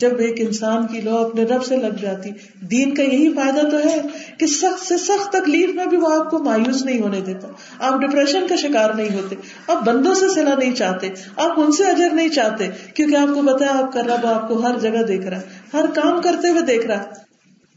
جب 0.00 0.18
ایک 0.18 0.40
انسان 0.40 0.86
کی 0.86 1.00
لو 1.00 1.16
اپنے 1.16 1.44
رب 1.44 1.64
سے 1.64 1.76
لگ 1.76 1.96
جاتی، 2.00 2.30
دین 2.60 2.94
کا 2.94 3.02
یہی 3.02 3.32
فائدہ 3.32 3.68
تو 3.68 3.78
ہے 3.78 3.96
کہ 4.38 4.46
سخت 4.46 4.86
سے 4.86 4.98
سخت 4.98 5.32
تکلیف 5.32 5.74
میں 5.74 5.86
بھی 5.86 5.96
وہ 5.96 6.12
آپ 6.12 6.30
کو 6.30 6.38
مایوس 6.38 6.84
نہیں 6.84 7.00
ہونے 7.00 7.20
دیتا، 7.20 7.48
آپ 7.78 8.00
ڈپریشن 8.00 8.46
کا 8.48 8.56
شکار 8.56 8.94
نہیں 8.94 9.14
ہوتے، 9.14 9.36
آپ 9.68 9.82
بندوں 9.84 10.14
سے 10.14 10.28
سلا 10.28 10.54
نہیں 10.54 10.74
چاہتے، 10.74 11.08
آپ 11.36 11.60
ان 11.60 11.72
سے 11.72 11.84
اجر 11.84 12.10
نہیں 12.10 12.28
چاہتے، 12.28 12.68
کیونکہ 12.94 13.16
آپ 13.16 13.34
کو 13.34 13.42
بتایا 13.42 13.78
آپ 13.78 13.92
کا 13.92 14.02
رب 14.02 14.26
آپ 14.26 14.48
کو 14.48 14.62
ہر 14.62 14.78
جگہ 14.78 15.02
دیکھ 15.02 15.26
رہا 15.26 15.36
ہے، 15.36 15.58
ہر 15.72 15.84
کام 15.94 16.20
کرتے 16.22 16.48
ہوئے 16.48 16.62
دیکھ 16.62 16.86
رہا 16.86 17.02
ہے۔ 17.02 17.28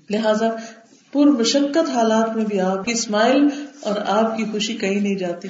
لہذا 0.10 0.50
پور 1.14 1.28
مشقت 1.28 1.90
حالات 1.90 2.36
میں 2.36 2.46
بھی 2.46 2.60
آپ 2.60 2.86
کی 2.86 2.92
اسمائل 2.92 3.48
اور 3.80 3.96
آپ 4.08 4.38
کی 4.38 4.46
خوشی 4.52 4.74
کہیں 4.74 5.00
نہیں 5.02 5.16
جاتی۔ 5.16 5.48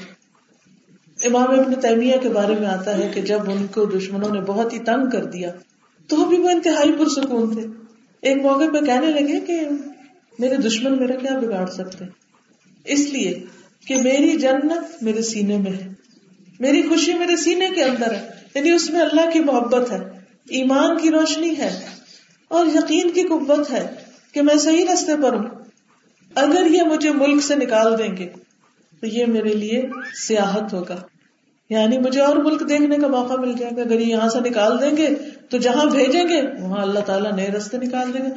امام 1.23 1.59
ابن 1.59 1.73
تیمیہ 1.73 2.17
کے 2.21 2.29
بارے 2.29 2.55
میں 2.59 2.67
آتا 2.67 2.97
ہے 2.97 3.11
کہ 3.13 3.21
جب 3.21 3.49
ان 3.51 3.65
کو 3.67 3.85
دشمنوں 3.85 4.29
نے 4.29 4.41
بہت 4.41 4.73
ہی 4.73 4.79
تنگ 4.79 5.09
کر 5.09 5.25
دیا 5.25 5.51
تو 6.07 6.25
بھی 6.25 6.37
وہ 6.37 6.49
انتہائی 6.49 6.91
پرسکون 6.91 7.53
تھے۔ 7.53 7.67
ایک 8.21 8.37
موقع 8.37 8.63
پہ 8.73 8.85
کہنے 8.85 9.07
لگے 9.07 9.39
کہ 9.39 9.61
میرے 10.39 10.55
دشمن 10.57 10.97
میرا 10.97 11.15
کیا 11.15 11.39
بگاڑ 11.39 11.65
سکتے؟ 11.65 12.05
اس 12.85 12.99
لیے 12.99 13.45
کہ 13.87 13.95
میری 13.95 14.31
جنت 14.31 15.03
میرے 15.03 15.21
سینے 15.21 15.57
میں 15.57 15.71
ہے۔ 15.71 15.93
میری 16.59 16.81
خوشی 16.81 17.13
میرے 17.13 17.37
سینے 17.37 17.69
کے 17.75 17.83
اندر 17.83 18.13
ہے۔ 18.13 18.29
یعنی 18.55 18.71
اس 18.71 18.89
میں 18.89 19.01
اللہ 19.01 19.29
کی 19.31 19.39
محبت 19.39 19.91
ہے، 19.91 19.97
ایمان 20.49 20.97
کی 20.97 21.09
روشنی 21.11 21.57
ہے 21.57 21.89
اور 22.47 22.65
یقین 22.65 23.09
کی 23.09 23.21
قوت 23.21 23.71
ہے 23.71 23.87
کہ 24.31 24.41
میں 24.41 24.55
صحیح 24.55 24.85
رستے 24.93 25.11
پر 25.23 25.33
ہوں۔ 25.33 25.49
اگر 26.35 26.65
یہ 26.69 26.81
مجھے 26.81 27.11
ملک 27.11 27.43
سے 27.43 27.55
نکال 27.55 27.99
دیں 27.99 28.17
گے 28.17 28.29
تو 28.99 29.07
یہ 29.07 29.25
میرے 29.25 29.53
لیے 29.53 29.81
سیاحت 30.27 30.73
ہوگا۔ 30.73 31.01
یعنی 31.69 31.97
مجھے 31.97 32.21
اور 32.21 32.35
ملک 32.35 32.69
دیکھنے 32.69 32.97
کا 32.97 33.07
موقع 33.07 33.33
مل 33.33 33.53
جائے 33.53 33.75
گا۔ 33.77 33.81
اگر 33.81 33.99
یہاں 33.99 34.29
سے 34.29 34.49
نکال 34.49 34.81
دیں 34.81 34.97
گے 34.97 35.09
تو 35.49 35.57
جہاں 35.57 35.85
بھیجیں 35.85 36.23
گے، 36.23 36.63
وہاں 36.63 36.81
اللہ 36.81 36.99
تعالیٰ 36.99 37.31
نئے 37.31 37.47
رستے 37.47 37.77
نکال 37.77 38.13
دیں 38.13 38.21
گے۔ 38.21 38.29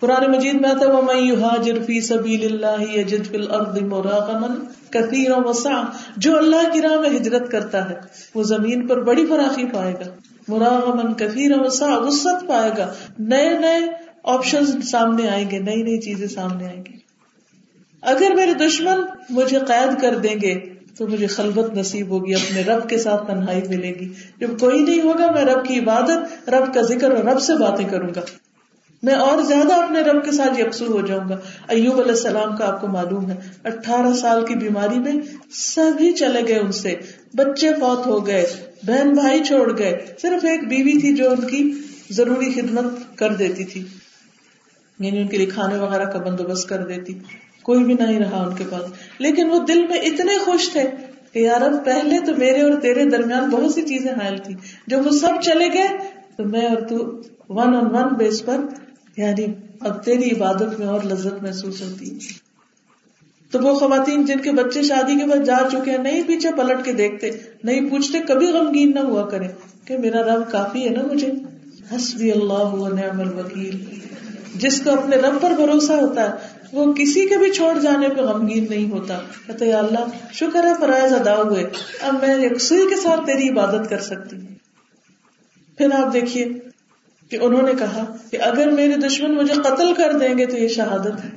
پرانے 0.00 0.26
مجید 0.26 0.54
میں 0.54 0.70
آتا 0.70 0.86
ہے 0.86 0.92
يُهَاجِرْ 1.20 1.86
فِي 1.86 2.00
سَبِيلِ 2.00 2.52
اللَّهِ 2.52 2.98
يَجِدْ 2.98 3.24
فِي 3.26 3.36
الْأَرْضِ 3.36 3.82
مُرَاغَمًا 3.82 4.54
كَثِيرًا 4.90 5.48
وَسَعًا۔ 5.48 5.84
جو 6.16 6.36
اللہ 6.36 6.72
کی 6.72 6.82
راہ 6.82 7.00
میں 7.00 7.10
ہجرت 7.10 7.50
کرتا 7.50 7.90
ہے، 7.90 7.94
وہ 8.34 8.42
زمین 8.42 8.86
پر 8.86 9.02
بڑی 9.02 9.26
فراخی 9.26 9.64
پائے 9.66 9.92
گا۔ 9.92 10.10
مراغمن 10.48 11.14
کثیر 11.14 11.50
وسع 11.60 11.98
وسط 11.98 12.48
پائے 12.48 12.70
گا۔ 12.78 12.92
نئے 13.18 13.58
نئے 13.58 13.78
آپشن 14.24 14.82
سامنے 14.82 15.28
آئیں 15.28 15.50
گے، 15.50 15.58
نئی 15.58 15.82
نئی 15.82 16.00
چیزیں 16.00 16.26
سامنے 16.26 16.66
آئیں 16.66 16.84
گی۔ 16.88 16.92
اگر 18.02 18.34
میرے 18.34 18.54
دشمن 18.54 18.96
مجھے 19.30 19.58
قید 19.58 20.00
کر 20.00 20.18
دیں 20.18 20.34
گے 20.42 20.71
تو 20.98 21.08
مجھے 21.08 21.26
خلبت 21.26 21.74
نصیب 21.74 22.08
ہوگی، 22.08 22.34
اپنے 22.34 22.62
رب 22.62 22.88
کے 22.88 22.98
ساتھ 22.98 23.26
تنہائی 23.26 23.60
ملے 23.68 23.88
گی۔ 23.88 24.12
جب 24.38 24.58
کوئی 24.60 24.82
نہیں 24.82 25.00
ہوگا، 25.02 25.32
میں 25.32 25.44
رب 25.44 25.64
کی 25.64 25.78
عبادت، 25.78 26.48
رب 26.48 26.74
کا 26.74 26.82
ذکر 26.82 27.10
اور 27.10 27.24
رب 27.24 27.40
سے 27.40 27.54
باتیں 27.54 27.88
کروں 27.88 28.08
گا۔ 28.16 28.20
میں 29.02 29.14
اور 29.14 29.42
زیادہ 29.42 29.74
اپنے 29.74 30.00
رب 30.00 30.24
کے 30.24 30.32
ساتھ 30.32 30.60
یکسو 30.60 30.86
ہو 30.86 31.06
جاؤں 31.06 31.28
گا۔ 31.28 31.38
ایوب 31.68 31.94
علیہ 31.94 32.10
السلام 32.10 32.56
کا 32.56 32.66
آپ 32.66 32.80
کو 32.80 32.86
معلوم 32.86 33.30
ہے، 33.30 33.34
اٹھارہ 33.64 34.14
سال 34.14 34.46
کی 34.46 34.54
بیماری 34.54 34.98
میں 34.98 35.12
سبھی 35.50 36.12
چلے 36.12 36.40
گئے 36.48 36.58
ان 36.58 36.72
سے۔ 36.72 36.94
بچے 37.34 37.74
فوت 37.80 38.06
ہو 38.06 38.26
گئے، 38.26 38.46
بہن 38.82 39.12
بھائی 39.12 39.44
چھوڑ 39.44 39.78
گئے۔ 39.78 40.06
صرف 40.22 40.44
ایک 40.44 40.68
بیوی 40.68 41.00
تھی 41.00 41.14
جو 41.16 41.30
ان 41.30 41.46
کی 41.46 41.72
ضروری 42.10 42.52
خدمت 42.52 43.18
کر 43.18 43.34
دیتی 43.34 43.64
تھی۔ 43.64 43.84
یعنی 44.98 45.20
ان 45.20 45.28
کے 45.28 45.36
لیے 45.36 45.46
کھانے 45.46 45.78
وغیرہ 45.78 46.04
کا 46.04 46.18
بندوبست 46.18 46.68
کر 46.68 46.86
دیتی۔ 46.86 47.18
کوئی 47.62 47.84
بھی 47.84 47.94
نہیں 47.94 48.18
رہا 48.18 48.46
ان 48.46 48.54
کے 48.54 48.64
پاس۔ 48.70 48.82
لیکن 49.18 49.50
وہ 49.50 49.58
دل 49.58 49.86
میں 49.86 49.98
اتنے 49.98 50.38
خوش 50.38 50.70
تھے 50.70 50.82
کہ 51.32 51.38
یار 51.38 51.60
پہلے 51.84 52.18
تو 52.26 52.32
میرے 52.38 52.62
اور 52.62 52.80
تیرے 52.80 53.04
درمیان 53.04 53.50
بہت 53.50 53.74
سی 53.74 53.82
چیزیں 53.82 54.12
حائل 54.12 54.38
تھی 54.38 54.54
جب 54.86 55.06
وہ 55.06 55.10
سب 55.10 55.42
چلے 55.42 55.68
گئے، 55.72 55.88
تو 56.36 56.44
میں 56.44 56.66
اور 56.66 56.80
تو 56.80 57.20
ون 57.48 57.74
آن 57.74 57.86
ون 57.86 58.14
بیس 58.18 58.44
پر 58.44 58.56
یعنی 59.16 59.46
اب 59.80 60.04
تیری 60.04 60.30
عبادت 60.30 60.78
میں 60.78 60.86
اور 60.86 61.00
لذت 61.04 61.42
محسوس 61.42 61.82
ہوتی۔ 61.82 62.14
ہے 62.14 62.18
تو 63.50 63.58
وہ 63.58 63.74
خواتین 63.74 64.24
جن 64.24 64.38
کے 64.38 64.52
بچے 64.52 64.82
شادی 64.82 65.18
کے 65.18 65.26
بعد 65.26 65.44
جا 65.44 65.58
چکے 65.72 65.90
ہیں، 65.90 65.98
نہیں 65.98 66.22
پیچھے 66.26 66.48
پلٹ 66.52 66.84
کے 66.84 66.92
دیکھتے، 66.92 67.30
نہیں 67.64 67.90
پوچھتے، 67.90 68.18
کبھی 68.18 68.46
غمگین 68.46 68.92
نہ 68.94 69.00
ہوا 69.00 69.28
کرے۔ 69.28 69.46
کہ 69.84 69.98
میرا 69.98 70.22
رب 70.22 70.50
کافی 70.50 70.84
ہے 70.84 70.90
نا 70.90 71.02
مجھے۔ 71.12 71.32
حسبی 71.96 72.32
اللہ 72.32 72.88
نعم 72.94 73.20
الوکیل۔ 73.20 73.84
جس 74.54 74.80
کو 74.80 74.90
اپنے 74.90 75.16
رب 75.16 75.40
پر 75.40 75.50
بھروسہ 75.50 75.92
ہوتا 75.92 76.22
ہے 76.22 76.51
وہ 76.72 76.92
کسی 76.92 77.28
کے 77.28 77.36
بھی 77.36 77.50
چھوڑ 77.50 77.78
جانے 77.78 78.08
پہ 78.08 78.20
غمگین 78.20 78.66
نہیں 78.70 78.90
ہوتا۔ 78.90 79.18
کہتے 79.46 79.66
یا 79.66 79.78
اللہ 79.78 80.32
شکر 80.32 80.64
ہے 80.64 80.72
فرائض 80.80 81.12
ادا 81.12 81.42
ہوئے۔ 81.42 81.64
اب 82.00 82.14
میں 82.22 82.46
یکسوئی 82.46 82.86
کے 82.90 82.96
ساتھ 82.96 83.26
تیری 83.26 83.48
عبادت 83.48 83.90
کر 83.90 84.00
سکتی 84.00 84.36
ہوں۔ 84.36 84.54
پھر 85.78 85.92
آپ 85.92 86.12
دیکھیے 86.12 86.48
کہ 87.30 87.38
انہوں 87.40 87.62
نے 87.62 87.72
کہا 87.78 88.16
کہ 88.30 88.38
اگر 88.40 88.70
میرے 88.70 88.94
دشمن 88.94 89.34
مجھے 89.34 89.54
قتل 89.54 89.94
کر 89.94 90.12
دیں 90.12 90.38
گے 90.38 90.46
تو 90.46 90.56
یہ 90.56 90.68
شہادت 90.68 91.24
ہے۔ 91.24 91.30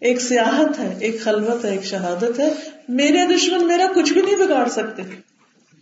ایک 0.00 0.20
سیاحت 0.20 0.78
ہے، 0.78 0.94
ایک 1.00 1.20
خلوت 1.20 1.64
ہے، 1.64 1.70
ایک 1.70 1.84
شہادت 1.84 2.40
ہے۔ 2.40 2.54
میرے 2.88 3.36
دشمن 3.36 3.66
میرا 3.66 3.86
کچھ 3.94 4.12
بھی 4.12 4.22
نہیں 4.22 4.36
بگاڑ 4.36 4.68
سکتے۔ 4.68 5.02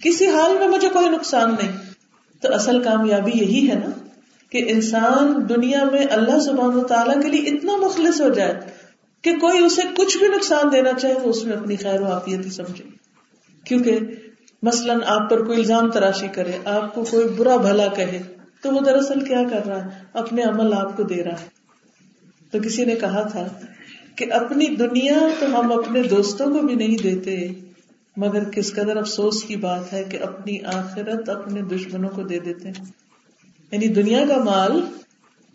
کسی 0.05 0.27
حال 0.27 0.59
میں 0.59 0.69
مجھے 0.69 0.89
کوئی 0.89 1.09
نقصان 1.09 1.51
نہیں۔ 1.51 1.73
تو 2.41 2.55
اصل 2.55 2.83
کامیابی 2.83 3.31
یہی 3.35 3.71
ہے 3.71 3.75
نا۔ 3.75 4.04
کہ 4.55 4.65
انسان 4.69 5.49
دنیا 5.49 5.85
میں 5.85 6.07
اللہ 6.11 6.39
سبحانہ 6.39 6.83
تعالیٰ 6.83 7.23
کے 7.23 7.29
لیے 7.29 7.57
اتنا 7.57 7.77
مخلص 7.77 8.21
ہو 8.21 8.29
جائے 8.29 8.61
کہ 9.23 9.37
کوئی 9.37 9.65
اسے 9.65 9.83
کچھ 9.97 10.19
بھی 10.19 10.29
نقصان 10.29 10.73
دینا 10.73 10.93
چاہے 10.93 11.15
وہ 11.15 11.31
اس 11.31 11.45
میں 11.45 11.57
اپنی 11.57 11.77
خیر 11.77 12.01
و 12.01 12.05
عافیت 12.05 12.45
ہی 12.45 12.51
سمجھے۔ 12.51 12.85
کیونکہ 13.65 13.99
مثلاً 14.63 15.01
آپ 15.07 15.31
پر 15.31 15.45
کوئی 15.45 15.59
الزام 15.59 15.91
تراشی 15.91 16.29
کرے، 16.29 16.53
آپ 16.65 16.95
کو 16.95 17.05
کوئی 17.11 17.29
برا 17.29 17.57
بھلا 17.57 17.87
کہے، 17.87 18.23
تو 18.63 18.71
وہ 18.71 18.81
دراصل 18.81 19.25
کیا 19.25 19.43
کر 19.51 19.67
رہا 19.67 19.85
ہے؟ 19.85 19.91
اپنے 20.13 20.43
عمل 20.43 20.73
آپ 20.73 20.97
کو 20.97 21.03
دے 21.03 21.25
رہا 21.25 21.33
ہے۔ 21.33 21.49
تو 22.51 22.59
کسی 22.59 22.85
نے 22.85 22.95
کہا 22.95 23.23
تھا 23.23 23.47
کہ 24.17 24.33
اپنی 24.33 24.67
دنیا 24.67 25.29
تو 25.41 25.61
ہم 25.61 25.73
اپنے 25.73 26.03
دوستوں 26.03 26.47
کو 26.47 26.67
بھی 26.67 26.75
نہیں 26.75 27.03
دیتے، 27.03 27.49
مگر 28.17 28.45
کس 28.45 28.73
قدر 28.73 28.97
افسوس 28.97 29.43
کی 29.43 29.57
بات 29.57 29.93
ہے 29.93 30.05
کہ 30.05 30.19
اپنی 30.23 30.65
آخرت 30.65 31.29
اپنے 31.29 31.63
دشمنوں 31.63 32.11
کو 32.11 32.23
دے 32.23 32.39
دیتے 32.39 32.69
ہیں۔ 32.69 33.04
یعنی 33.73 33.89
دنیا 33.89 34.25
کا 34.29 34.43
مال 34.45 34.81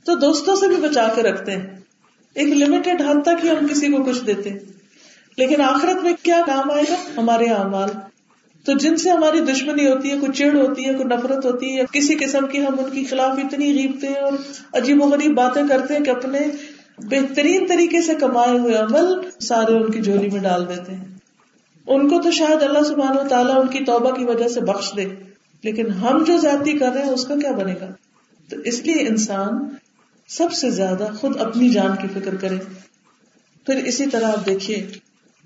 تو 0.05 0.15
دوستوں 0.15 0.55
سے 0.55 0.67
بھی 0.67 0.75
بچا 0.75 1.07
کے 1.15 1.21
رکھتے 1.23 1.51
ہیں۔ 1.51 1.67
ایک 2.33 2.47
لمیٹڈ 2.47 3.01
حد 3.01 3.23
تک 3.23 3.45
ہی 3.45 3.49
ہم 3.49 3.67
کسی 3.67 3.87
کو 3.87 4.03
کچھ 4.03 4.25
دیتے 4.27 4.49
لیکن 5.37 5.61
آخرت 5.61 6.03
میں 6.03 6.13
کیا 6.23 6.41
کام 6.45 6.71
آئے 6.71 6.83
گا؟ 6.89 6.95
ہمارے 7.17 7.45
مال 7.71 7.89
تو 8.65 8.73
جن 8.73 8.97
سے 8.97 9.09
ہماری 9.09 9.39
دشمنی 9.39 9.87
ہوتی 9.87 10.11
ہے، 10.11 10.17
کوئی 10.17 10.31
چڑ 10.31 10.55
ہوتی 10.55 10.85
ہے، 10.85 10.93
کوئی 10.93 11.07
نفرت 11.07 11.45
ہوتی 11.45 11.77
ہے، 11.77 11.83
کسی 11.91 12.15
قسم 12.15 12.47
کی 12.47 12.59
ہم 12.59 12.79
ان 12.79 12.89
کے 12.89 13.03
خلاف 13.03 13.37
اتنی 13.37 13.73
غیبتے 13.73 14.07
ہیں 14.07 14.15
اور 14.15 14.33
عجیب 14.73 15.03
و 15.03 15.07
غریب 15.07 15.33
باتیں 15.33 15.63
کرتے 15.69 15.93
ہیں 15.93 16.03
کہ 16.03 16.09
اپنے 16.09 16.39
بہترین 16.97 17.65
طریقے 17.67 18.01
سے 18.01 18.15
کمائے 18.15 18.57
ہوئے 18.59 18.73
عمل 18.73 19.05
سارے 19.39 19.73
ان 19.73 19.91
کی 19.91 20.01
جولی 20.01 20.29
میں 20.29 20.41
ڈال 20.41 20.67
دیتے 20.69 20.95
ہیں۔ 20.95 21.05
ان 21.87 22.09
کو 22.09 22.21
تو 22.21 22.31
شاید 22.31 22.63
اللہ 22.63 22.83
سبحانہ 22.83 23.19
و 23.19 23.27
تعالیٰ 23.29 23.59
ان 23.59 23.67
کی 23.67 23.85
توبہ 23.85 24.11
کی 24.11 24.23
وجہ 24.23 24.47
سے 24.47 24.61
بخش 24.61 24.93
دے، 24.97 25.05
لیکن 25.63 25.89
ہم 25.89 26.23
جو 26.23 26.37
زیادتی 26.37 26.77
کر 26.77 26.91
رہے 26.93 27.03
ہیں، 27.03 27.09
اس 27.09 27.25
کا 27.25 27.35
کیا 27.35 27.51
بنے 27.51 27.73
گا؟ 27.81 27.87
تو 28.49 28.59
اس 28.59 28.79
لیے 28.79 29.07
انسان 29.07 29.75
سب 30.27 30.51
سے 30.51 30.69
زیادہ 30.69 31.07
خود 31.19 31.41
اپنی 31.41 31.69
جان 31.69 31.91
کی 32.01 32.07
فکر 32.19 32.35
کرے۔ 32.35 32.57
پھر 33.65 33.75
اسی 33.75 34.05
طرح 34.05 34.27
آپ 34.27 34.45
دیکھیے 34.45 34.87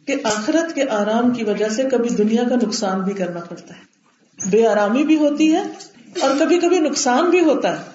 کہ 0.06 0.16
آخرت 0.24 0.76
کے 0.76 0.84
آرام 0.90 1.32
کی 1.32 1.44
وجہ 1.44 1.70
سے 1.70 1.84
کبھی 1.84 2.10
دنیا 2.10 2.44
کا 2.50 2.56
نقصان 2.56 3.02
بھی 3.02 3.14
کرنا 3.14 3.40
پڑتا 3.40 3.74
ہے۔ 3.76 3.94
بے 4.50 4.68
آرامی 4.68 5.04
بھی 5.04 5.18
ہوتی 5.18 5.54
ہے 5.54 5.62
اور 6.20 6.30
کبھی 6.40 6.60
کبھی 6.60 6.80
نقصان 6.80 7.30
بھی 7.30 7.40
ہوتا 7.40 7.80
ہے۔ 7.80 7.94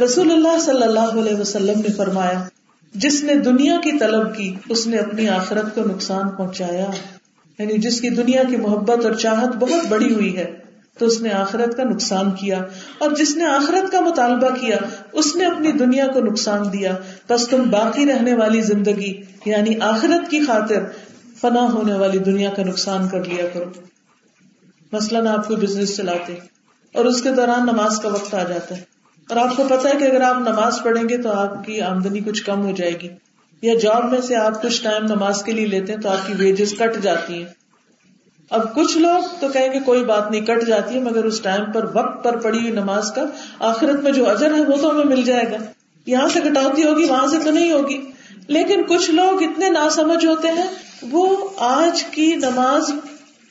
رسول 0.00 0.30
اللہ 0.32 0.58
صلی 0.58 0.82
اللہ 0.82 1.00
علیہ 1.00 1.34
وسلم 1.34 1.80
نے 1.80 1.92
فرمایا، 1.96 2.48
جس 2.94 3.24
نے 3.24 3.34
دنیا 3.34 3.80
کی 3.84 3.98
طلب 3.98 4.36
کی، 4.36 4.54
اس 4.68 4.86
نے 4.86 4.96
اپنی 4.96 5.28
آخرت 5.28 5.74
کو 5.74 5.80
نقصان 5.80 6.28
پہنچایا۔ 6.28 6.86
یعنی 7.58 7.78
جس 7.78 8.00
کی 8.00 8.10
دنیا 8.10 8.42
کی 8.50 8.56
محبت 8.56 9.04
اور 9.04 9.12
چاہت 9.12 9.56
بہت 9.56 9.86
بڑی 9.88 10.14
ہوئی 10.14 10.36
ہے۔ 10.36 10.56
تو 10.98 11.06
اس 11.06 11.20
نے 11.20 11.30
آخرت 11.30 11.76
کا 11.76 11.84
نقصان 11.84 12.30
کیا 12.30 12.60
اور 12.98 13.10
جس 13.10 13.36
نے 13.36 13.44
آخرت 13.44 13.92
کا 13.92 14.00
مطالبہ 14.00 14.48
کیا، 14.60 14.76
اس 15.12 15.36
نے 15.36 15.46
اپنی 15.46 15.72
دنیا 15.72 16.06
کو 16.06 16.20
نقصان 16.20 16.72
دیا۔ 16.72 16.96
بس 17.28 17.48
تم 17.48 17.70
باقی 17.70 18.06
رہنے 18.06 18.34
والی 18.34 18.60
زندگی 18.60 19.20
یعنی 19.44 19.80
آخرت 19.80 20.30
کی 20.30 20.40
خاطر 20.40 20.82
فنا 21.40 21.60
ہونے 21.60 21.94
والی 21.94 22.18
دنیا 22.18 22.50
کا 22.50 22.62
نقصان 22.62 23.08
کر 23.08 23.24
لیا 23.24 23.44
کرو۔ 23.52 23.70
مثلاً 24.92 25.26
آپ 25.26 25.48
کو 25.48 25.56
بزنس 25.56 25.96
چلاتے 25.96 26.34
اور 26.94 27.04
اس 27.04 27.22
کے 27.22 27.30
دوران 27.30 27.62
نماز 27.62 27.98
کا 27.98 28.08
وقت 28.08 28.34
آ 28.34 28.42
جاتا 28.42 28.76
ہے 28.76 28.82
اور 29.28 29.36
آپ 29.36 29.56
کو 29.56 29.64
پتا 29.68 29.88
ہے 29.88 29.98
کہ 29.98 30.04
اگر 30.04 30.20
آپ 30.20 30.36
نماز 30.36 30.78
پڑھیں 30.82 31.08
گے 31.08 31.16
تو 31.18 31.32
آپ 31.32 31.64
کی 31.66 31.80
آمدنی 31.80 32.20
کچھ 32.20 32.44
کم 32.44 32.64
ہو 32.64 32.72
جائے 32.72 33.00
گی 33.00 33.08
یا 33.62 33.74
جاب 33.82 34.12
میں 34.12 34.20
سے 34.20 34.36
آپ 34.36 34.62
کچھ 34.62 34.82
ٹائم 34.82 35.04
نماز 35.04 35.42
کے 35.42 35.52
لیے 35.52 35.66
لیتے 35.66 35.92
ہیں 35.92 36.00
تو 36.00 36.08
آپ 36.08 36.26
کی 36.26 36.32
ویجز 36.38 36.74
کٹ 36.78 37.02
جاتی 37.02 37.34
ہیں۔ 37.34 37.61
اب 38.52 38.74
کچھ 38.74 38.98
لوگ 38.98 39.34
تو 39.40 39.48
کہیں 39.48 39.72
گے 39.72 39.80
کوئی 39.80 40.04
بات 40.04 40.30
نہیں، 40.30 40.40
کٹ 40.40 40.66
جاتی 40.66 40.94
ہے، 40.94 41.00
مگر 41.00 41.24
اس 41.24 41.40
ٹائم 41.40 41.72
پر، 41.72 41.84
وقت 41.94 42.24
پر 42.24 42.36
پڑی 42.36 42.58
ہوئی 42.58 42.70
نماز 42.70 43.12
کا 43.12 43.24
آخرت 43.58 44.02
میں 44.02 44.12
جو 44.12 44.30
اجر 44.30 44.54
ہے 44.54 44.60
وہ 44.60 44.76
تو 44.82 44.90
ہمیں 44.90 45.04
مل 45.04 45.22
جائے 45.22 45.44
گا۔ 45.50 45.56
یہاں 46.06 46.28
سے 46.28 46.40
کٹوتی 46.40 46.84
ہوگی، 46.84 47.04
وہاں 47.04 47.26
سے 47.26 47.36
تو 47.44 47.50
نہیں 47.50 47.72
ہوگی۔ 47.72 48.00
لیکن 48.48 48.82
کچھ 48.88 49.10
لوگ 49.10 49.42
اتنے 49.42 49.68
نا 49.68 49.88
سمجھ 49.90 50.26
ہوتے 50.26 50.48
ہیں، 50.48 50.66
وہ 51.10 51.48
آج 51.56 52.04
کی 52.04 52.36
نماز 52.36 52.90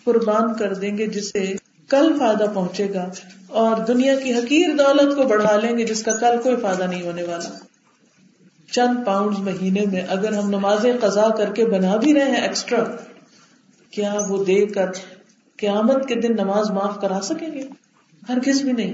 قربان 0.03 0.53
کر 0.53 0.73
دیں 0.73 0.97
گے، 0.97 1.07
جسے 1.07 1.53
کل 1.89 2.15
فائدہ 2.19 2.45
پہنچے 2.53 2.93
گا 2.93 3.09
اور 3.47 3.77
دنیا 3.77 4.15
کی 4.15 4.33
حقیر 4.33 4.69
دولت 4.77 5.15
کو 5.15 5.23
بڑھا 5.23 5.55
لیں 5.55 5.77
گے، 5.77 5.85
جس 5.85 6.03
کا 6.03 6.11
کل 6.11 6.37
کوئی 6.43 6.55
فائدہ 6.55 6.83
نہیں 6.83 7.01
ہونے 7.01 7.23
والا۔ 7.23 7.49
چند 8.71 9.05
پاؤنڈ 9.05 9.39
مہینے 9.39 9.85
میں 9.91 10.01
اگر 10.09 10.33
ہم 10.33 10.49
نمازیں 10.49 10.93
قزا 11.01 11.27
کر 11.37 11.49
کے 11.49 11.65
بنا 11.65 11.95
بھی 11.95 12.13
رہے 12.13 12.25
ہیں 12.25 12.41
ایکسٹرا 12.41 12.83
کیا 13.91 14.13
وہ 14.29 14.45
دے 14.45 14.65
کر 14.65 14.85
قیامت 15.57 16.07
کے 16.07 16.15
دن 16.15 16.33
نماز 16.33 16.71
معاف 16.71 17.01
کرا 17.01 17.19
سکیں 17.23 17.53
گے؟ 17.53 17.61
ہر 18.29 18.39
کس 18.39 18.61
بھی 18.61 18.71
نہیں۔ 18.71 18.93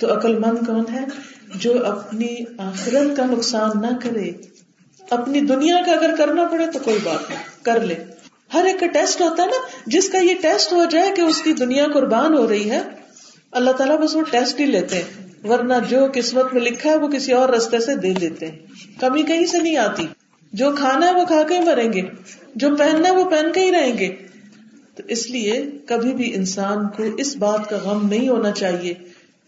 تو 0.00 0.16
عقل 0.16 0.38
مند 0.38 0.66
کون 0.66 0.84
ہے 0.92 1.04
جو 1.54 1.86
اپنی 1.86 2.36
آخرت 2.58 3.16
کا 3.16 3.24
نقصان 3.24 3.70
نہ 3.80 3.96
کرے؟ 4.02 4.30
اپنی 5.10 5.40
دنیا 5.40 5.76
کا 5.86 5.92
اگر 5.92 6.14
کرنا 6.18 6.44
پڑے 6.44 6.66
تو 6.72 6.78
کوئی 6.78 6.98
بات 7.02 7.30
نہیں، 7.30 7.38
کر 7.62 7.80
لے۔ 7.80 7.94
ہر 8.54 8.64
ایک 8.64 8.80
کا 8.80 8.86
ٹیسٹ 8.86 9.20
ہوتا 9.20 9.42
ہے 9.42 9.48
نا، 9.48 9.66
جس 9.86 10.08
کا 10.08 10.18
یہ 10.18 10.34
ٹیسٹ 10.40 10.72
ہو 10.72 10.84
جائے 10.84 11.12
کہ 11.16 11.20
اس 11.20 11.42
کی 11.42 11.52
دنیا 11.52 11.86
قربان 11.94 12.34
ہو 12.34 12.48
رہی 12.48 12.70
ہے، 12.70 12.80
اللہ 13.52 13.70
تعالیٰ 13.70 13.98
بس 13.98 14.16
وہ 14.16 14.22
ٹیسٹ 14.30 14.60
ہی 14.60 14.66
لیتے 14.66 14.96
ہیں، 14.96 15.28
ورنہ 15.46 15.74
جو 15.88 16.06
قسمت 16.14 16.54
میں 16.54 16.60
لکھا 16.62 16.90
ہے 16.90 16.96
وہ 16.96 17.08
کسی 17.08 17.32
اور 17.32 17.48
رستے 17.48 17.78
سے 17.78 17.94
دے 17.94 18.12
دیتے 18.12 18.50
ہیں۔ 18.50 18.58
کمی 19.00 19.22
کہیں 19.22 19.46
سے 19.46 19.58
نہیں 19.58 19.76
آتی۔ 19.76 20.06
جو 20.52 20.72
کھانا 20.78 21.06
ہے 21.06 21.14
وہ 21.14 21.24
کھا 21.24 21.42
کے 21.48 21.54
ہی 21.54 21.64
مریں 21.64 21.92
گے، 21.92 22.02
جو 22.54 22.76
پہننا 22.76 23.08
ہے 23.08 23.14
وہ 23.14 23.30
پہن 23.30 23.52
کے 23.52 23.60
ہی 23.60 23.72
رہیں 23.72 23.98
گے۔ 23.98 24.16
تو 24.94 25.02
اس 25.08 25.30
لیے 25.30 25.70
کبھی 25.86 26.12
بھی 26.12 26.34
انسان 26.34 26.88
کو 26.88 27.02
اس 27.16 27.36
بات 27.36 27.70
کا 27.70 27.76
غم 27.76 28.08
نہیں 28.08 28.28
ہونا 28.28 28.50
چاہیے 28.50 28.94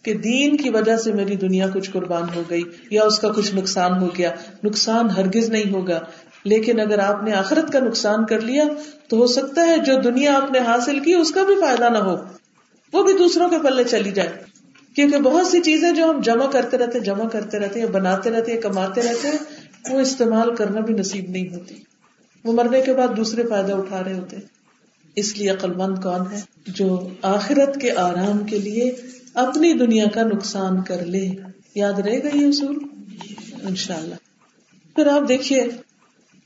کہ 0.03 0.15
دین 0.15 0.57
کی 0.57 0.71
وجہ 0.71 0.97
سے 0.97 1.13
میری 1.13 1.37
دنیا 1.37 1.67
کچھ 1.75 1.91
قربان 1.91 2.23
ہو 2.35 2.43
گئی 2.51 2.63
یا 2.91 3.03
اس 3.05 3.19
کا 3.19 3.29
کچھ 3.29 3.55
نقصان 3.55 4.03
ہو 4.03 4.09
گیا۔ 4.19 4.35
نقصان 4.65 5.11
ہرگز 5.11 5.49
نہیں 5.49 5.73
ہوگا۔ 5.73 6.01
لیکن 6.45 6.81
اگر 6.81 6.99
آپ 6.99 7.23
نے 7.23 7.33
آخرت 7.33 7.73
کا 7.73 7.79
نقصان 7.79 8.27
کر 8.27 8.41
لیا، 8.41 8.65
تو 9.09 9.17
ہو 9.17 9.27
سکتا 9.27 9.67
ہے 9.67 9.79
جو 9.79 10.01
دنیا 10.01 10.37
آپ 10.37 10.53
نے 10.53 10.59
حاصل 10.59 10.99
کی، 10.99 11.15
اس 11.15 11.31
کا 11.31 11.43
بھی 11.43 11.55
فائدہ 11.61 11.89
نہ 11.93 11.99
ہو۔ 11.99 12.17
وہ 12.93 13.03
بھی 13.03 13.13
دوسروں 13.19 13.49
کے 13.49 13.59
پلے 13.59 13.85
چلی 13.85 14.11
جائے۔ 14.11 14.33
کیونکہ 14.95 15.19
بہت 15.19 15.47
سی 15.47 15.61
چیزیں 15.61 15.93
جو 15.93 16.05
ہم 16.05 16.21
جمع 16.21 16.47
کرتے 16.47 16.79
رہتے، 16.79 17.01
جمع 17.01 17.29
کرتے 17.29 17.59
رہتے 17.59 17.81
ہیں 17.81 17.87
بناتے 17.87 18.31
رہتے 18.31 18.53
ہیں 18.53 18.61
کماتے 18.61 19.03
رہتے 19.03 19.29
ہیں 19.29 19.39
وہ 19.91 20.01
استعمال 20.01 20.57
کرنا 20.57 20.81
بھی 20.81 20.95
نصیب 20.95 21.31
نہیں 21.31 21.55
ہوتی۔ 21.55 21.75
وہ 22.45 22.53
مرنے 22.53 22.81
کے 22.81 22.95
بعد 22.95 23.09
دوسرے 23.17 23.43
فائدہ 23.47 23.73
اٹھا 23.73 24.05
رہے 24.05 24.15
ہوتے۔ 24.15 24.37
اس 25.17 25.39
لیے 25.39 25.51
عقل 25.51 25.73
مند 25.75 25.99
کون 26.03 26.33
ہے 26.33 26.41
جو 26.67 27.09
آخرت 27.23 27.81
کے 27.81 27.93
آرام 27.93 28.45
کے 28.45 28.59
لیے 28.59 28.95
اپنی 29.35 29.73
دنیا 29.73 30.05
کا 30.15 30.23
نقصان 30.23 30.83
کر 30.83 31.07
لے۔ 31.07 31.31
یاد 31.75 31.93
رہے 31.93 32.23
گا 32.23 32.29
یہ 32.33 32.47
اصول؟ 32.47 32.79
ان 33.63 33.75
شاء 33.75 33.97
اللہ 33.97 34.15
پھر 34.95 35.07
آپ 35.07 35.29
دیکھیے 35.29 35.67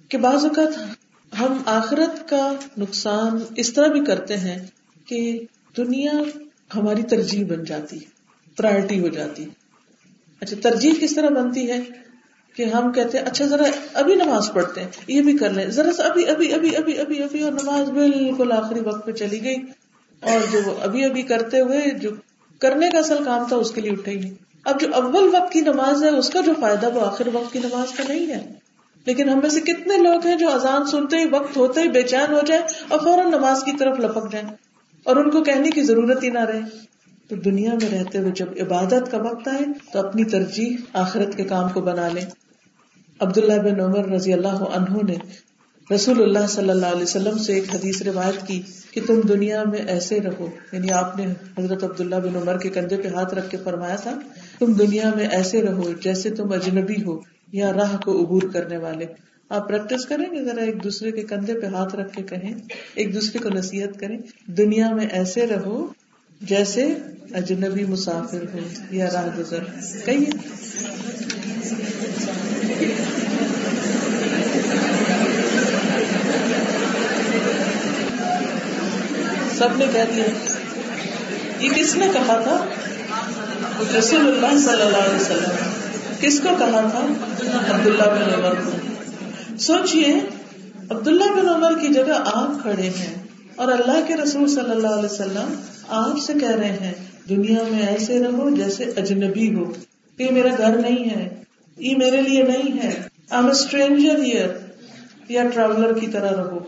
کہ 0.08 0.18
بعض 0.18 0.44
اوقات 0.44 0.94
ہم 1.40 1.62
آخرت 1.66 2.28
کا 2.28 2.52
نقصان 2.78 3.38
اس 3.56 3.72
طرح 3.72 3.86
بھی 3.86 4.04
کرتے 4.04 4.36
ہیں 4.36 4.66
کہ 5.06 5.40
دنیا 5.76 6.12
ہماری 6.74 7.02
ترجیح 7.02 7.46
بن 7.46 7.64
جاتی 7.64 7.98
پرائرٹی 8.56 9.00
ہو 9.00 9.08
جاتی۔ 9.08 9.44
اچھا 10.40 10.56
ترجیح 10.62 10.92
کس 11.00 11.14
طرح 11.14 11.28
بنتی 11.28 11.70
ہے؟ 11.70 11.80
کہ 12.56 12.62
ہم 12.62 12.92
کہتے 12.92 13.18
ہیں 13.18 13.24
اچھا 13.24 13.44
ذرا 13.44 13.64
ابھی 13.94 14.14
نماز 14.14 14.52
پڑھتے 14.52 14.80
ہیں، 14.80 14.88
یہ 15.08 15.22
بھی 15.22 15.36
کر 15.38 15.50
لیں۔ 15.50 15.66
ذرا 15.66 15.92
سا 15.92 16.04
ابھی 16.04 16.28
ابھی 16.28 16.54
ابھی 16.54 16.76
ابھی 16.76 16.98
ابھی 16.98 17.22
ابھی، 17.22 17.42
اور 17.42 17.52
نماز 17.52 17.90
بالکل 17.90 18.52
آخری 18.52 18.80
وقت 18.80 19.06
پہ 19.06 19.12
چلی 19.12 19.44
گئی۔ 19.44 19.56
اور 20.20 20.52
جو 20.52 20.58
ابھی 20.82 21.04
ابھی 21.04 21.22
کرتے 21.22 21.60
ہوئے 21.60 21.98
جو 21.98 22.10
کرنے 22.58 22.90
کا 22.90 22.98
اصل 22.98 23.24
کام 23.24 23.48
تھا، 23.48 23.56
اس 23.56 23.70
کے 23.70 23.80
لیے 23.80 23.90
اٹھے 23.90 24.12
ہی 24.12 24.16
نہیں۔ 24.16 24.34
اب 24.64 24.80
جو 24.80 24.86
اول 24.94 25.34
وقت 25.34 25.52
کی 25.52 25.60
نماز 25.60 26.04
ہے، 26.04 26.08
اس 26.08 26.30
کا 26.30 26.40
جو 26.40 26.52
فائدہ 26.60 26.94
وہ 26.94 27.00
آخر 27.00 27.28
وقت 27.32 27.52
کی 27.52 27.58
نماز 27.58 27.96
کا 27.96 28.04
نہیں 28.08 28.26
ہے۔ 28.26 28.52
لیکن 29.06 29.28
ہم 29.28 29.38
میں 29.38 29.50
سے 29.50 29.60
کتنے 29.60 29.96
لوگ 29.96 30.26
ہیں 30.26 30.36
جو 30.36 30.50
اذان 30.50 30.86
سنتے 30.86 31.16
ہی 31.16 31.24
وقت 31.30 31.56
ہوتے 31.56 31.80
ہی 31.82 31.88
بے 31.88 32.02
چین 32.02 32.32
ہو 32.32 32.40
جائے 32.46 32.62
اور 32.88 33.00
فوراً 33.00 33.30
نماز 33.30 33.64
کی 33.64 33.72
طرف 33.78 33.98
لپک 34.00 34.32
جائیں 34.32 34.48
اور 35.04 35.16
ان 35.16 35.30
کو 35.30 35.42
کہنے 35.42 35.70
کی 35.70 35.82
ضرورت 35.82 36.22
ہی 36.22 36.30
نہ 36.30 36.38
رہے۔ 36.38 36.60
تو 37.28 37.36
دنیا 37.36 37.72
میں 37.74 37.98
رہتے 37.98 38.18
ہوئے 38.18 38.30
جب 38.30 38.46
عبادت 38.60 39.10
کا 39.10 39.18
وقت 39.18 39.48
آئے، 39.48 39.64
تو 39.92 39.98
اپنی 39.98 40.24
ترجیح 40.24 40.76
آخرت 40.92 41.36
کے 41.36 41.44
کام 41.44 41.68
کو 41.68 41.80
بنا 41.80 42.08
لیں۔ 42.08 42.45
عبداللہ 43.20 43.62
بن 43.62 43.80
عمر 43.80 44.08
رضی 44.08 44.32
اللہ 44.32 44.48
عنہ 44.48 45.10
نے 45.10 45.14
رسول 45.94 46.22
اللہ 46.22 46.46
صلی 46.48 46.70
اللہ 46.70 46.86
علیہ 46.86 47.02
وسلم 47.02 47.38
سے 47.38 47.54
ایک 47.54 47.74
حدیث 47.74 48.02
روایت 48.02 48.46
کی 48.46 48.62
کہ 48.90 49.00
تم 49.06 49.20
دنیا 49.20 49.64
میں 49.64 49.78
ایسے 49.78 50.20
رہو۔ 50.20 50.48
یعنی 50.72 50.90
آپ 50.90 51.16
نے 51.16 51.26
حضرت 51.58 51.84
عبداللہ 51.84 52.14
بن 52.14 52.36
عمر 52.36 52.58
کے 52.58 52.68
کندھے 52.68 52.96
پہ 52.96 53.08
ہاتھ 53.08 53.34
رکھ 53.34 53.50
کے 53.50 53.56
فرمایا 53.56 53.96
تھا، 53.96 54.18
تم 54.58 54.72
دنیا 54.72 55.10
میں 55.16 55.28
ایسے 55.28 55.62
رہو 55.62 55.92
جیسے 56.00 56.30
تم 56.30 56.52
اجنبی 56.52 57.02
ہو 57.06 57.18
یا 57.52 57.72
راہ 57.72 57.96
کو 57.96 58.24
عبور 58.24 58.42
کرنے 58.42 58.76
والے۔ 58.76 59.06
آپ 59.48 59.68
پریکٹس 59.68 60.06
کریں 60.06 60.34
گے 60.34 60.44
ذرا 60.44 60.62
ایک 60.62 60.84
دوسرے 60.84 61.10
کے 61.10 61.22
کندھے 61.22 61.60
پہ 61.60 61.66
ہاتھ 61.66 61.96
رکھ 61.96 62.16
کے 62.16 62.22
کہیں، 62.22 62.54
ایک 62.94 63.14
دوسرے 63.14 63.38
کو 63.38 63.48
نصیحت 63.48 64.00
کریں۔ 64.00 64.18
دنیا 64.46 64.94
میں 64.94 65.06
ایسے 65.06 65.46
رہو 65.46 65.86
جیسے 66.40 66.94
اجنبی 67.34 67.84
مسافر 67.84 68.42
ہو 68.54 68.58
یا 68.90 69.08
راہ 69.12 69.26
گزر۔ 69.38 69.58
کہیے۔ 70.04 70.26
سب 79.58 79.68
نے 79.76 79.86
کہہ 79.92 80.04
دیا۔ 80.16 80.24
یہ 81.58 81.68
کس 81.68 81.96
نے 81.96 82.08
کہا 82.12 82.40
تھا؟ 82.40 82.66
رسول 83.98 84.20
اللہ 84.20 84.58
صلی 84.58 84.82
اللہ 84.82 84.96
علیہ 84.96 85.14
وسلم۔ 85.14 85.70
کس 86.20 86.40
کو 86.40 86.48
کہا 86.58 86.88
تھا؟ 86.90 87.06
عبداللہ 87.74 88.02
بن 88.02 88.34
عمر 88.34 88.54
کو۔ 88.54 88.70
سوچئے، 89.58 90.20
عبداللہ 90.90 91.24
بن 91.24 91.48
عمر 91.48 91.78
کی 91.80 91.88
جگہ 91.94 92.22
آپ 92.24 92.62
کھڑے 92.62 92.90
ہیں 92.98 93.14
اور 93.56 93.72
اللہ 93.72 94.06
کے 94.06 94.16
رسول 94.16 94.48
صلی 94.48 94.70
اللہ 94.70 94.86
علیہ 94.86 95.12
وسلم 95.12 95.54
آپ 95.88 96.18
سے 96.18 96.32
کہہ 96.40 96.50
رہے 96.50 96.76
ہیں، 96.80 96.92
دنیا 97.28 97.62
میں 97.70 97.86
ایسے 97.86 98.24
رہو 98.24 98.50
جیسے 98.50 98.84
اجنبی 98.96 99.54
ہو۔ 99.54 99.72
یہ 100.18 100.30
میرا 100.30 100.48
گھر 100.58 100.76
نہیں 100.76 101.10
ہے، 101.10 101.42
یہ 101.78 101.96
میرے 101.96 102.20
لیے 102.22 102.42
نہیں 102.42 102.84
ہے۔ 102.84 103.02
آئی 103.30 103.50
اسٹرینجر 103.50 104.22
ہیئر 104.22 104.48
یا 105.28 105.42
ٹریولر 105.54 105.98
کی 105.98 106.06
طرح 106.06 106.44
رہو۔ 106.44 106.58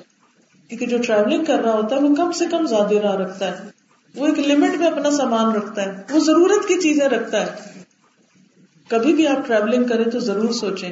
کیونکہ 0.69 0.87
جو 0.87 0.99
ٹریولنگ 0.99 1.45
کر 1.45 1.59
رہا 1.59 1.73
ہوتا 1.73 1.97
ہے، 1.97 2.01
وہ 2.01 2.15
کم 2.15 2.33
سے 2.33 2.45
کم 2.51 2.67
زیادہ 2.67 2.95
راہ 2.95 3.15
رکھتا 3.15 3.51
ہے۔ 3.51 3.67
وہ 4.15 4.27
ایک 4.27 4.39
لمٹ 4.39 4.79
میں 4.79 4.87
اپنا 4.87 5.11
سامان 5.11 5.55
رکھتا 5.55 5.83
ہے۔ 5.83 5.91
وہ 6.11 6.21
ضرورت 6.21 6.69
کی 6.69 6.75
چیزیں 6.81 7.09
رکھتا 7.09 7.47
ہے۔ 7.47 7.51
کبھی 8.89 9.15
بھی 9.15 9.27
آپ 9.27 9.47
ٹریولنگ 9.47 9.85
کریں 9.85 10.05
تو 10.05 10.19
ضرور 10.19 10.53
سوچیں 10.53 10.91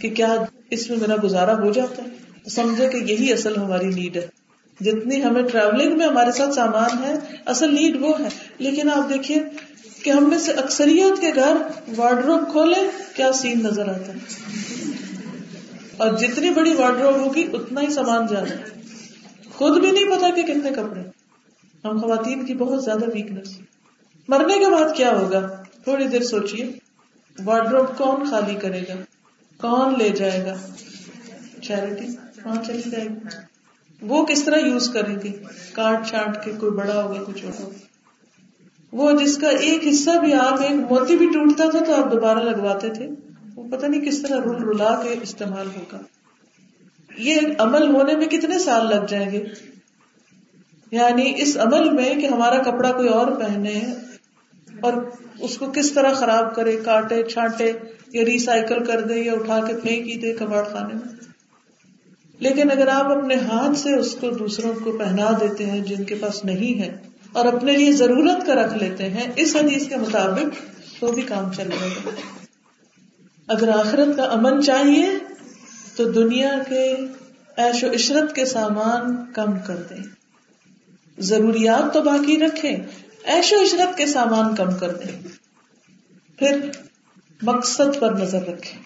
کہ 0.00 0.10
کیا 0.10 0.36
اس 0.70 0.90
میں 0.90 0.98
میرا 0.98 1.14
گزارا 1.22 1.54
ہو 1.54 1.72
جاتا 1.72 2.02
ہے۔ 2.02 2.08
سمجھے 2.50 2.88
کہ 2.88 2.96
یہی 2.96 3.32
اصل 3.32 3.56
ہماری 3.56 3.88
نیڈ 3.88 4.16
ہے۔ 4.16 4.45
جتنی 4.80 5.24
ہمیں 5.24 5.42
ٹریولنگ 5.42 5.98
میں 5.98 6.06
ہمارے 6.06 6.32
ساتھ 6.32 6.54
سامان 6.54 7.04
ہے، 7.04 7.14
اصل 7.46 7.74
نیڈ 7.74 7.96
وہ 8.00 8.20
ہے۔ 8.20 8.28
لیکن 8.58 8.90
آپ 8.90 9.08
دیکھیے 9.08 9.42
کہ 10.02 10.10
ہم 10.10 10.28
میں 10.28 10.38
سے 10.38 10.52
اکثریت 10.52 11.20
کے 11.20 11.34
گھر 11.34 11.56
وارڈروب 11.96 12.50
کھولے 12.50 12.90
کیا 13.16 13.32
سین 13.32 13.60
نظر 13.62 13.88
آتا 13.88 14.12
ہے؟ 14.12 14.18
اور 15.96 16.18
جتنی 16.18 16.50
بڑی 16.50 16.72
وارڈروب 16.72 17.16
ہوگی، 17.16 17.48
اتنا 17.52 17.80
ہی 17.80 17.90
سامان 17.90 18.28
زیادہ 18.28 18.54
خود 19.52 19.80
بھی 19.80 19.90
نہیں 19.90 20.04
پتا 20.04 20.30
کہ 20.30 20.42
کتنے 20.42 20.70
کپڑے۔ 20.70 21.00
ہم 21.84 22.00
خواتین 22.00 22.44
کی 22.44 22.54
بہت 22.54 22.84
زیادہ 22.84 23.04
ویکنیس 23.14 23.58
مرنے 24.28 24.54
کے 24.58 24.70
بعد 24.70 24.96
کیا 24.96 25.10
ہوگا؟ 25.10 25.62
تھوڑی 25.84 26.04
دیر 26.04 26.22
سوچیے 26.22 26.72
وارڈروب 27.44 27.98
کون 27.98 28.24
خالی 28.30 28.54
کرے 28.54 28.80
گا؟ 28.80 28.94
کون 29.60 29.94
لے 29.98 30.08
جائے 30.08 30.44
گا؟ 30.46 30.54
چیریٹی 31.62 32.06
کہاں 32.42 32.64
چلی 32.66 32.90
جائے 32.90 33.04
گی۔ 33.04 33.55
وہ 34.02 34.26
کس 34.26 34.44
طرح 34.44 34.56
یوز 34.56 34.88
کریں 34.88 35.16
گے 35.24 35.30
کاٹ 35.72 36.06
چاٹ 36.06 36.44
کے 36.44 36.52
کوئی 36.58 36.72
بڑا 36.72 37.02
ہوگا 37.02 37.22
کچھ 37.26 37.44
ہوگا 37.44 37.68
وہ 38.92 39.12
جس 39.12 39.38
کا 39.38 39.48
ایک 39.48 39.86
حصہ 39.90 40.10
بھی 40.20 40.32
آپ 40.34 40.60
ایک 40.60 40.92
موتی 40.92 41.16
بھی 41.16 41.26
ٹوٹتا 41.26 41.70
تھا 41.70 41.78
تو 41.78 41.94
آپ 41.94 42.12
دوبارہ 42.12 42.38
لگواتے 42.38 42.88
تھے۔ 42.88 43.08
وہ 43.54 43.76
پتہ 43.76 43.86
نہیں 43.86 44.00
کس 44.00 44.22
طرح 44.22 44.40
رول 44.40 44.68
رلا 44.68 45.00
کے 45.02 45.14
استعمال 45.22 45.66
ہوگا۔ 45.76 45.98
یہ 47.18 47.36
عمل 47.58 47.94
ہونے 47.94 48.16
میں 48.16 48.26
کتنے 48.26 48.58
سال 48.58 48.86
لگ 48.86 49.06
جائیں 49.08 49.30
گے؟ 49.30 49.44
یعنی 50.90 51.32
اس 51.36 51.56
عمل 51.56 51.90
میں 51.90 52.14
کہ 52.14 52.26
ہمارا 52.26 52.62
کپڑا 52.62 52.92
کوئی 52.92 53.08
اور 53.08 53.26
پہنے 53.26 53.80
اور 54.80 54.92
اس 55.40 55.58
کو 55.58 55.66
کس 55.74 55.92
طرح 55.92 56.12
خراب 56.12 56.54
کرے، 56.54 56.76
کاٹے، 56.84 57.22
چھانٹے 57.22 57.72
یا 58.12 58.24
ریسائکل 58.24 58.84
کر 58.84 59.00
دے 59.00 59.14
یا 59.14 59.32
اٹھا 59.32 59.66
کے 59.66 59.74
پھینک 59.82 60.08
ہی 60.08 60.20
دے 60.20 60.32
کباڑ 60.32 60.64
خانے 60.64 60.94
میں۔ 60.94 61.25
لیکن 62.38 62.70
اگر 62.70 62.88
آپ 62.88 63.06
اپنے 63.06 63.34
ہاتھ 63.34 63.78
سے 63.78 63.94
اس 63.94 64.16
کو 64.20 64.30
دوسروں 64.30 64.72
کو 64.84 64.98
پہنا 64.98 65.30
دیتے 65.40 65.66
ہیں 65.66 65.80
جن 65.80 66.04
کے 66.04 66.14
پاس 66.14 66.44
نہیں 66.44 66.80
ہے 66.80 66.96
اور 67.32 67.44
اپنے 67.44 67.72
لیے 67.72 67.92
ضرورت 67.92 68.46
کا 68.46 68.54
رکھ 68.54 68.74
لیتے 68.74 69.10
ہیں، 69.10 69.32
اس 69.36 69.56
حدیث 69.56 69.88
کے 69.88 69.96
مطابق 69.96 70.46
تو 71.00 71.12
بھی 71.12 71.22
کام 71.22 71.52
چل 71.52 71.68
رہے 71.68 71.88
گا 72.04 72.10
اگر 73.46 73.68
آخرت 73.68 74.16
کا 74.16 74.22
امن 74.22 74.62
چاہیے 74.62 75.08
تو 75.96 76.12
دنیا 76.12 76.58
کے 76.68 76.96
ایش 77.56 77.84
و 77.84 77.92
عشرت 77.94 78.34
کے 78.34 78.44
سامان 78.44 79.32
کم 79.32 79.58
کر 79.66 79.76
دیں۔ 79.76 80.04
ضروریات 81.18 81.94
تو 81.94 82.02
باقی 82.02 82.36
رکھیں 82.36 82.76
ایش 83.24 83.52
و 83.52 83.62
عشرت 83.62 83.98
کے 83.98 84.06
سامان 84.06 84.54
کم 84.54 84.74
کر 84.80 84.92
دیں۔ 84.92 85.28
پھر 86.38 86.70
مقصد 87.42 88.00
پر 88.00 88.12
نظر 88.12 88.42
رکھے 88.42 88.78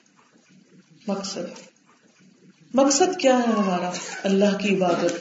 مقصد۔ 1.07 1.70
مقصد 2.75 3.19
کیا 3.19 3.39
ہے 3.39 3.43
ہمارا 3.43 3.91
اللہ 4.23 4.59
کی 4.59 4.77
عبادت؟ 4.77 5.15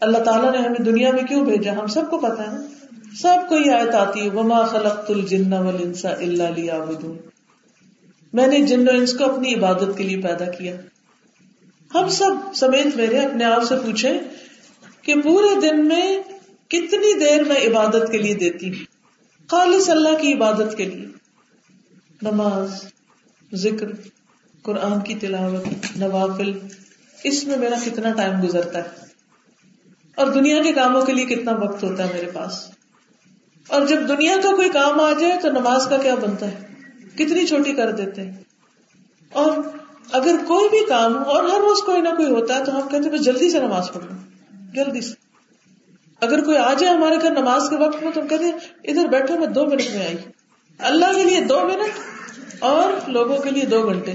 اللہ 0.00 0.18
تعالیٰ 0.18 0.52
نے 0.52 0.58
ہمیں 0.58 0.84
دنیا 0.84 1.12
میں 1.12 1.22
کیوں 1.22 1.44
بھیجا؟ 1.44 1.72
ہم 1.72 1.86
سب 1.86 2.10
کو 2.10 2.18
پتا 2.18 2.52
ہے۔ 2.52 2.56
سب 3.16 3.48
کو 3.48 3.58
یہ 3.58 3.70
آیت 3.70 3.94
آتی 3.94 4.20
ہے، 4.20 4.30
وما 4.30 4.62
خلقت 4.62 5.10
الجن 5.10 5.52
والانس 5.52 6.04
الا 6.04 6.48
لیعبدون 6.48 7.16
میں 8.32 8.46
نے 8.46 8.60
جن 8.60 8.88
و 8.88 8.90
انس 8.90 9.14
کو 9.14 9.24
اپنی 9.24 9.54
عبادت 9.54 9.96
کے 9.96 10.04
لیے 10.04 10.22
پیدا 10.22 10.44
کیا۔ 10.44 10.76
ہم 11.94 12.08
سب 12.08 12.54
سمیت 12.54 12.96
میرے 12.96 13.18
اپنے 13.18 13.44
آپ 13.44 13.64
سے 13.64 13.74
پوچھے 13.76 14.20
کہ 15.02 15.14
پورے 15.20 15.60
دن 15.60 15.88
میں 15.88 16.18
کتنی 16.68 17.18
دیر 17.18 17.44
میں 17.44 17.66
عبادت 17.66 18.12
کے 18.12 18.18
لیے 18.18 18.34
دیتی 18.34 18.68
ہوں؟ 18.68 18.84
خالص 19.50 19.90
اللہ 19.90 20.18
کی 20.20 20.34
عبادت 20.34 20.76
کے 20.76 20.84
لیے۔ 20.84 21.06
نماز، 22.22 22.84
ذکر 23.54 23.86
قرآن 24.62 25.00
کی 25.00 25.14
تلاوت، 25.14 25.96
نوافل، 25.96 26.52
اس 27.24 27.44
میں 27.44 27.56
میرا 27.56 27.76
کتنا 27.84 28.12
ٹائم 28.12 28.42
گزرتا 28.42 28.78
ہے؟ 28.78 28.88
اور 30.14 30.26
دنیا 30.26 30.62
کے 30.62 30.72
کاموں 30.72 31.02
کے 31.02 31.12
لیے 31.12 31.24
کتنا 31.24 31.52
وقت 31.52 31.84
ہوتا 31.84 32.08
ہے 32.08 32.12
میرے 32.14 32.30
پاس؟ 32.34 32.70
اور 33.68 33.86
جب 33.86 34.08
دنیا 34.08 34.36
کا 34.42 34.56
کوئی 34.56 34.70
کام 34.70 35.00
آ 35.00 35.12
جائے 35.20 35.38
تو 35.42 35.50
نماز 35.50 35.86
کا 35.86 35.96
کیا 35.96 36.14
بنتا 36.14 36.46
ہے؟ 36.46 36.66
کتنی 37.14 37.46
چھوٹی 37.46 37.72
کر 37.72 37.92
دیتے 37.92 38.22
ہیں۔ 38.22 38.36
اور 39.32 39.52
اگر 40.12 40.34
کوئی 40.46 40.68
بھی 40.68 40.86
کام 40.88 41.14
ہو 41.14 41.22
اور 41.22 41.44
ہر 41.44 41.58
روز 41.60 41.78
کوئی 41.86 42.00
نہ 42.00 42.08
کوئی 42.08 42.30
ہوتا 42.30 42.56
ہے 42.56 42.64
تو 42.64 42.76
ہم 42.76 42.88
کہتے 42.88 43.08
ہیں 43.08 43.18
جلدی 43.18 43.50
سے 43.50 43.60
نماز 43.60 43.90
پڑھ 43.92 44.04
لوں 44.04 44.18
جلدی 44.74 45.00
سے۔ 45.00 45.14
اگر 46.20 46.44
کوئی 46.44 46.56
آ 46.56 46.74
جائے 46.74 46.96
ہمارے 46.96 47.16
گھر 47.22 47.30
نماز 47.30 47.62
کے 47.70 47.76
وقت 47.76 48.02
میں 48.02 48.12
تو 48.12 48.20
ہم 48.20 48.28
کہتے 48.28 48.44
ہیں، 48.44 48.52
ادھر 48.84 49.06
بیٹھے 49.06 49.38
میں 49.38 49.46
دو 49.46 49.66
منٹ 49.66 49.82
میں 49.94 50.06
آئی 50.06 50.16
اللہ 50.78 51.16
کے 51.16 51.24
لیے 51.24 51.40
دو 51.40 51.60
منٹ 51.68 51.98
اور 52.58 53.10
لوگوں 53.10 53.38
کے 53.38 53.50
لیے 53.50 53.66
دو 53.66 53.86
گھنٹے۔ 53.86 54.14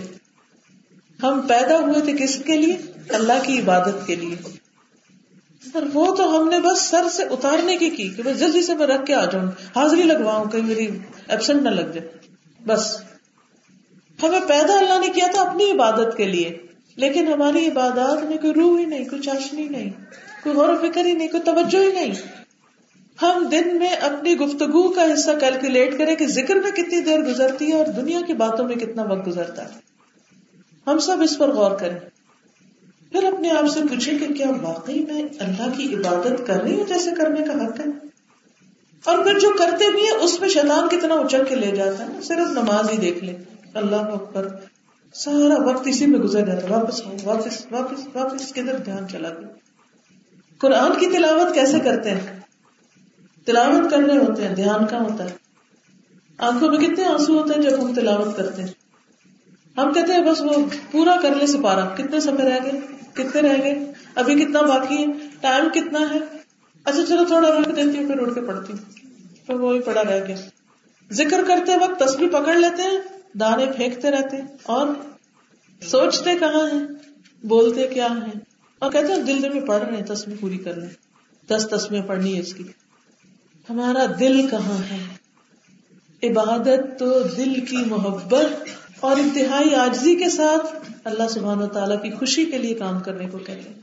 ہم 1.23 1.41
پیدا 1.47 1.79
ہوئے 1.79 2.01
تھے 2.01 2.13
کس 2.13 2.43
کے 2.45 2.57
لیے؟ 2.57 2.77
اللہ 3.09 3.33
کی 3.43 3.59
عبادت 3.59 4.07
کے 4.07 4.15
لیے۔ 4.15 4.35
اور 5.73 5.83
وہ 5.93 6.15
تو 6.15 6.37
ہم 6.37 6.49
نے 6.49 6.59
بس 6.59 6.81
سر 6.81 7.09
سے 7.11 7.23
اتارنے 7.23 7.77
کی 7.77 7.89
کی 7.89 8.09
کہ 8.09 8.23
بس 8.23 8.39
جلدی 8.39 8.61
سے 8.61 8.75
میں 8.75 8.87
رکھ 8.87 9.05
کے 9.05 9.13
آ 9.13 9.25
جاؤں، 9.25 9.47
حاضری 9.75 10.03
لگواؤں، 10.03 10.45
کہیں 10.45 10.61
میری 10.61 10.87
ایبسنٹ 11.27 11.61
نہ 11.61 11.69
لگ 11.69 11.81
جائے۔ 11.81 12.07
بس۔ 12.65 13.01
ہمیں 14.23 14.39
پیدا 14.47 14.77
اللہ 14.77 14.99
نے 14.99 15.07
کیا 15.07 15.27
تھا 15.33 15.41
اپنی 15.41 15.71
عبادت 15.71 16.17
کے 16.17 16.25
لیے، 16.25 16.57
لیکن 16.95 17.27
ہماری 17.27 17.67
عبادات 17.67 18.23
میں 18.23 18.37
کوئی 18.37 18.53
روح 18.53 18.79
ہی 18.79 18.85
نہیں، 18.85 19.05
کوئی 19.09 19.21
چاشنی 19.21 19.69
نہیں، 19.69 19.89
کوئی 20.43 20.55
غور 20.55 20.69
و 20.69 20.75
فکر 20.81 21.05
ہی 21.05 21.13
نہیں، 21.13 21.27
کوئی 21.27 21.43
توجہ 21.43 21.77
ہی 21.77 21.91
نہیں۔ 21.91 22.11
ہم 23.21 23.47
دن 23.51 23.77
میں 23.77 23.89
اپنی 23.89 24.37
گفتگو 24.37 24.89
کا 24.89 25.13
حصہ 25.13 25.31
کیلکولیٹ 25.39 25.97
کریں 25.97 26.15
کہ 26.15 26.27
ذکر 26.27 26.55
میں 26.55 26.71
کتنی 26.71 27.01
دیر 27.01 27.19
گزرتی 27.19 27.67
ہے 27.67 27.73
اور 27.73 27.85
دنیا 27.85 28.21
کی 28.27 28.33
باتوں 28.33 28.67
میں 28.67 28.75
کتنا 28.75 29.03
وقت 29.03 29.27
گزرتا 29.27 29.63
ہے۔ 29.63 29.96
ہم 30.87 30.99
سب 30.99 31.17
اس 31.21 31.37
پر 31.37 31.51
غور 31.51 31.71
کریں۔ 31.71 31.99
پھر 33.11 33.23
اپنے 33.23 33.49
آپ 33.49 33.67
سے 33.73 33.79
پوچھے 33.81 34.17
کہ 34.17 34.33
کیا 34.33 34.47
واقعی 34.61 35.05
میں 35.05 35.23
اللہ 35.39 35.77
کی 35.77 35.95
عبادت 35.95 36.47
کر 36.47 36.61
رہی 36.61 36.75
ہوں 36.75 36.85
جیسے 36.87 37.11
کرنے 37.17 37.41
کا 37.41 37.65
حق 37.65 37.79
ہے؟ 37.79 38.07
اور 39.05 39.23
پھر 39.23 39.39
جو 39.39 39.49
کرتے 39.59 39.91
بھی 39.91 40.01
ہیں، 40.01 40.11
اس 40.11 40.39
میں 40.39 40.49
شیطان 40.49 40.89
کتنا 40.89 41.15
اچک 41.15 41.49
کے 41.49 41.55
لے 41.55 41.71
جاتا 41.71 42.07
ہے 42.07 42.21
صرف 42.21 42.51
نماز 42.51 42.91
ہی 42.91 42.97
دیکھ 42.97 43.23
لے 43.23 43.37
اللہ 43.73 43.95
اکبر۔ 43.95 44.47
سارا 45.13 45.63
وقت 45.63 45.87
اسی 45.87 46.05
میں 46.05 46.19
گزر 46.19 46.45
جاتا 46.45 46.67
واپس 46.77 47.01
واپس 47.23 47.67
واپس 47.71 48.07
واپس، 48.13 48.53
کدھر 48.53 48.77
دھیان 48.77 49.07
چلا 49.07 49.29
گیا؟ 49.29 49.47
قرآن 50.57 50.99
کی 50.99 51.05
تلاوت 51.05 51.53
کیسے 51.53 51.79
کرتے 51.79 52.11
ہیں؟ 52.11 52.39
تلاوت 53.45 53.91
کرنے 53.91 54.17
ہوتے 54.17 54.47
ہیں، 54.47 54.55
دھیان 54.55 54.85
کا 54.85 55.01
ہوتا 55.01 55.23
ہے؟ 55.23 55.29
آنکھوں 56.37 56.71
میں 56.71 56.77
کتنے 56.77 57.05
آنسو 57.05 57.39
ہوتے 57.39 57.53
ہیں 57.53 57.69
جب 57.69 57.83
ہم 57.83 57.93
تلاوت 57.93 58.37
کرتے 58.37 58.61
ہیں؟ 58.61 58.86
ہم 59.77 59.93
کہتے 59.93 60.13
ہیں 60.13 60.23
بس 60.23 60.41
وہ 60.41 60.53
پورا 60.91 61.17
کر 61.21 61.35
لے 61.35 61.47
سپارا 61.47 61.85
کتنے 61.85 62.19
سمے 62.19 62.43
رہ 62.43 62.59
گئے؟ 62.63 62.71
کتنے 63.13 63.41
رہ 63.41 63.57
گئے؟ 63.63 63.91
ابھی 64.15 64.35
کتنا 64.35 64.61
باقی 64.61 64.97
ہے؟ 64.97 65.05
ٹائم 65.41 65.69
کتنا 65.69 65.99
ہے؟ 65.99 66.17
اچھا 66.83 67.05
چلو 67.07 67.25
تھوڑا 67.25 67.49
رکھ 67.49 67.69
دیتی 67.75 67.97
ہوں، 67.97 68.07
پھر 68.07 68.21
اٹھ 68.21 68.35
کے 68.35 68.41
پڑھتی 68.41 68.73
ہوں۔ 68.73 68.79
پھر 69.47 69.53
وہی 69.55 69.79
پڑا 69.79 70.03
رہ 70.03 70.27
گیا۔ 70.27 70.35
ذکر 71.11 71.43
کرتے 71.47 71.75
وقت 71.75 71.99
تصویر 71.99 72.29
پکڑ 72.29 72.55
لیتے 72.55 72.83
ہیں، 72.83 72.97
دانے 73.39 73.65
پھینکتے 73.75 74.11
رہتے 74.11 74.37
اور 74.63 74.87
سوچتے 75.81 76.37
کہاں 76.39 76.67
ہیں؟ 76.73 76.87
بولتے 77.45 77.87
کیا 77.87 78.05
ہیں؟ 78.05 78.39
اور 78.79 78.91
کہتے 78.91 79.13
ہیں، 79.13 79.21
دل 79.21 79.41
دل 79.41 79.53
میں 79.53 79.61
پڑھ 79.61 79.83
رہے 79.83 79.97
ہیں 79.97 80.05
تصویر 80.05 80.35
پوری 80.39 80.57
کر 80.57 80.73
لیں 80.73 80.89
دس 81.49 81.67
تصویر 81.71 82.01
پڑھنی 82.01 82.35
ہے 82.35 82.39
اس 82.39 82.53
کی۔ 82.53 82.63
ہمارا 83.69 84.05
دل 84.19 84.47
کہاں 84.47 84.77
ہے؟ 84.91 85.17
عبادت 86.29 86.99
تو 86.99 87.19
دل 87.37 87.65
کی 87.65 87.77
محبت 87.85 88.69
اور 88.99 89.17
انتہائی 89.17 89.75
آجزی 89.75 90.15
کے 90.15 90.29
ساتھ 90.29 90.91
اللہ 91.03 91.27
سبحان 91.29 91.61
و 91.61 91.67
تعالیٰ 91.67 92.01
کی 92.01 92.11
خوشی 92.11 92.45
کے 92.45 92.57
لیے 92.57 92.73
کام 92.73 92.99
کرنے 92.99 93.29
کو 93.29 93.37
کہتے 93.37 93.69
ہیں۔ 93.69 93.81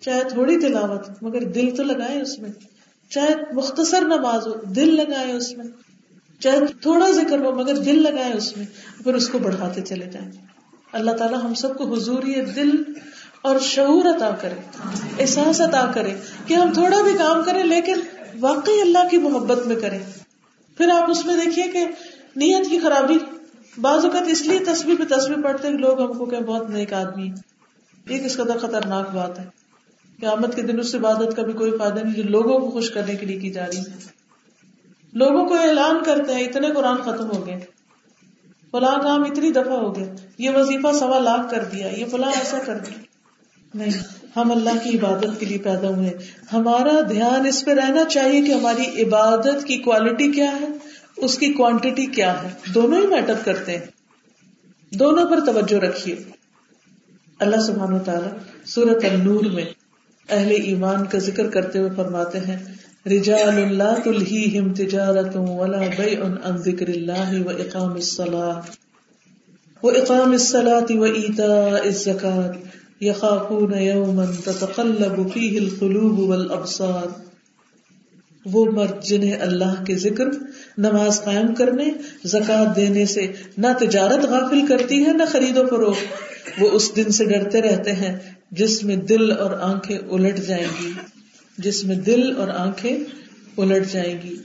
چاہے 0.00 0.24
تھوڑی 0.24 0.60
تلاوت، 0.60 1.22
مگر 1.22 1.42
دل 1.42 1.76
تو 1.76 1.82
لگائے 1.82 2.20
اس 2.20 2.38
میں۔ 2.38 2.50
چاہے 3.10 3.34
مختصر 3.52 4.00
نماز 4.00 4.46
ہو، 4.46 4.52
دل 4.64 4.96
لگائے 4.96 5.32
اس 5.32 5.56
میں۔ 5.56 5.66
چاہے 6.40 6.60
تھوڑا 6.80 7.10
ذکر 7.10 7.38
ہو، 7.38 7.54
مگر 7.54 7.74
دل 7.76 8.02
لگائے 8.02 8.32
اس 8.32 8.56
میں۔ 8.56 8.66
پھر 9.04 9.14
اس 9.14 9.28
کو 9.28 9.38
بڑھاتے 9.38 9.80
چلے 9.80 10.06
جائیں۔ 10.06 10.30
اللہ 10.92 11.10
تعالیٰ 11.10 11.42
ہم 11.42 11.54
سب 11.54 11.76
کو 11.76 11.94
حضوری 11.94 12.40
دل 12.40 12.70
اور 13.42 13.58
شعور 13.58 14.16
عطا 14.16 14.30
کرے، 14.40 14.88
احساس 15.18 15.60
عطا 15.60 15.90
کرے 15.94 16.14
کہ 16.46 16.54
ہم 16.54 16.72
تھوڑا 16.72 17.02
بھی 17.02 17.12
کام 17.18 17.44
کریں، 17.44 17.64
لیکن 17.64 17.94
واقعی 18.40 18.80
اللہ 18.80 19.08
کی 19.10 19.18
محبت 19.18 19.66
میں 19.66 19.76
کریں۔ 19.76 19.98
پھر 20.76 20.88
آپ 20.88 21.10
اس 21.10 21.26
میں 21.26 21.34
دیکھیے 21.44 21.68
کہ 21.68 21.86
نیت 22.36 22.70
کی 22.70 22.78
خرابی 22.78 23.18
بعض 23.78 24.04
اوقات 24.04 24.22
اس 24.26 24.42
لیے 24.42 24.58
تصویر 24.58 24.96
پہ 24.98 25.14
تصویر 25.14 25.42
پڑھتے 25.42 25.68
ہیں، 25.68 25.74
لوگ 25.74 26.00
ہم 26.00 26.18
کو 26.18 26.24
کہ 26.26 26.40
بہت 26.40 26.70
نیک 26.70 26.92
آدمی 26.92 27.30
یہ 28.08 28.18
کس 28.18 28.36
قدر 28.36 28.58
خطرناک 28.58 29.14
بات 29.14 29.38
ہے۔ 29.38 29.44
قیامت 30.20 30.56
کے 30.56 30.62
دن 30.62 30.78
اس 30.78 30.94
عبادت 30.94 31.36
کا 31.36 31.42
بھی 31.42 31.52
کوئی 31.52 31.70
فائدہ 31.78 32.00
نہیں، 32.00 32.14
جو 32.14 32.22
لوگوں 32.22 32.58
کو 32.58 32.70
خوش 32.70 32.90
کرنے 32.90 33.14
کے 33.14 33.26
لیے 33.26 33.38
کی 33.38 33.50
جا 33.50 33.66
رہی 33.66 33.78
ہے۔ 33.78 34.20
لوگوں 35.12 35.46
کو 35.46 35.54
اعلان 35.54 36.02
کرتے 36.04 36.34
ہیں، 36.34 36.44
اتنے 36.44 36.68
قرآن 36.68 36.96
ختم 36.96 37.30
ہو 37.30 37.46
گئے۔ 37.46 37.60
فلاں 38.70 39.02
کام 39.02 39.22
اتنی 39.22 39.50
دفعہ 39.50 39.72
ہو 39.72 39.96
گیا 39.96 40.04
یہ 40.38 40.50
وظیفہ 40.50 40.92
سوا 40.98 41.18
لاکھ 41.18 41.50
کر 41.50 41.64
دیا، 41.64 41.86
یہ 41.86 42.04
فلاں 42.10 42.30
ایسا 42.30 42.58
کر 42.66 42.78
دیا۔ 42.78 42.98
نہیں، 43.74 43.90
ہم 44.36 44.50
اللہ 44.50 44.70
کی 44.84 44.98
عبادت 44.98 45.40
کے 45.40 45.46
لیے 45.46 45.58
پیدا 45.58 45.88
ہوئے 45.88 46.10
ہمارا 46.52 47.00
دھیان 47.08 47.46
اس 47.46 47.64
پہ 47.64 47.70
رہنا 47.70 48.04
چاہیے 48.04 48.42
کہ 48.42 48.52
ہماری 48.52 49.02
عبادت 49.02 49.64
کی 49.64 49.76
کوالٹی 49.76 50.32
کیا 50.32 50.52
ہے۔ 50.60 50.89
اس 51.20 51.38
کی 51.38 51.52
کوانٹٹی 51.52 52.06
کیا 52.06 52.42
ہے؟ 52.42 52.48
دونوں 52.74 53.00
ہی 53.00 53.06
میٹر 53.06 53.34
کرتے 53.44 53.78
ہیں۔ 53.78 53.86
دونوں 54.92 55.30
پر 55.30 55.40
توجہ 55.46 55.76
رکھیے۔ 55.76 56.16
اللہ 57.38 57.56
سبحانہ 57.56 57.98
تعالیٰ 57.98 58.32
سورت 58.64 59.04
النور 59.04 59.44
میں 59.44 59.64
اہل 60.28 60.50
ایمان 60.50 61.06
کا 61.06 61.18
ذکر 61.18 61.50
کرتے 61.50 61.78
ہوئے 61.78 61.90
فرماتے 61.96 62.38
ہیں، 62.38 62.58
رجال 63.06 63.48
اللہ 63.48 64.00
تلہیہم 64.04 64.74
تجارت 64.74 65.36
ولا 65.36 65.78
بیع 65.78 66.22
عن 66.22 66.56
ذکر 66.56 66.88
اللہ 66.88 67.46
و 67.46 67.48
اقام 67.48 67.92
الصلاة۔ 67.92 68.60
و 69.82 69.88
اقام 69.88 70.30
الصلاة 70.30 70.98
و 70.98 71.02
ایتاء 71.02 71.80
الزکاة 71.84 72.52
یخافون 73.00 73.78
یوما 73.78 74.24
تتقلب 74.44 75.32
فیہ 75.34 75.60
القلوب 75.60 76.18
والابصار۔ 76.18 77.20
وہ 78.44 78.64
مرد 78.64 79.04
جنہیں 79.04 79.36
اللہ 79.36 79.84
کے 79.84 79.96
ذکر 79.96 80.24
نماز 80.80 81.22
قائم 81.24 81.54
کرنے 81.54 81.84
زکات 82.24 82.76
دینے 82.76 83.06
سے 83.06 83.32
نہ 83.58 83.66
تجارت 83.80 84.24
غافل 84.24 84.66
کرتی 84.66 85.06
ہے، 85.06 85.12
نہ 85.12 85.22
خرید 85.28 85.58
و 85.58 85.66
فروخت 85.66 86.04
وہ 86.58 86.70
اس 86.70 86.96
دن 86.96 87.10
سے 87.10 87.24
ڈرتے 87.24 87.62
رہتے 87.62 87.92
ہیں 87.92 88.18
جس 88.50 88.84
میں 88.84 88.96
دل 88.96 89.30
اور 89.32 89.50
آنکھیں 89.50 89.98
الٹ 89.98 90.46
جائیں 90.46 90.82
گی۔ 90.82 90.92
جس 91.58 91.84
میں 91.84 91.96
دل 91.96 92.36
اور 92.36 92.48
آنکھیں 92.48 92.98
الٹ 93.58 93.92
جائیں 93.92 94.18
گی۔ 94.22 94.36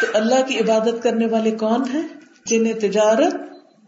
تو 0.00 0.06
اللہ 0.14 0.46
کی 0.48 0.58
عبادت 0.58 1.02
کرنے 1.02 1.26
والے 1.26 1.50
کون 1.50 1.82
ہیں؟ 1.94 2.02
جنہیں 2.46 2.72
تجارت 2.72 3.34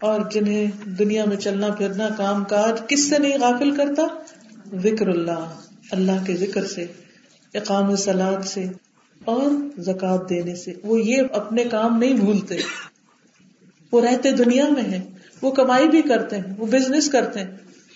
اور 0.00 0.20
جنہیں 0.30 0.66
دنیا 0.84 1.24
میں 1.24 1.36
چلنا 1.36 1.68
پھرنا، 1.68 2.08
کام 2.16 2.44
کاج 2.44 2.80
کس 2.88 3.10
سے 3.10 3.18
نہیں 3.18 3.38
غافل 3.40 3.76
کرتا؟ 3.76 4.02
ذکر 4.78 5.08
اللہ 5.08 5.54
اللہ 5.90 6.24
کے 6.26 6.36
ذکر 6.36 6.64
سے، 6.64 6.86
اقام 7.54 7.96
سلاد 7.96 8.46
سے۔ 8.46 8.64
اور 9.24 9.80
زکات 9.80 10.30
دینے 10.30 10.54
سے۔ 10.56 10.72
وہ 10.82 11.00
یہ 11.00 11.22
اپنے 11.32 11.64
کام 11.64 11.98
نہیں 11.98 12.14
بھولتے۔ 12.14 12.56
وہ 13.92 14.00
رہتے 14.00 14.32
دنیا 14.32 14.68
میں 14.68 14.82
ہے 14.82 15.00
وہ 15.42 15.50
کمائی 15.50 15.88
بھی 15.88 16.02
کرتے 16.02 16.36
ہیں۔ 16.36 16.44
وہ 16.58 16.66
بزنس 16.66 17.10
کرتے 17.10 17.40
ہیں۔ 17.40 17.50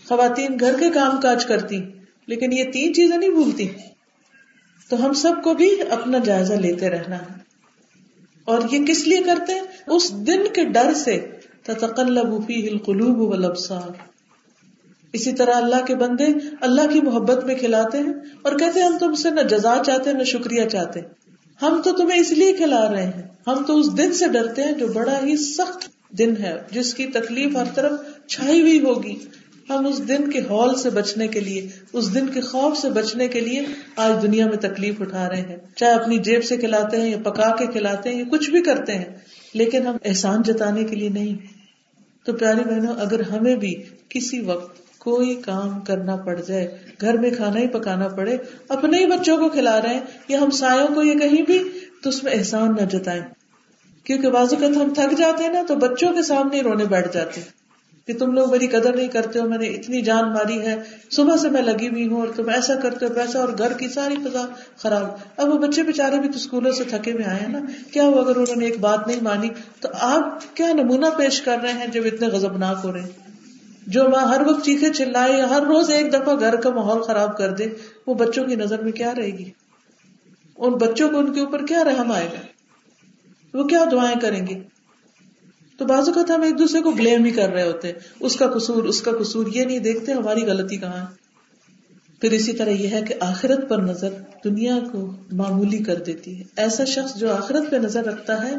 خواتین 0.09 0.57
گھر 0.61 0.78
کے 0.78 0.90
کام 0.90 1.21
کاج 1.21 1.47
کرتی 1.47 1.81
لیکن 2.26 2.52
یہ 2.52 2.64
تین 2.64 2.95
چیزیں 2.95 3.19
نہیں 3.19 3.31
بھولتی۔ 3.31 3.69
تو 4.90 5.07
ہم 5.07 5.12
سب 5.12 5.33
کو 5.45 5.54
بھی 5.54 5.76
اپنا 5.90 6.19
جائزہ 6.19 6.52
لیتے 6.52 6.90
رہنا 6.90 7.19
ہے۔ 7.19 7.35
اور 8.45 8.61
یہ 8.71 8.87
کس 8.87 9.09
لیے 9.09 9.23
کرتے 9.23 9.54
ہیں؟ 9.54 9.62
اس 9.87 10.26
دن 10.26 10.40
کے 10.54 10.64
ڈر 10.64 10.95
سے۔ 10.95 11.31
تتقلب 11.62 12.47
فیہ 12.47 12.71
القلوب 12.71 13.19
والابصار۔ 13.19 14.13
اسی 15.14 15.33
طرح 15.33 15.54
اللہ 15.54 15.85
کے 15.87 15.94
بندے 15.97 16.26
اللہ 16.61 16.92
کی 16.92 17.00
محبت 17.00 17.44
میں 17.44 17.54
کھلاتے 17.54 17.99
ہیں 17.99 18.14
اور 18.42 18.52
کہتے 18.52 18.80
ہیں 18.80 18.87
ہم 18.87 18.99
تم 18.99 19.14
سے 19.14 19.30
نہ 19.30 19.40
جزا 19.40 19.76
چاہتے 19.87 20.12
نہ 20.12 20.25
شکریہ 20.25 20.64
چاہتے 20.68 21.00
ہم 21.62 21.80
تو 21.85 21.92
تمہیں 21.92 22.21
اس 22.21 22.33
لیے 22.33 22.52
کھلا 22.52 22.92
رہے 22.92 23.04
ہیں۔ 23.06 23.23
ہم 23.47 23.64
تو 23.66 23.78
اس 23.78 23.97
دن 23.99 24.12
سے 24.12 24.28
ڈرتے 24.28 24.62
ہیں 24.62 24.73
جو 24.73 24.87
بڑا 24.87 25.18
ہی 25.23 25.37
سخت 25.37 25.88
دن 26.18 26.35
ہے، 26.40 26.54
جس 26.71 26.94
کی 26.94 27.06
تکلیف 27.06 27.56
ہر 27.56 27.64
طرف 27.75 27.92
چھائی 28.26 28.61
ہوئی 28.61 28.80
ہوگی۔ 28.80 29.14
ہم 29.71 29.87
اس 29.87 30.09
دن 30.09 30.30
کے 30.30 30.40
ہال 30.40 30.75
سے 30.75 30.90
بچنے 30.90 31.28
کے 31.28 31.40
لیے، 31.40 31.68
اس 31.92 32.14
دن 32.14 32.26
کے 32.26 32.40
خوف 32.40 32.78
سے 32.78 32.90
بچنے 32.90 33.28
کے 33.28 33.40
لیے 33.40 33.62
آج 33.97 34.23
دنیا 34.23 34.47
میں 34.47 34.56
تکلیف 34.56 35.00
اٹھا 35.00 35.28
رہے 35.28 35.40
ہیں۔ 35.40 35.56
چاہے 35.76 35.92
اپنی 35.92 36.18
جیب 36.18 36.44
سے 36.44 36.56
کھلاتے 36.56 37.00
ہیں 37.00 37.11
یا 37.11 37.18
پکا 37.18 37.56
کے 37.56 37.66
کھلاتے 37.66 38.11
ہیں، 38.11 38.18
یا 38.18 38.25
کچھ 38.30 38.50
بھی 38.50 38.62
کرتے 38.62 38.94
ہیں، 38.94 39.11
لیکن 39.54 39.87
ہم 39.87 39.97
احسان 40.04 40.42
جتانے 40.42 40.85
کے 40.85 40.97
لیے 40.97 41.09
نہیں۔ 41.09 41.37
تو 42.26 42.33
پیاری 42.33 42.64
بہنوں، 42.64 42.94
اگر 42.99 43.21
ہمیں 43.21 43.56
بھی 43.56 43.75
کسی 44.09 44.40
وقت 44.40 44.84
کوئی 45.04 45.34
کام 45.34 45.80
کرنا 45.80 46.16
پڑ 46.16 46.40
جائے، 46.40 46.78
گھر 47.00 47.18
میں 47.18 47.30
کھانا 47.30 47.61
ہی 47.61 47.66
پکانا 47.66 48.08
پڑے، 48.08 48.37
اپنے 48.68 48.99
ہی 48.99 49.06
بچوں 49.06 49.37
کو 49.37 49.49
کھلا 49.49 49.82
رہے 49.82 49.94
ہیں، 49.94 50.00
یا 50.28 50.40
ہم 50.40 50.50
سایوں 50.50 50.94
کو 50.94 51.02
یہ 51.02 51.14
کہیں 51.14 51.42
بھی، 51.42 51.70
تو 52.02 52.08
اس 52.08 52.25
میں 52.25 52.32
احسان 52.32 52.75
نہ 52.80 52.84
جتائیں۔ 52.84 53.23
کیونکہ 54.04 54.30
بازو 54.30 54.56
کا 54.56 54.66
ہم 54.66 54.94
تھک 54.94 55.18
جاتے 55.18 55.44
ہیں 55.44 55.52
نا، 55.52 55.62
تو 55.68 55.75
بچوں 55.76 56.12
کے 56.12 56.23
سامنے 56.23 56.61
رونے 56.61 56.84
بیٹھ 56.84 57.14
جاتے 57.14 57.40
ہیں۔ 57.40 57.64
کہ 58.06 58.14
تم 58.14 58.32
لوگ 58.32 58.50
میری 58.50 58.66
قدر 58.66 58.96
نہیں 58.96 59.08
کرتے 59.08 59.38
ہو، 59.38 59.49
میں 59.49 59.58
نے 59.58 59.66
اتنی 59.66 60.02
جان 60.02 60.32
ماری 60.32 60.61
ہے، 60.61 60.76
صبح 61.11 61.37
سے 61.37 61.50
میں 61.50 61.62
لگی 61.62 61.88
ہوئی 61.88 62.08
ہوں 62.08 62.20
اور 62.20 62.28
تم 62.37 62.49
ایسا 62.49 62.75
کرتے 62.75 63.06
ہو، 63.06 63.11
ویسا، 63.14 63.38
اور 63.38 63.49
گھر 63.58 63.73
کی 63.73 63.88
ساری 63.88 64.14
فضا 64.25 64.46
خراب۔ 64.76 65.06
اب 65.37 65.49
وہ 65.49 65.58
بچے 65.58 65.82
بےچارے 65.82 66.20
بھی 66.20 66.28
تو 66.28 66.37
اسکولوں 66.37 66.73
سے 66.73 66.84
تھکے 66.84 67.12
ہوئے 67.12 67.25
آئے 67.25 67.40
ہیں 67.40 67.49
نا، 67.49 67.58
کیا 67.92 68.02
ہو 68.02 68.18
اگر 68.18 68.37
انہوں 68.37 68.56
نے 68.56 68.64
ایک 68.64 68.80
بات 68.80 69.06
نہیں 69.06 69.23
مانی؟ 69.23 69.49
تو 69.80 69.88
آپ 70.00 70.56
کیا 70.56 70.73
نمونہ 70.73 71.06
پیش 71.16 71.40
کر 71.40 71.56
رہے 71.62 71.73
ہیں 71.73 71.87
جب 71.87 72.02
اتنے 72.04 72.26
غزبناک 72.26 72.76
ہو 72.84 72.92
رہے 72.92 73.00
ہیں؟ 73.00 73.24
جو 73.87 74.09
ماں 74.09 74.25
ہر 74.25 74.41
وقت 74.47 74.64
چیخے 74.64 74.93
چلائے، 74.93 75.41
ہر 75.41 75.62
روز 75.62 75.91
ایک 75.91 76.12
دفعہ 76.12 76.41
گھر 76.41 76.57
کا 76.57 76.71
ماحول 76.71 77.03
خراب 77.03 77.37
کر 77.37 77.53
دے، 77.53 77.67
وہ 78.07 78.14
بچوں 78.14 78.45
کی 78.45 78.57
نظر 78.57 78.83
میں 78.83 78.93
کیا 78.93 79.14
رہے 79.14 79.26
گی؟ 79.26 79.50
ان 80.59 80.73
بچوں 80.73 81.09
کو 81.09 81.19
ان 81.19 81.33
کے 81.33 81.41
اوپر 81.41 81.67
کیا 81.67 81.85
رحم 81.85 82.12
آئے 82.12 82.26
گا؟ 82.26 82.41
وہ 83.59 83.64
کیا 83.64 83.85
دعائیں 83.93 84.21
کریں 84.21 84.47
گے؟ 84.47 84.61
تو 85.79 85.85
بازو 85.85 86.12
کا 86.12 86.35
ہم 86.35 86.43
ایک 86.43 86.59
دوسرے 86.59 86.81
کو 86.81 86.91
بلیم 86.91 87.25
ہی 87.25 87.31
کر 87.31 87.49
رہے 87.49 87.62
ہوتے 87.62 87.93
اس 88.21 88.37
کا 88.37 88.47
قصور، 88.47 88.85
اس 88.85 89.03
کا 89.03 89.11
قصور، 89.21 89.47
یہ 89.55 89.64
نہیں 89.64 89.79
دیکھتے 89.79 90.12
ہماری 90.12 90.41
غلطی 90.41 90.76
کہاں 90.76 91.00
ہے؟ 91.00 91.25
پھر 92.21 92.31
اسی 92.31 92.53
طرح 92.53 92.71
یہ 92.71 92.88
ہے 92.88 93.03
کہ 93.03 93.14
آخرت 93.21 93.69
پر 93.69 93.79
نظر 93.79 94.09
دنیا 94.45 94.79
کو 94.93 95.12
معمولی 95.33 95.79
کر 95.79 95.95
دیتی 95.95 96.38
ہے۔ 96.38 96.45
ایسا 96.57 96.85
شخص 96.85 97.14
جو 97.14 97.33
آخرت 97.33 97.71
پہ 97.71 97.76
نظر 97.76 98.05
رکھتا 98.05 98.49
ہے، 98.49 98.55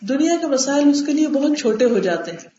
دنیا 0.00 0.32
کے 0.40 0.46
مسائل 0.46 0.88
اس 0.88 1.06
کے 1.06 1.12
لیے 1.12 1.28
بہت 1.28 1.58
چھوٹے 1.58 1.84
ہو 1.84 1.98
جاتے 1.98 2.30
ہیں۔ 2.30 2.55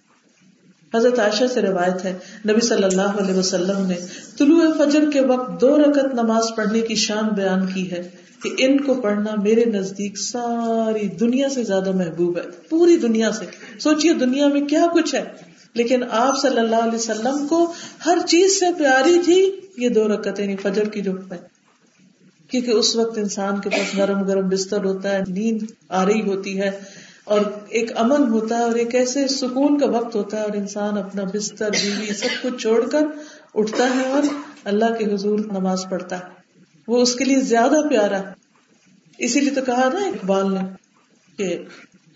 حضرت 0.96 1.20
عائشہ 1.20 1.44
سے 1.53 1.62
روایت 1.62 2.06
ہے، 2.06 2.13
نبی 2.50 2.62
صلی 2.62 2.84
اللہ 2.84 3.01
علیہ 3.01 3.36
وسلم 3.36 3.86
نے 3.86 3.96
طلوع 4.38 4.63
فجر 4.77 5.12
کے 5.13 5.22
وقت 5.22 5.62
دو 5.62 5.77
رکت 5.77 6.13
نماز 6.13 6.44
پڑھنے 6.56 6.82
کی 6.82 6.96
شان 6.96 7.27
بیان 7.36 7.65
کی 7.74 7.91
ہے 7.91 8.10
کہ 8.44 8.50
ان 8.58 8.82
کو 8.82 8.94
پڑھنا 8.94 9.41
میرے 9.41 9.65
نزدیک 9.65 10.17
ساری 10.17 11.08
دنیا 11.08 11.50
سے 11.50 11.63
زیادہ 11.63 11.91
محبوب 11.91 12.38
ہے، 12.38 12.44
پوری 12.70 12.98
دنیا 12.98 13.32
سے۔ 13.32 13.46
سوچیے 13.79 14.13
دنیا 14.13 14.48
میں 14.48 14.62
کیا 14.62 14.86
کچھ 14.94 15.15
ہے۔ 15.15 15.24
لیکن 15.74 16.03
آپ 16.12 16.34
صلی 16.41 16.60
اللہ 16.60 16.75
علیہ 16.75 16.96
وسلم 16.96 17.48
کو 17.48 17.74
ہر 18.06 18.17
چیز 18.27 18.60
سے 18.60 18.65
پیاری 18.77 19.20
تھی 19.25 19.51
یہ 19.77 19.89
دو 19.89 20.08
رکت 20.08 20.39
یعنی 20.39 20.56
فجر 20.56 20.84
کی 20.84 21.01
جو 21.01 21.12
ہے۔ 21.12 21.58
کیونکہ 22.48 22.72
اس 22.72 22.96
وقت 22.96 23.17
انسان 23.17 23.62
کے 23.62 23.70
پاس 23.70 23.96
نرم 23.96 24.24
گرم 24.24 24.50
بستر 24.50 24.86
ہوتا 24.86 25.12
ہے، 25.12 25.22
نیند 25.27 25.62
آ 25.89 26.06
رہی 26.06 26.22
ہوتی 26.22 26.62
ہے۔ 26.62 26.72
اور 27.27 27.41
ایک 27.69 27.98
امن 27.98 28.31
ہوتا 28.31 28.57
ہے 28.57 28.63
اور 28.63 28.75
ایک 28.75 28.96
ایسے 28.96 29.27
سکون 29.27 29.79
کا 29.79 29.88
وقت 29.88 30.15
ہوتا 30.15 30.38
ہے 30.38 30.41
اور 30.41 30.53
انسان 30.53 30.98
اپنا 30.98 31.24
بستر، 31.34 31.69
بیوی، 31.69 32.13
سب 32.13 32.43
کچھ 32.43 32.62
چھوڑ 32.62 32.89
کر 32.89 33.01
اٹھتا 33.55 33.89
ہے 33.96 34.12
اور 34.12 34.24
اللہ 34.63 34.86
کے 35.00 35.13
حضور 35.13 35.39
نماز 35.39 35.86
پڑھتا 35.89 36.19
ہے۔ 36.19 36.24
وہ 36.88 37.01
اس 37.01 37.15
کے 37.15 37.24
لیے 37.24 37.39
زیادہ 37.39 37.88
پیارا 37.89 38.22
اسی 39.17 39.39
لیے 39.39 39.50
تو 39.50 39.62
کہا 39.65 39.89
نا 39.93 40.05
اقبال 40.05 40.53
نے 40.53 40.60
کہ 41.38 41.63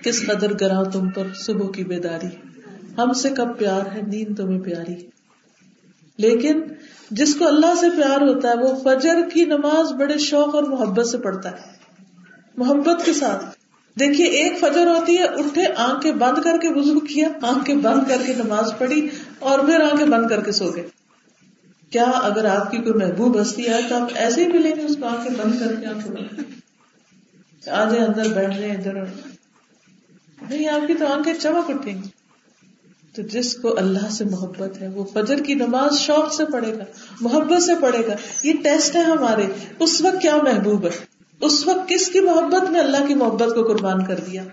کس 0.03 0.25
قدر 0.25 0.51
گرا 0.61 0.83
تم 0.83 1.09
پر 1.09 1.27
صبح 1.35 1.71
کی 1.71 1.83
بیداری۔ 1.83 2.49
ہم 2.97 3.13
سے 3.13 3.29
کب 3.29 3.57
پیار 3.57 3.95
ہے؟ 3.95 4.01
نیند 4.01 4.35
تمہیں 4.35 4.59
پیاری۔ 4.59 4.95
لیکن 6.17 6.61
جس 7.11 7.35
کو 7.35 7.47
اللہ 7.47 7.73
سے 7.79 7.89
پیار 7.89 8.21
ہوتا 8.21 8.49
ہے، 8.49 8.53
وہ 8.53 8.73
فجر 8.83 9.29
کی 9.33 9.45
نماز 9.45 9.91
بڑے 9.91 10.17
شوق 10.17 10.55
اور 10.55 10.63
محبت 10.63 11.07
سے 11.07 11.17
پڑھتا 11.17 11.51
ہے۔ 11.51 11.55
محبت 12.57 13.05
کے 13.05 13.13
ساتھ۔ 13.13 13.50
دیکھیے، 13.99 14.27
ایک 14.27 14.59
فجر 14.59 14.87
ہوتی 14.87 15.17
ہے، 15.17 15.23
اٹھے، 15.23 15.63
آنکھیں 15.77 16.11
بند 16.11 16.41
کر 16.43 16.57
کے 16.61 16.69
وضو 16.69 16.99
کیا، 16.99 17.27
آنکھیں 17.41 17.75
بند 17.75 18.07
کر 18.07 18.17
کے 18.25 18.33
نماز 18.33 18.73
پڑھی، 18.77 19.09
اور 19.39 19.59
پھر 19.59 19.81
آنکھیں 19.81 20.07
بند 20.07 20.27
کر 20.27 20.41
کے 20.41 20.51
سو 20.51 20.71
گئے۔ 20.75 20.87
کیا 21.89 22.03
اگر 22.03 22.45
آپ 22.45 22.71
کی 22.71 22.77
کوئی 22.77 22.93
محبوب 22.93 23.41
ہستی 23.41 23.69
ہے 23.69 23.79
تو 23.89 23.95
آپ 23.95 24.09
ایسے 24.15 24.43
ہی 24.43 24.47
ملیں 24.47 24.75
گے 24.75 24.81
اس 24.81 24.97
کو 24.99 25.05
آنکھیں 25.07 25.35
بند 25.37 25.59
کر 25.59 25.75
کے 25.75 25.85
آنکھیں 25.85 26.43
آج 27.71 27.97
اندر 27.97 28.33
بیٹھ 28.33 28.57
رہے 28.57 28.71
ادھر۔ 28.71 28.93
نہیں، 30.49 30.67
آپ 30.67 30.87
کی 30.87 30.93
تو 30.93 31.07
آنکھیں 31.07 31.33
چمک 31.33 31.69
اٹھیں 31.69 31.93
گی۔ 31.93 32.07
تو 33.15 33.21
جس 33.21 33.55
کو 33.55 33.77
اللہ 33.77 34.09
سے 34.09 34.25
محبت 34.25 34.81
ہے، 34.81 34.87
وہ 34.87 35.05
فجر 35.13 35.39
کی 35.39 35.53
نماز 35.53 35.99
شوق 35.99 36.33
سے 36.33 36.45
پڑھے 36.45 36.73
گا، 36.77 36.83
محبت 37.21 37.63
سے 37.63 37.71
پڑھے 37.81 38.07
گا۔ 38.07 38.13
یہ 38.43 38.53
ٹیسٹ 38.63 38.95
ہے 38.95 39.01
ہمارے، 39.01 39.43
اس 39.79 40.01
وقت 40.01 40.21
کیا 40.21 40.35
محبوب 40.35 40.85
ہے؟ 40.85 41.10
اس 41.41 41.67
وقت 41.67 41.89
کس 41.89 42.07
کی 42.07 42.19
محبت 42.19 42.71
میں 42.71 42.79
اللہ 42.79 43.07
کی 43.07 43.13
محبت 43.13 43.55
کو 43.55 43.63
قربان 43.63 44.05
کر 44.05 44.15
دیا؟ 44.15 44.43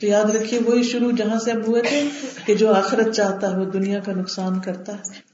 تو 0.00 0.06
یاد 0.06 0.24
رکھیے 0.24 0.60
وہی 0.66 0.82
شروع 0.82 1.10
جہاں 1.10 1.38
سے 1.38 1.52
ہم 1.52 1.60
ہوئے 1.68 1.82
تھے 1.82 2.08
کہ 2.46 2.54
جو 2.54 2.74
آخرت 2.74 3.14
چاہتا 3.14 3.52
ہے 3.52 3.58
وہ 3.58 3.64
دنیا 3.64 3.98
کا 3.98 4.12
نقصان 4.12 4.60
کرتا 4.60 4.92
ہے۔ 4.92 5.28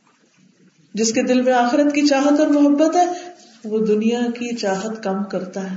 جس 0.94 1.12
کے 1.12 1.22
دل 1.22 1.42
میں 1.42 1.52
آخرت 1.52 1.94
کی 1.94 2.06
چاہت 2.06 2.40
اور 2.40 2.48
محبت 2.48 2.96
ہے، 2.96 3.06
وہ 3.64 3.86
دنیا 3.86 4.20
کی 4.38 4.56
چاہت 4.56 5.04
کم 5.04 5.24
کرتا 5.24 5.70
ہے۔ 5.70 5.76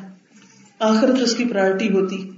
آخرت 0.80 1.22
اس 1.22 1.36
کی 1.36 1.46
پرائرٹی 1.46 1.90
ہوتی۔ 1.90 2.32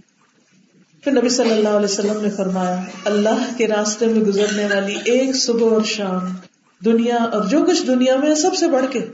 پھر 1.04 1.12
نبی 1.12 1.30
صلی 1.30 1.52
اللہ 1.52 1.70
علیہ 1.70 1.86
وسلم 1.86 2.22
نے 2.22 2.30
فرمایا، 2.30 2.84
اللہ 3.06 3.50
کے 3.58 3.68
راستے 3.68 4.06
میں 4.06 4.22
گزرنے 4.22 4.66
والی 4.66 4.96
ایک 5.06 5.36
صبح 5.36 5.70
اور 5.70 5.82
شام، 5.82 6.22
دنیا 6.86 7.16
اور 7.16 7.46
جو 7.46 7.64
کچھ 7.64 7.88
دنیا 7.88 8.16
میں 8.16 8.36
سب 8.36 8.56
سے 8.56 8.68
بڑھ 8.68 8.86
کے۔ 8.92 9.06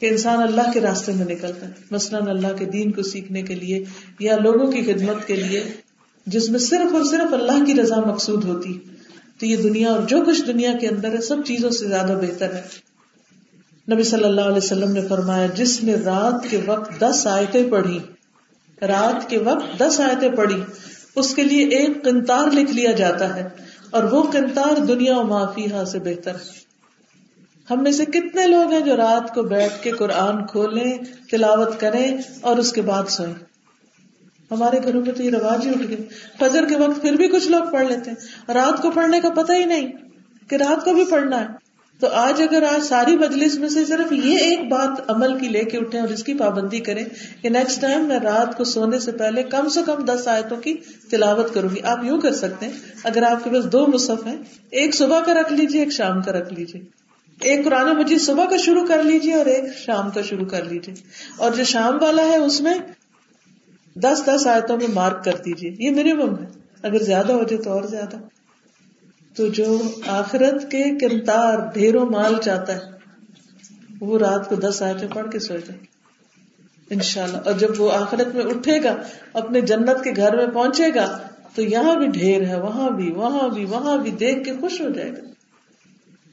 کہ 0.00 0.06
انسان 0.06 0.42
اللہ 0.42 0.72
کے 0.74 0.80
راستے 0.80 1.12
میں 1.12 1.34
نکلتا 1.34 1.66
ہے۔ 1.66 1.72
مثلاً 1.90 2.28
اللہ 2.28 2.56
کے 2.58 2.64
دین 2.64 2.92
کو 2.92 3.02
سیکھنے 3.02 3.42
کے 3.42 3.54
لیے 3.54 3.84
یا 4.18 4.36
لوگوں 4.36 4.72
کی 4.72 4.82
خدمت 4.82 5.26
کے 5.26 5.36
لیے، 5.36 5.64
جس 6.26 6.50
میں 6.50 6.58
صرف 6.58 6.94
اور 6.94 7.04
صرف 7.04 7.34
اللہ 7.34 7.64
کی 7.64 7.74
رضا 7.74 8.00
مقصود 8.00 8.44
ہوتی۔ 8.44 8.78
تو 9.40 9.46
یہ 9.46 9.56
دنیا 9.56 9.88
اور 9.88 10.02
جو 10.02 10.20
کچھ 10.26 10.46
دنیا 10.46 10.72
کے 10.80 10.88
اندر 10.88 11.12
ہے، 11.12 11.20
سب 11.20 11.36
چیزوں 11.44 11.70
سے 11.70 11.88
زیادہ 11.88 12.20
بہتر 12.22 12.54
ہے۔ 12.54 12.62
نبی 13.92 14.02
صلی 14.02 14.24
اللہ 14.24 14.40
علیہ 14.40 14.56
وسلم 14.56 14.92
نے 14.92 15.00
فرمایا، 15.08 15.46
جس 15.46 15.84
نے 15.84 15.94
رات 15.94 16.50
کے 16.50 16.60
وقت 16.66 17.00
دس 17.00 17.26
آیتیں 17.26 17.70
پڑھی، 17.70 17.98
رات 18.82 19.30
کے 19.30 19.38
وقت 19.38 19.80
دس 19.80 20.00
آیتیں 20.00 20.28
پڑھی، 20.28 20.62
اس 21.16 21.34
کے 21.34 21.44
لیے 21.44 21.66
ایک 21.66 22.04
کنتار 22.04 22.48
لکھ 22.52 22.70
لیا 22.70 22.92
جاتا 22.92 23.36
ہے 23.36 23.48
اور 23.90 24.04
وہ 24.04 24.22
کنتار 24.22 24.80
دنیا 24.80 25.18
و 25.18 25.22
معافی 25.22 25.66
سے 25.92 25.98
بہتر 25.98 26.34
ہے۔ 26.34 26.67
ہم 27.70 27.82
میں 27.82 27.92
سے 27.92 28.04
کتنے 28.04 28.46
لوگ 28.46 28.72
ہیں 28.72 28.80
جو 28.80 28.96
رات 28.96 29.34
کو 29.34 29.42
بیٹھ 29.42 29.82
کے 29.82 29.90
قرآن 29.90 30.46
کھولیں، 30.46 30.98
تلاوت 31.30 31.80
کریں 31.80 32.18
اور 32.40 32.56
اس 32.56 32.72
کے 32.72 32.82
بعد 32.82 33.02
سوئیں؟ 33.08 33.34
ہمارے 34.50 34.78
گھروں 34.84 35.02
میں 35.06 35.14
تو 35.14 35.22
یہ 35.22 35.30
رواج 35.30 35.66
ہی 35.66 35.70
اٹھ 35.70 35.88
گئے 35.88 35.96
فجر 36.38 36.66
کے 36.66 36.76
وقت 36.76 37.02
پھر 37.02 37.12
بھی 37.12 37.28
کچھ 37.28 37.48
لوگ 37.48 37.72
پڑھ 37.72 37.86
لیتے 37.86 38.10
ہیں۔ 38.10 38.52
رات 38.52 38.82
کو 38.82 38.90
پڑھنے 38.90 39.20
کا 39.20 39.28
پتہ 39.30 39.52
ہی 39.52 39.64
نہیں 39.64 39.92
کہ 40.48 40.56
رات 40.56 40.84
کو 40.84 40.92
بھی 40.92 41.04
پڑھنا 41.04 41.40
ہے۔ 41.40 41.68
تو 42.00 42.06
آج 42.06 42.42
اگر 42.42 42.62
آج 42.62 42.84
ساری 42.84 43.16
مجلس 43.16 43.54
میں 43.54 43.68
سے 43.68 43.84
صرف 43.84 44.12
یہ 44.12 44.38
ایک 44.38 44.68
بات 44.68 45.10
عمل 45.10 45.38
کی 45.38 45.48
لے 45.48 45.64
کے 45.64 45.78
اٹھے 45.78 45.98
اور 45.98 46.08
اس 46.08 46.24
کی 46.24 46.34
پابندی 46.34 46.80
کریں 46.80 47.04
کہ 47.42 47.48
نیکسٹ 47.48 47.80
ٹائم 47.80 48.04
میں 48.04 48.18
رات 48.18 48.56
کو 48.56 48.64
سونے 48.64 48.98
سے 48.98 49.12
پہلے 49.12 49.42
کم 49.42 49.68
سے 49.68 49.80
کم 49.86 50.04
دس 50.04 50.28
آیتوں 50.28 50.56
کی 50.56 50.74
تلاوت 51.10 51.54
کروں 51.54 51.68
گی۔ 51.76 51.82
آپ 51.82 52.04
یوں 52.04 52.20
کر 52.20 52.32
سکتے 52.32 52.66
ہیں۔ 52.66 52.72
اگر 53.04 53.22
آپ 53.22 53.44
کے 53.44 53.50
پاس 53.50 53.72
دو 53.72 53.86
مصحف 53.86 54.26
ہیں، 54.26 54.36
ایک 54.70 54.94
صبح 54.94 55.20
کا 55.20 55.34
رکھ 55.34 55.52
لیجیے 55.52 55.80
ایک 55.80 55.92
شام 55.92 56.22
کا 56.22 56.32
رکھ 56.32 56.52
لیجیے 56.52 57.07
ایک 57.40 57.64
قرآن 57.64 57.96
مجید 57.96 58.20
صبح 58.20 58.44
کا 58.44 58.56
شروع 58.56 58.86
کر 58.86 59.02
لیجیے 59.02 59.34
اور 59.34 59.46
ایک 59.46 59.64
شام 59.76 60.10
کا 60.10 60.22
شروع 60.22 60.46
کر 60.46 60.64
لیجیے 60.64 60.94
اور 61.36 61.50
جو 61.50 61.64
شام 61.64 61.98
والا 62.02 62.22
ہے، 62.22 62.36
اس 62.36 62.60
میں 62.60 62.74
دس 63.94 64.22
دس 64.26 64.46
آیتوں 64.46 64.76
میں 64.76 64.86
مارک 64.94 65.24
کر 65.24 65.32
دیجیے 65.44 65.74
یہ 65.78 65.90
منیمم 65.90 66.38
ہے۔ 66.38 66.46
اگر 66.82 67.02
زیادہ 67.02 67.32
ہو 67.32 67.42
جائے 67.42 67.62
تو 67.62 67.72
اور 67.72 67.82
زیادہ۔ 67.82 68.16
تو 69.36 69.46
جو 69.46 69.82
آخرت 70.06 70.70
کے 70.70 70.84
کنتار 70.98 71.58
ڈھیروں 71.74 72.06
مال 72.06 72.34
چاہتا 72.44 72.74
ہے، 72.74 72.80
وہ 74.00 74.18
رات 74.18 74.48
کو 74.48 74.54
دس 74.54 74.82
آیتیں 74.82 75.08
پڑھ 75.14 75.30
کے 75.30 75.38
سو 75.38 75.56
جائے۔ 75.56 75.78
ان 76.90 77.00
شاء 77.00 77.24
اللہ 77.24 77.36
اور 77.36 77.52
جب 77.52 77.68
وہ 77.78 77.92
آخرت 77.92 78.34
میں 78.34 78.44
اٹھے 78.44 78.82
گا، 78.82 78.96
اپنے 79.32 79.60
جنت 79.60 80.04
کے 80.04 80.12
گھر 80.16 80.36
میں 80.36 80.46
پہنچے 80.46 80.94
گا، 80.94 81.18
تو 81.54 81.62
یہاں 81.62 81.96
بھی 81.96 82.06
ڈھیر 82.06 82.48
ہے، 82.48 82.60
وہاں 82.60 82.90
بھی 82.90 83.10
وہاں 83.10 83.48
بھی 83.48 83.64
وہاں 83.64 83.98
بھی 83.98 84.10
دیکھ 84.10 84.44
کے 84.44 84.52
خوش 84.60 84.80
ہو 84.80 84.88
جائے 84.88 85.10
گا۔ 85.10 85.28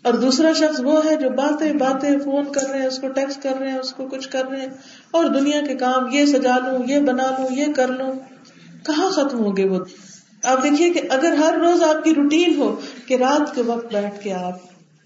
اور 0.06 0.14
دوسرا 0.14 0.54
شخص 0.54 0.82
وہ 0.84 1.06
ہے 1.06 1.16
جو 1.16 1.30
باتیں 1.30 1.74
باتیں، 1.74 2.10
فون 2.24 2.52
کر 2.52 2.70
رہے 2.70 2.80
ہیں، 2.80 2.86
اس 2.86 3.00
کو 3.00 3.08
ٹیکسٹ 3.08 3.44
کر 3.44 3.54
رہے 3.60 3.72
ہیں، 3.72 3.80
اس 3.80 3.92
کو 3.92 4.08
کچھ 4.08 4.30
کر 4.30 4.46
رہے 4.46 4.60
ہیں۔ 4.60 4.68
اور 5.12 5.26
دنیا 5.26 5.62
کے 5.68 5.76
کام، 5.76 6.08
یہ 6.12 6.26
سجا 6.26 6.58
لوں، 6.58 6.80
یہ 6.88 7.00
بنا 7.00 7.32
لوں، 7.40 7.58
یہ 7.58 7.66
کر 7.76 7.88
لوں۔ 7.88 8.14
کہاں 8.86 9.10
ختم 9.10 9.40
ہوں 9.40 9.58
گے 9.58 9.66
وہ؟ 9.66 9.80
آپ 10.44 10.64
دیکھیے 10.64 10.90
کہ 10.90 11.02
اگر 11.10 11.32
ہر 11.32 11.54
روز 11.54 11.84
آپ 11.84 12.04
کی 12.04 12.14
روٹین 12.14 12.56
ہو 12.58 12.80
کہ 13.06 13.16
رات 13.16 13.56
کے 13.56 13.62
وقت 13.62 13.94
بیٹھ 13.94 14.24
کے 14.24 14.34
آپ 14.34 14.58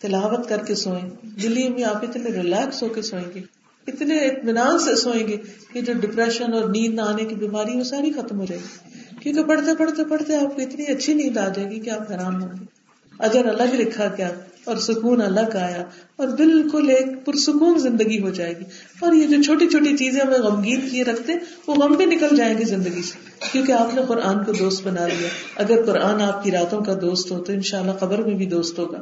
تلاوت 0.01 0.49
کر 0.49 0.57
کے 0.57 0.75
سوئیں، 0.75 1.09
دلی 1.23 1.69
میں 1.69 1.83
آپ 1.83 1.95
اتنے 1.95 2.29
ریلیکس 2.29 2.83
ہو 2.83 2.89
کے 2.89 3.01
سوئیں 3.01 3.31
گے، 3.35 3.41
اتنے 3.87 4.15
اطمینان 4.17 4.79
سے 4.79 4.95
سوئیں 4.95 5.27
گے 5.27 5.37
کہ 5.73 5.81
جو 5.81 5.93
ڈپریشن 5.93 6.53
اور 6.53 6.69
نیند 6.69 6.95
نہ 6.95 7.01
آنے 7.01 7.25
کی 7.25 7.35
بیماری 7.35 7.77
وہ 7.77 7.83
ساری 7.83 8.11
ختم 8.11 8.39
ہو 8.39 8.45
جائے 8.45 8.61
گی۔ 8.61 8.99
کیونکہ 9.19 9.43
پڑھتے 9.43 9.75
پڑھتے 9.75 10.03
پڑھتے 10.03 10.35
آپ 10.35 10.55
کو 10.55 10.61
اتنی 10.61 10.85
اچھی 10.85 11.13
نیند 11.13 11.37
آ 11.37 11.47
جائے 11.47 11.69
گی 11.69 11.79
کہ 11.79 11.89
آپ 11.89 12.11
حیران 12.11 12.41
ہوں 12.41 12.49
گے۔ 12.59 12.78
اجر 13.19 13.45
الگ 13.45 13.75
لکھا 13.75 14.07
گیا 14.17 14.29
اور 14.65 14.77
سکون 14.77 15.21
الگ 15.21 15.55
آیا 15.55 15.83
اور 16.15 16.27
بالکل 16.27 16.89
ایک 16.89 17.25
پرسکون 17.25 17.79
زندگی 17.79 18.21
ہو 18.21 18.29
جائے 18.29 18.57
گی 18.59 18.63
اور 18.99 19.13
یہ 19.13 19.27
جو 19.27 19.43
چھوٹی 19.43 19.67
چھوٹی 19.67 19.97
چیزیں 19.97 20.21
ہمیں 20.21 20.39
غمگین 20.39 20.89
کیے 20.89 21.03
رکھتے 21.03 21.33
وہ 21.67 21.75
غم 21.75 21.93
بھی 21.93 22.05
نکل 22.05 22.35
جائیں 22.35 22.57
گے 22.57 22.63
زندگی 22.63 23.01
سے۔ 23.01 23.45
کیونکہ 23.51 23.71
آپ 23.71 23.93
نے 23.93 24.01
قرآن 24.07 24.43
کو 24.43 24.51
دوست 24.51 24.87
بنا 24.87 25.07
لیا۔ 25.07 25.29
اگر 25.55 25.85
قرآن 25.85 26.21
آپ 26.21 26.43
کی 26.43 26.51
راتوں 26.51 26.81
کا 26.81 26.93
دوست 27.01 27.31
ہو 27.31 27.43
تو 27.43 27.53
ان 27.53 27.61
شاء 27.61 27.79
اللہ 27.79 27.91
قبر 27.91 28.17
میں 28.17 28.35
بھی 28.35 28.45
دوست 28.45 28.79
ہوگا۔ 28.79 28.99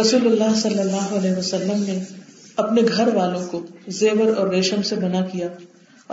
رسول 0.00 0.26
اللہ 0.26 0.56
صلی 0.56 0.78
اللہ 0.78 1.18
علیہ 1.18 1.36
وسلم 1.36 1.84
نے 1.86 2.04
اپنے 2.56 2.82
گھر 2.96 3.14
والوں 3.14 3.46
کو 3.46 3.66
زیور 3.88 4.36
اور 4.36 4.48
ریشم 4.48 4.82
سے 4.82 4.96
بنا 4.96 5.20
کیا۔ 5.20 5.48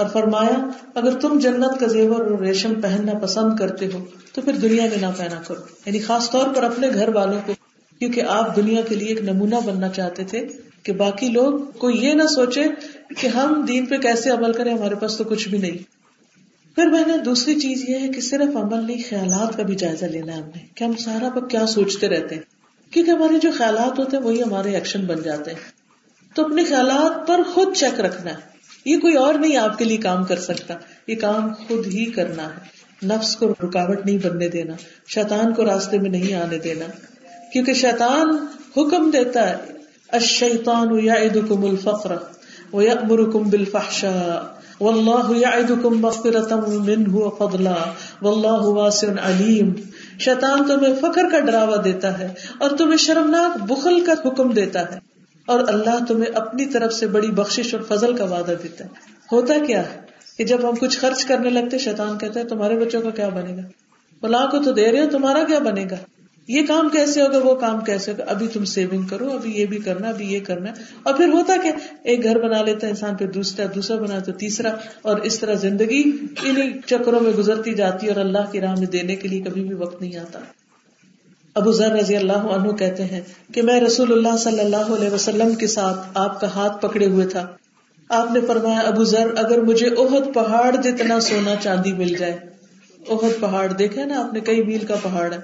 اور 0.01 0.09
فرمایا، 0.09 0.69
اگر 0.95 1.19
تم 1.19 1.39
جنت 1.39 1.79
کا 1.79 1.87
زیور 1.87 2.31
اور 2.31 2.39
ریشم 2.39 2.81
پہننا 2.81 3.13
پسند 3.13 3.59
کرتے 3.59 3.87
ہو، 3.93 4.05
تو 4.33 4.41
پھر 4.41 4.53
دنیا 4.53 4.83
میں 4.83 4.97
نہ 5.01 5.07
پہنا 5.17 5.41
کرو۔ 5.47 5.61
یعنی 5.85 5.99
خاص 5.99 6.29
طور 6.29 6.47
پر 6.55 6.63
اپنے 6.63 6.89
گھر 6.93 7.15
والوں 7.15 7.39
کو، 7.45 7.53
کیونکہ 7.99 8.21
آپ 8.21 8.55
دنیا 8.55 8.81
کے 8.81 8.95
لیے 8.95 9.07
ایک 9.07 9.21
نمونہ 9.21 9.55
بننا 9.65 9.89
چاہتے 9.89 10.23
تھے 10.23 10.47
کہ 10.83 10.93
باقی 10.93 11.29
لوگ 11.29 11.59
کوئی 11.59 11.97
یہ 11.97 12.13
نہ 12.13 12.23
سوچے 12.23 12.63
کہ 13.17 13.27
ہم 13.27 13.65
دین 13.67 13.85
پہ 13.85 13.97
کیسے 13.97 14.29
عمل 14.29 14.53
کریں، 14.53 14.73
ہمارے 14.73 14.95
پاس 14.95 15.17
تو 15.17 15.23
کچھ 15.23 15.49
بھی 15.49 15.57
نہیں۔ 15.57 15.77
پھر 16.75 16.85
میں 16.85 17.03
نے 17.07 17.17
دوسری 17.17 17.59
چیز 17.59 17.89
یہ 17.89 17.99
ہے 17.99 18.07
کہ 18.07 18.21
صرف 18.21 18.57
عمل 18.57 18.87
نہیں، 18.87 19.01
خیالات 19.09 19.57
کا 19.57 19.63
بھی 19.63 19.75
جائزہ 19.75 20.05
لینا 20.05 20.33
ہے 20.33 20.37
ہم 20.37 20.47
نے، 20.47 20.65
کہ 20.75 20.83
ہم 20.83 20.95
سارا 20.95 21.29
پر 21.29 21.47
کیا 21.47 21.65
سوچتے 21.65 22.07
رہتے 22.07 22.35
ہیں۔ 22.35 22.41
کیونکہ 22.91 23.11
ہمارے 23.11 23.39
جو 23.39 23.49
خیالات 23.57 23.99
ہوتے 23.99 24.17
ہیں، 24.17 24.23
وہی 24.23 24.41
ہمارے 24.41 24.73
ایکشن 24.73 25.05
بن 25.05 25.21
جاتے 25.21 25.51
ہیں۔ 25.51 25.81
تو 26.35 26.45
اپنے 26.45 26.63
خیالات 26.63 27.27
پر 27.27 27.43
خود 27.53 27.75
چیک 27.75 27.99
رکھنا 27.99 28.31
ہے۔ 28.31 28.51
یہ 28.85 28.97
کوئی 28.97 29.15
اور 29.15 29.33
نہیں 29.33 29.57
آپ 29.57 29.77
کے 29.77 29.85
لیے 29.85 29.97
کام 29.97 30.23
کر 30.23 30.39
سکتا۔ 30.39 30.73
یہ 31.07 31.15
کام 31.15 31.53
خود 31.67 31.87
ہی 31.87 32.05
کرنا 32.05 32.43
ہے۔ 32.43 32.81
نفس 33.05 33.35
کو 33.35 33.53
رکاوٹ 33.63 34.05
نہیں 34.05 34.17
بننے 34.17 34.47
دینا۔ 34.47 34.73
شیطان 35.07 35.53
کو 35.53 35.65
راستے 35.65 35.99
میں 35.99 36.09
نہیں 36.09 36.33
آنے 36.33 36.57
دینا۔ 36.57 36.85
کیونکہ 37.53 37.73
شیطان 37.73 38.45
حکم 38.77 39.09
دیتا 39.09 39.49
ہے، 39.49 39.55
الشیطان 40.07 41.05
یعدکم 41.05 41.65
الفقر 41.65 42.11
ویأمرکم 42.73 43.49
بالفحشاء 43.49 44.61
واللہ 44.81 45.37
یعدکم 45.37 46.01
مغفرتا 46.01 46.55
منہ 46.55 47.09
وفضلا 47.09 47.75
واللہ 48.21 48.61
واسع 48.61 49.07
علیم۔ 49.07 49.73
شیطان 50.19 50.67
تمہیں 50.67 50.95
فقر 51.01 51.29
کا 51.31 51.39
ڈراوا 51.39 51.75
دیتا 51.83 52.19
ہے 52.19 52.33
اور 52.57 52.69
تمہیں 52.77 52.97
شرمناک 52.97 53.61
بخل 53.61 54.05
کا 54.05 54.13
حکم 54.25 54.51
دیتا 54.51 54.95
ہے۔ 54.95 55.10
اور 55.45 55.59
اللہ 55.67 56.05
تمہیں 56.07 56.35
اپنی 56.35 56.65
طرف 56.65 56.93
سے 56.93 57.07
بڑی 57.07 57.27
بخش 57.27 57.75
اور 57.75 57.97
فضل 57.97 58.15
کا 58.15 58.23
وعدہ 58.23 58.53
دیتا 58.63 58.85
ہے۔ 58.85 58.89
ہوتا 59.31 59.53
کیا 59.67 59.93
ہے 59.93 59.99
کہ 60.37 60.43
جب 60.43 60.69
ہم 60.69 60.75
کچھ 60.75 60.97
خرچ 60.97 61.25
کرنے 61.25 61.49
لگتے، 61.49 61.77
شیطان 61.77 62.17
کہتے 62.17 62.39
ہیں 62.39 62.47
تمہارے 62.47 62.79
بچوں 62.79 63.01
کا 63.01 63.09
کیا 63.09 63.29
بنے 63.29 63.55
گا؟ 63.55 63.61
بلا 64.21 64.45
کو 64.45 64.63
تو 64.63 64.71
دے 64.71 64.91
رہے 64.91 64.99
ہو، 64.99 65.09
تمہارا 65.11 65.43
کیا 65.43 65.59
بنے 65.59 65.85
گا؟ 65.91 65.95
یہ 66.47 66.61
کام 66.67 66.89
کیسے 66.89 67.21
ہوگا؟ 67.21 67.37
وہ 67.37 67.55
کام 67.55 67.79
کیسے 67.79 68.11
ہوگا؟ 68.11 68.23
ابھی 68.27 68.47
تم 68.47 68.65
سیونگ 68.65 69.03
کرو، 69.03 69.29
ابھی 69.31 69.51
یہ 69.51 69.65
بھی 69.65 69.77
کرنا، 69.77 70.09
ابھی 70.09 70.33
یہ 70.33 70.39
کرنا 70.39 70.71
اور 71.03 71.13
پھر 71.13 71.27
ہوتا 71.27 71.55
کیا؟ 71.63 71.71
ایک 72.03 72.23
گھر 72.23 72.39
بنا 72.39 72.61
لیتا 72.61 72.87
ہے 72.87 72.91
انسان 72.91 73.15
پھر 73.15 73.31
دوسرا 73.31 73.65
دوسرا 73.75 73.97
بنا، 73.97 74.19
تو 74.19 74.31
تیسرا۔ 74.31 74.69
اور 75.01 75.17
اس 75.17 75.39
طرح 75.39 75.53
زندگی 75.53 76.11
انہیں 76.43 76.69
چکروں 76.85 77.19
میں 77.19 77.31
گزرتی 77.31 77.73
جاتی 77.73 78.07
اور 78.07 78.15
اللہ 78.15 78.51
کی 78.51 78.61
راہ 78.61 78.75
میں 78.79 78.87
دینے 78.87 79.15
کے 79.15 79.27
لیے 79.27 79.41
کبھی 79.41 79.63
بھی 79.63 79.75
وقت 79.75 80.01
نہیں 80.01 80.17
آتا۔ 80.17 80.39
ابو 81.55 81.71
ذر 81.71 81.91
رضی 81.91 82.15
اللہ 82.15 82.33
عنہ 82.33 82.71
کہتے 82.71 83.05
ہیں 83.05 83.21
کہ 83.53 83.61
میں 83.61 83.79
رسول 83.79 84.11
اللہ 84.11 84.37
صلی 84.37 84.59
اللہ 84.59 84.75
علیہ 84.75 85.09
وسلم 85.09 85.55
کے 85.55 85.67
ساتھ 85.67 85.99
آپ 86.13 86.41
کا 86.41 86.47
ہاتھ 86.47 86.81
پکڑے 86.81 87.05
ہوئے 87.05 87.27
تھا۔ 87.27 87.47
آپ 88.09 88.31
نے 88.31 88.39
فرمایا، 88.47 88.79
ابو 88.79 89.03
ذر، 89.03 89.27
اگر 89.37 89.61
مجھے 89.61 89.87
اہد 89.87 90.33
پہاڑ 90.33 90.75
جتنا 90.75 91.19
سونا 91.19 91.55
چاندی 91.55 91.93
مل 91.93 92.15
جائے۔ 92.15 92.37
اہد 93.09 93.41
پہاڑ 93.41 93.71
دیکھے 93.71 94.05
نا 94.05 94.19
آپ 94.19 94.33
نے، 94.33 94.39
کئی 94.39 94.63
میل 94.63 94.85
کا 94.85 94.95
پہاڑ 95.03 95.33
ہے۔ 95.33 95.37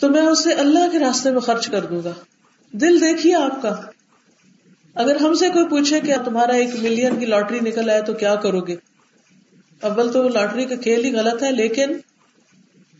تو 0.00 0.10
میں 0.10 0.22
اسے 0.22 0.52
اللہ 0.52 0.90
کے 0.92 0.98
راستے 0.98 1.30
میں 1.30 1.40
خرچ 1.40 1.68
کر 1.68 1.84
دوں 1.84 2.00
گا۔ 2.04 2.10
دل 2.72 3.00
دیکھیے 3.00 3.34
آپ 3.34 3.62
کا۔ 3.62 3.74
اگر 4.94 5.16
ہم 5.16 5.34
سے 5.34 5.48
کوئی 5.48 5.64
پوچھے 5.64 6.00
کہ 6.00 6.14
تمہارا 6.24 6.52
ایک 6.52 6.68
ملین 6.82 7.16
کی 7.16 7.26
لاٹری 7.26 7.60
نکل 7.60 7.90
آئے 7.90 8.02
تو 8.02 8.12
کیا 8.12 8.34
کرو 8.34 8.60
گے؟ 8.60 8.76
اول 9.82 10.12
تو 10.12 10.24
وہ 10.24 10.28
لاٹری 10.28 10.64
کا 10.64 10.76
کھیل 10.76 11.04
ہی 11.04 11.14
غلط 11.14 11.42
ہے، 11.42 11.52
لیکن 11.52 11.96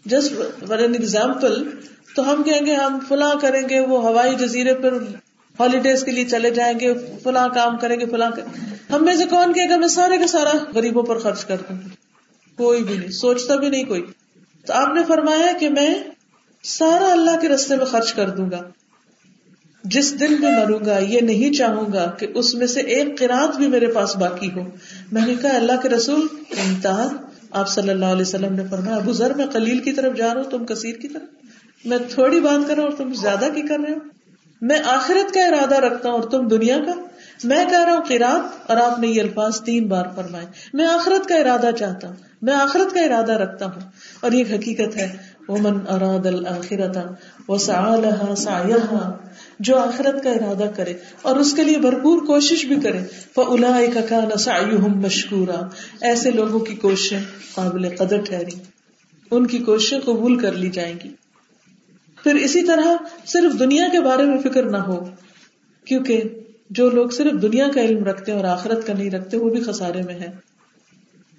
جسٹ 0.07 0.33
فار 0.69 0.79
این 0.79 0.93
ایگزامپل 0.93 1.71
تو 2.17 2.33
ہم 2.33 2.43
کہیں 2.43 2.67
گے 2.67 2.75
ہم 2.75 2.99
فلاں 3.09 3.35
کریں 3.41 3.69
گے، 3.69 3.81
وہ 3.81 4.03
ہوائی 4.03 4.35
جزیرے 4.35 4.75
پر 4.75 4.93
ہالیڈیز 5.61 6.05
کے 6.05 6.11
لیے 6.11 6.25
چلے 6.25 6.51
جائیں 6.51 6.81
گے، 6.81 6.95
فلاں 7.23 7.49
کام 7.49 7.79
کریں 7.79 8.01
گے، 8.01 8.07
فلاں 8.07 8.31
ہم 8.93 9.05
میں 9.05 9.17
سے 9.17 9.25
کون 9.25 9.53
کہے 9.53 9.69
گا؟ 9.69 9.77
میں 9.77 9.89
سارے 9.89 10.19
کا 10.19 10.27
سارا 10.27 10.53
غریبوں 10.75 11.03
پر 11.03 11.19
خرچ 11.19 11.45
کر 11.45 11.57
دوں۔ 11.57 11.77
کوئی 12.57 12.85
بھی 12.85 12.99
نہیں، 12.99 13.11
سوچتا 13.11 13.57
بھی 13.57 13.69
نہیں 13.69 13.85
کوئی۔ 13.85 14.05
تو 14.67 14.73
آپ 14.73 14.95
نے 14.95 15.01
فرمایا 15.09 15.53
کہ 15.61 15.69
میں 15.69 15.95
سارا 16.63 17.13
اللہ 17.13 17.41
کے 17.41 17.49
رستے 17.49 17.77
میں 17.77 17.87
خرچ 17.87 18.13
کر 18.13 18.31
دوں 18.31 18.51
گا۔ 18.51 18.61
جس 19.85 20.21
دن 20.21 20.37
میں 20.41 20.53
مروں 20.53 20.81
گا، 20.87 20.99
یہ 20.99 21.21
نہیں 21.21 21.55
چاہوں 21.55 21.93
گا 21.93 22.11
کہ 22.11 22.27
اس 22.35 22.55
میں 22.55 22.67
سے 22.67 22.81
ایک 22.81 23.19
قرآن 23.19 23.57
بھی 23.57 23.69
میرے 23.69 23.87
پاس 23.87 24.17
باقی 24.17 24.51
ہو۔ 24.57 24.61
میں 25.13 25.27
نے 25.27 25.35
کہا، 25.43 25.57
اللہ 25.57 25.73
کے 25.83 25.89
رسول 25.89 26.27
امتحان 26.59 27.17
آپ 27.57 27.69
صلی 27.69 27.91
اللہ 27.91 28.05
علیہ 28.05 28.21
وسلم 28.21 28.55
نے 28.55 28.63
فرمایا، 28.71 28.97
ابو 28.97 29.13
ذر، 29.13 29.35
میں 29.35 29.47
قلیل 29.47 29.79
کی 29.79 29.93
طرف 29.93 30.17
جا 30.17 30.35
رہا 30.35 30.43
ہوں، 30.43 30.51
تم 30.51 30.67
کثیر 30.67 30.95
کی 30.95 31.09
طرف۔ 31.09 31.23
میں 31.85 31.99
تھوڑی 32.11 32.41
بات 32.41 32.69
کر 32.69 32.75
رہا 32.75 32.83
ہوں 32.83 32.91
اور 32.91 32.99
تم 32.99 33.15
زیادہ 33.15 33.45
کی 33.55 33.63
کر 33.63 33.77
رہے 33.87 33.93
ہو۔ 33.93 33.99
میں 34.63 34.81
آخرت 34.85 35.35
کا 35.35 35.47
ارادہ 35.47 35.75
رکھتا 35.75 36.09
ہوں 36.11 36.21
اور 36.21 36.31
تم 36.31 36.49
دنیا 36.49 36.79
کا۔ 36.79 36.93
میں 37.45 37.65
کہہ 37.65 37.85
رہا 37.85 37.93
ہوں، 37.93 38.03
قرآن، 38.03 38.41
اور 38.67 38.77
آپ 38.77 38.99
نے 38.99 39.07
یہ 39.07 39.23
الفاظ 39.23 39.61
تین 39.61 39.89
بار 39.89 40.07
فرمائے۔ 40.17 40.47
میں 40.73 40.87
آخرت 40.87 41.29
کا 41.29 41.35
ارادہ 41.35 41.71
چاہتا 41.79 42.09
ہوں۔ 42.09 42.17
میں 42.43 42.55
آخرت 42.55 42.95
کا 42.95 43.01
ارادہ 43.01 43.33
رکھتا 43.33 43.67
ہوں۔ 43.67 43.81
اور 44.21 44.33
یہ 44.33 44.45
حقیقت 44.55 44.97
ہے۔ 44.97 45.17
وہ 45.49 45.57
من 45.63 45.79
اراد 45.89 46.27
الآخرت 46.27 46.97
وہ 47.49 47.59
سا 47.59 49.11
جو 49.61 49.77
آخرت 49.79 50.23
کا 50.25 50.31
ارادہ 50.31 50.71
کرے 50.77 50.95
اور 51.23 51.37
اس 51.37 51.53
کے 51.55 51.65
لیے 51.65 51.79
بھرپور 51.79 52.27
کوشش 52.27 52.65
بھی 52.65 52.77
کرے 52.77 53.01
وہ 53.37 53.45
الا 53.45 53.71
کا 54.09 54.21
مشکورا۔ 54.97 55.61
ایسے 56.01 56.31
لوگوں 56.31 56.61
کی 56.61 56.75
کوششیں 56.75 57.21
قابل 57.55 57.89
قدر 57.97 58.21
ٹھہری، 58.21 58.57
ان 59.31 59.47
کی 59.47 59.59
کوششیں 59.59 60.01
قبول 60.01 60.39
کر 60.39 60.53
لی 60.53 60.71
جائیں 60.71 60.95
گی۔ 61.05 61.13
پھر 62.25 62.35
اسی 62.35 62.63
طرح 62.63 62.97
صرف 63.27 63.59
دنیا 63.59 63.87
کے 63.93 64.01
بارے 64.01 64.23
میں 64.23 64.39
فکر 64.39 64.63
نہ 64.63 64.77
ہو، 64.77 64.99
کیونکہ 65.87 66.23
جو 66.71 66.91
لوگ 66.91 67.09
صرف 67.09 67.43
دنیا 67.43 67.69
کا 67.75 67.81
علم 67.81 68.05
رکھتے 68.05 68.33
ہیں 68.33 68.39
اور 68.39 68.49
آخرت 68.49 68.87
کا 68.87 68.93
نہیں 68.93 69.11
رکھتے، 69.11 69.37
وہ 69.37 69.51
بھی 69.51 69.63
خسارے 69.63 70.03
میں 70.03 70.15
ہے 70.15 70.31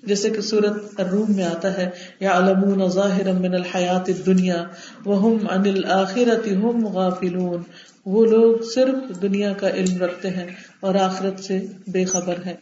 جیسے 0.07 0.29
کہ 0.29 0.41
سورت 0.41 0.99
الروم 0.99 1.35
میں 1.35 1.43
آتا 1.43 1.77
ہے 1.77 1.89
یا 2.19 2.37
علمون 2.37 2.89
ظاہر 2.89 3.31
من 3.31 3.53
الحیات 3.53 4.09
دنیا 4.25 4.63
وہ 5.05 5.37
انل 5.51 5.85
آخرت 5.91 6.47
ہم 6.47 6.87
غافلون۔ 6.87 7.63
وہ 8.05 8.25
لوگ 8.25 8.57
صرف 8.75 9.21
دنیا 9.21 9.53
کا 9.53 9.69
علم 9.69 10.03
رکھتے 10.03 10.29
ہیں 10.29 10.47
اور 10.79 10.95
آخرت 10.95 11.39
سے 11.39 11.65
بے 11.87 12.05
خبر 12.05 12.35
ہے 12.45 12.55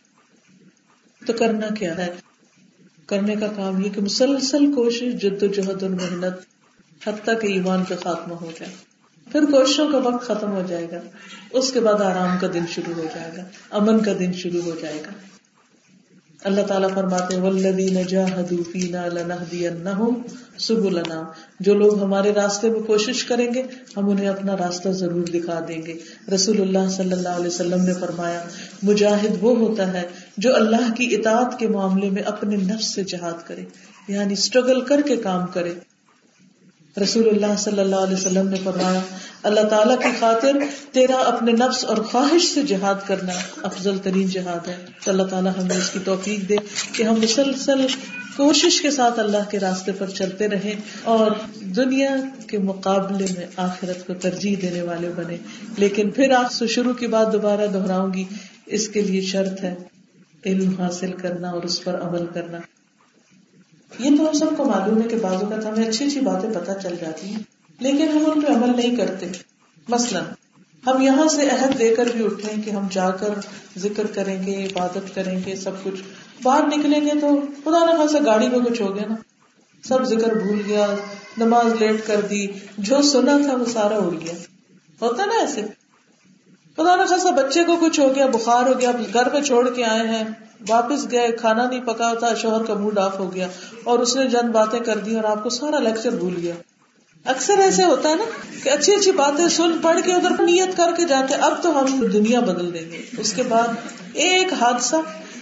تو 1.27 1.34
کرنا 1.34 1.73
کیا 1.73 1.97
ہے؟ 1.97 2.08
کرنے 3.05 3.36
کا 3.36 3.47
کام 3.55 3.86
یہ 3.86 3.89
کہ 3.89 4.01
مسلسل 4.01 4.73
کوشش، 4.73 5.13
جد 5.21 5.43
و 5.43 5.47
جہد 5.47 5.84
اور 5.84 5.89
محنت 5.89 6.36
حتیٰ 7.08 7.41
کہ 7.41 7.47
ایمان 7.47 7.84
کا 7.89 7.95
خاتمہ 8.03 8.36
ہو 8.36 8.51
جائے۔ 8.60 8.71
پھر 9.31 9.41
کوششوں 9.41 9.91
کا 9.91 9.97
وقت 9.97 10.27
ختم 10.27 10.51
ہو 10.51 10.62
جائے 10.67 10.88
گا۔ 10.91 10.99
اس 11.51 11.71
کے 11.71 11.79
بعد 11.79 12.01
آرام 12.01 12.38
کا 12.41 12.47
دن 12.53 12.63
شروع 12.69 12.93
ہو 12.93 13.05
جائے 13.15 13.31
گا، 13.38 13.43
امن 13.71 13.99
کا 13.99 14.13
دن 14.19 14.34
شروع 14.34 14.62
ہو 14.62 14.71
جائے 14.81 15.01
گا۔ 15.08 15.35
اللہ 16.45 16.62
تعالیٰ 16.62 16.89
فرماتے 16.93 17.36
سبلنا۔ 20.58 21.23
جو 21.60 21.75
لوگ 21.75 22.03
ہمارے 22.03 22.34
راستے 22.34 22.69
میں 22.69 22.79
کوشش 22.79 23.23
کریں 23.23 23.53
گے، 23.53 23.63
ہم 23.97 24.10
انہیں 24.10 24.27
اپنا 24.27 24.58
راستہ 24.58 24.89
ضرور 24.89 25.21
دکھا 25.21 25.60
دیں 25.67 25.81
گے۔ 25.86 25.93
رسول 26.36 26.62
اللہ 26.62 26.89
صلی 26.89 27.12
اللہ 27.12 27.29
علیہ 27.29 27.47
وسلم 27.47 27.84
نے 27.84 27.93
فرمایا، 27.93 28.43
مجاہد 28.84 29.38
وہ 29.41 29.58
ہوتا 29.58 29.93
ہے 29.93 30.01
جو 30.38 30.55
اللہ 30.55 30.93
کی 30.95 31.15
اطاعت 31.15 31.60
کے 31.60 31.67
معاملے 31.67 32.10
میں 32.10 32.21
اپنے 32.21 32.55
نفس 32.55 32.93
سے 32.93 33.03
جہاد 33.03 33.47
کرے 33.47 33.62
یعنی 34.08 34.34
اسٹرگل 34.34 34.81
کر 34.81 35.01
کے 35.01 35.15
کام 35.15 35.45
کرے۔ 35.53 35.73
رسول 37.01 37.27
اللہ 37.27 37.55
صلی 37.58 37.79
اللہ 37.79 37.95
علیہ 37.95 38.13
وسلم 38.13 38.47
نے 38.47 38.55
فرمایا، 38.63 38.99
اللہ 39.43 39.62
تعالیٰ 39.62 39.97
کی 39.97 40.10
خاطر 40.19 40.51
تیرا 40.91 41.15
اپنے 41.15 41.51
نفس 41.51 41.86
اور 41.86 41.97
خواہش 41.97 42.53
سے 42.53 42.63
جہاد 42.63 43.08
کرنا 43.08 43.34
افضل 43.63 43.97
ترین 43.97 44.27
جہاد 44.27 44.67
ہے۔ 44.67 44.75
تو 45.05 45.12
اللہ 45.12 45.23
تعالیٰ 45.23 45.51
ہمیں 45.58 45.77
اس 45.77 45.89
کی 45.89 45.99
توفیق 46.03 46.49
دے 46.49 46.55
کہ 46.93 47.03
ہم 47.03 47.13
مسلسل 47.13 47.86
کوشش 48.38 48.81
کے 48.81 48.91
ساتھ 48.91 49.19
اللہ 49.19 49.49
کے 49.51 49.60
راستے 49.60 49.91
پر 49.91 50.10
چلتے 50.10 50.47
رہے 50.47 50.73
اور 51.03 51.31
دنیا 51.62 52.15
کے 52.47 52.58
مقابلے 52.58 53.25
میں 53.38 53.45
آخرت 53.55 54.08
کو 54.08 54.13
ترجیح 54.13 54.55
دینے 54.62 54.81
والے 54.81 55.10
بنے 55.15 55.38
لیکن 55.77 56.12
پھر 56.12 56.31
آپ 56.31 56.51
سے 56.51 56.67
شروع 56.67 56.93
کی 56.93 57.08
بات 57.08 57.34
دوبارہ 57.34 57.67
دہراؤں 57.67 58.13
گی، 58.13 58.23
اس 58.65 58.88
کے 58.88 59.01
لیے 59.01 59.21
شرط 59.21 59.63
ہے 59.63 59.75
علم 60.45 60.81
حاصل 60.81 61.12
کرنا 61.12 61.51
اور 61.51 61.63
اس 61.63 61.84
پر 61.84 62.01
عمل 62.01 62.25
کرنا۔ 62.34 62.58
یہ 64.00 64.17
تو 64.17 64.28
ہم 64.28 64.34
سب 64.34 64.45
کو 64.58 64.65
معلوم 64.65 65.02
ہے 65.02 65.08
کہ 65.08 65.17
بعض 65.17 65.34
اوقات 65.34 65.65
ہمیں 65.65 65.88
اچھی 65.88 66.08
اچھی 66.08 66.19
باتیں 66.19 66.50
پتہ 66.50 66.71
چل 66.84 66.95
جاتی 67.02 67.28
ہیں، 67.28 67.39
لیکن 67.80 68.10
ہم 68.10 68.32
ان 68.32 68.41
پہ 68.41 68.52
عمل 68.52 68.76
نہیں 68.76 68.95
کرتے۔ 68.95 69.26
مثلاً، 69.88 70.24
ہم 70.88 71.02
یہاں 71.02 71.28
سے 71.28 71.50
عہد 71.50 71.80
دے 71.80 71.95
کر 71.95 72.06
بھی 72.06 72.26
اٹھے 72.26 72.62
کہ 72.65 72.69
ہم 72.69 72.88
جا 72.91 73.10
کر 73.10 73.30
ذکر 73.78 74.08
کریں 74.08 74.48
گے، 74.48 74.65
عبادت 74.65 75.15
کریں 75.15 75.39
گے، 75.45 75.56
سب 75.56 75.71
کچھ۔ 75.84 76.02
باہر 76.43 76.67
نکلیں 76.67 77.02
گے 77.02 77.12
تو 77.21 77.39
خدا 77.65 77.86
نہ 77.86 77.98
خاصا 77.98 78.17
گاڑی 78.26 78.50
میں 78.50 78.60
کچھ 78.60 78.82
ہو 78.82 78.95
گیا 78.95 79.04
نا۔ 79.10 79.15
سب 79.84 80.04
ذکر 80.04 80.34
بھول 80.34 80.62
گیا، 80.65 80.88
نماز 81.38 81.82
لیٹ 81.82 82.08
کر 82.08 82.21
دی، 82.21 82.48
جو 82.78 83.02
سنا 83.02 83.38
تھا 83.45 83.56
وہ 83.56 83.65
سارا 83.65 83.95
اڑ 83.95 84.13
گیا۔ 84.13 84.34
ہوتا 85.02 85.26
نا 85.26 85.39
ایسے۔ 85.39 85.62
خدا 86.78 86.95
نہ 86.95 87.02
خاصا 87.04 87.30
بچے 87.30 87.63
کو 87.63 87.78
کچھ 87.82 88.00
ہو 88.00 88.15
گیا، 88.15 88.26
بخار 88.26 88.67
ہو 88.67 88.80
گیا، 88.80 88.91
گھر 89.13 89.30
پہ 89.30 89.41
چھوڑ 89.41 89.69
کے 89.69 89.84
آئے 89.84 90.08
ہیں۔ 90.08 90.44
واپس 90.70 91.12
گئے، 91.12 91.32
کھانا 91.32 91.70
نہیں 91.70 91.82
پکا 91.82 92.13
تھا 92.13 92.34
شوہر 92.34 92.63
کا 92.63 92.74
موڈ 92.74 92.98
آف 92.98 93.20
ہو 93.20 93.36
گیا 93.36 93.48
اور 93.84 94.00
اس 94.00 94.15
نے 94.15 94.28
جن 94.28 94.52
باتیں 94.52 94.80
کر 94.80 94.98
دی 94.98 95.15
اور 95.15 95.24
آپ 95.24 95.44
کو 95.44 95.50
سارا 95.50 95.80
لیکچر 95.80 96.10
بھول 96.10 96.36
گیا۔ 96.41 96.54
اکثر 97.26 97.60
ایسے 97.60 97.84
ہوتا 97.84 98.10
ہے 98.10 98.15
نا 98.15 98.24
کہ 98.63 98.70
اچھی 98.70 98.96
اچھی 98.96 99.12
باتیں 99.12 99.48
سن، 99.48 99.78
پڑھ 99.82 100.00
کے 100.06 100.13
ادھر 100.13 100.30
نیت 100.30 100.78
کر 100.78 100.91
کے 100.98 101.04
جاتے 101.04 101.34
اب 101.34 101.63
تو 101.63 101.80
ہم 101.80 102.06
دنیا 102.06 102.39
بدل 102.39 102.74
دیں 102.74 102.91
گے۔ 102.91 103.02
اس 103.18 103.34
کے 103.34 103.44
بعد 103.44 103.68
ایک 104.13 104.54
حادثہ، 104.54 104.96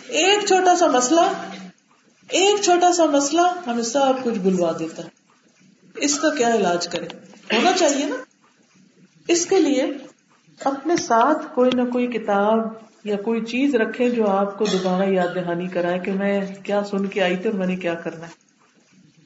ایک 0.07 0.47
چھوٹا 0.47 0.75
سا 0.75 0.87
مسئلہ، 0.87 1.21
ایک 2.29 2.61
چھوٹا 2.61 2.93
سا 2.93 3.05
مسئلہ 3.05 3.41
ہمیں 3.67 3.83
سب 3.83 4.23
کچھ 4.23 4.39
بلوا 4.39 4.71
دیتا 4.79 5.03
ہے۔ 5.03 5.09
اس 5.95 6.19
کا 6.19 6.29
کیا 6.29 6.55
علاج 6.55 6.87
کرے 6.87 7.05
ہونا 7.55 7.71
چاہیے 7.71 8.05
نا۔ 8.05 8.15
اس 9.27 9.45
کے 9.45 9.59
لیے 9.59 9.85
اپنے 10.63 10.97
ساتھ 10.97 11.55
کوئی 11.55 11.71
نہ 11.73 11.81
کوئی 11.81 12.07
کتاب 12.07 12.59
یا 13.03 13.15
کوئی 13.17 13.41
چیز 13.41 13.75
رکھے 13.75 14.09
جو 14.09 14.27
آپ 14.27 14.57
کو 14.57 14.65
دوبارہ 14.65 15.09
یاد 15.09 15.35
دہانی 15.35 15.67
کرائے 15.67 15.99
کہ 15.99 16.11
میں 16.11 16.41
کیا 16.63 16.83
سن 16.83 17.05
کے 17.05 17.21
آئی 17.21 17.35
تھی 17.35 17.49
اور 17.49 17.57
میں 17.57 17.67
نے 17.67 17.75
کیا 17.75 17.93
کرنا 17.93 18.25
ہے۔ 18.25 18.43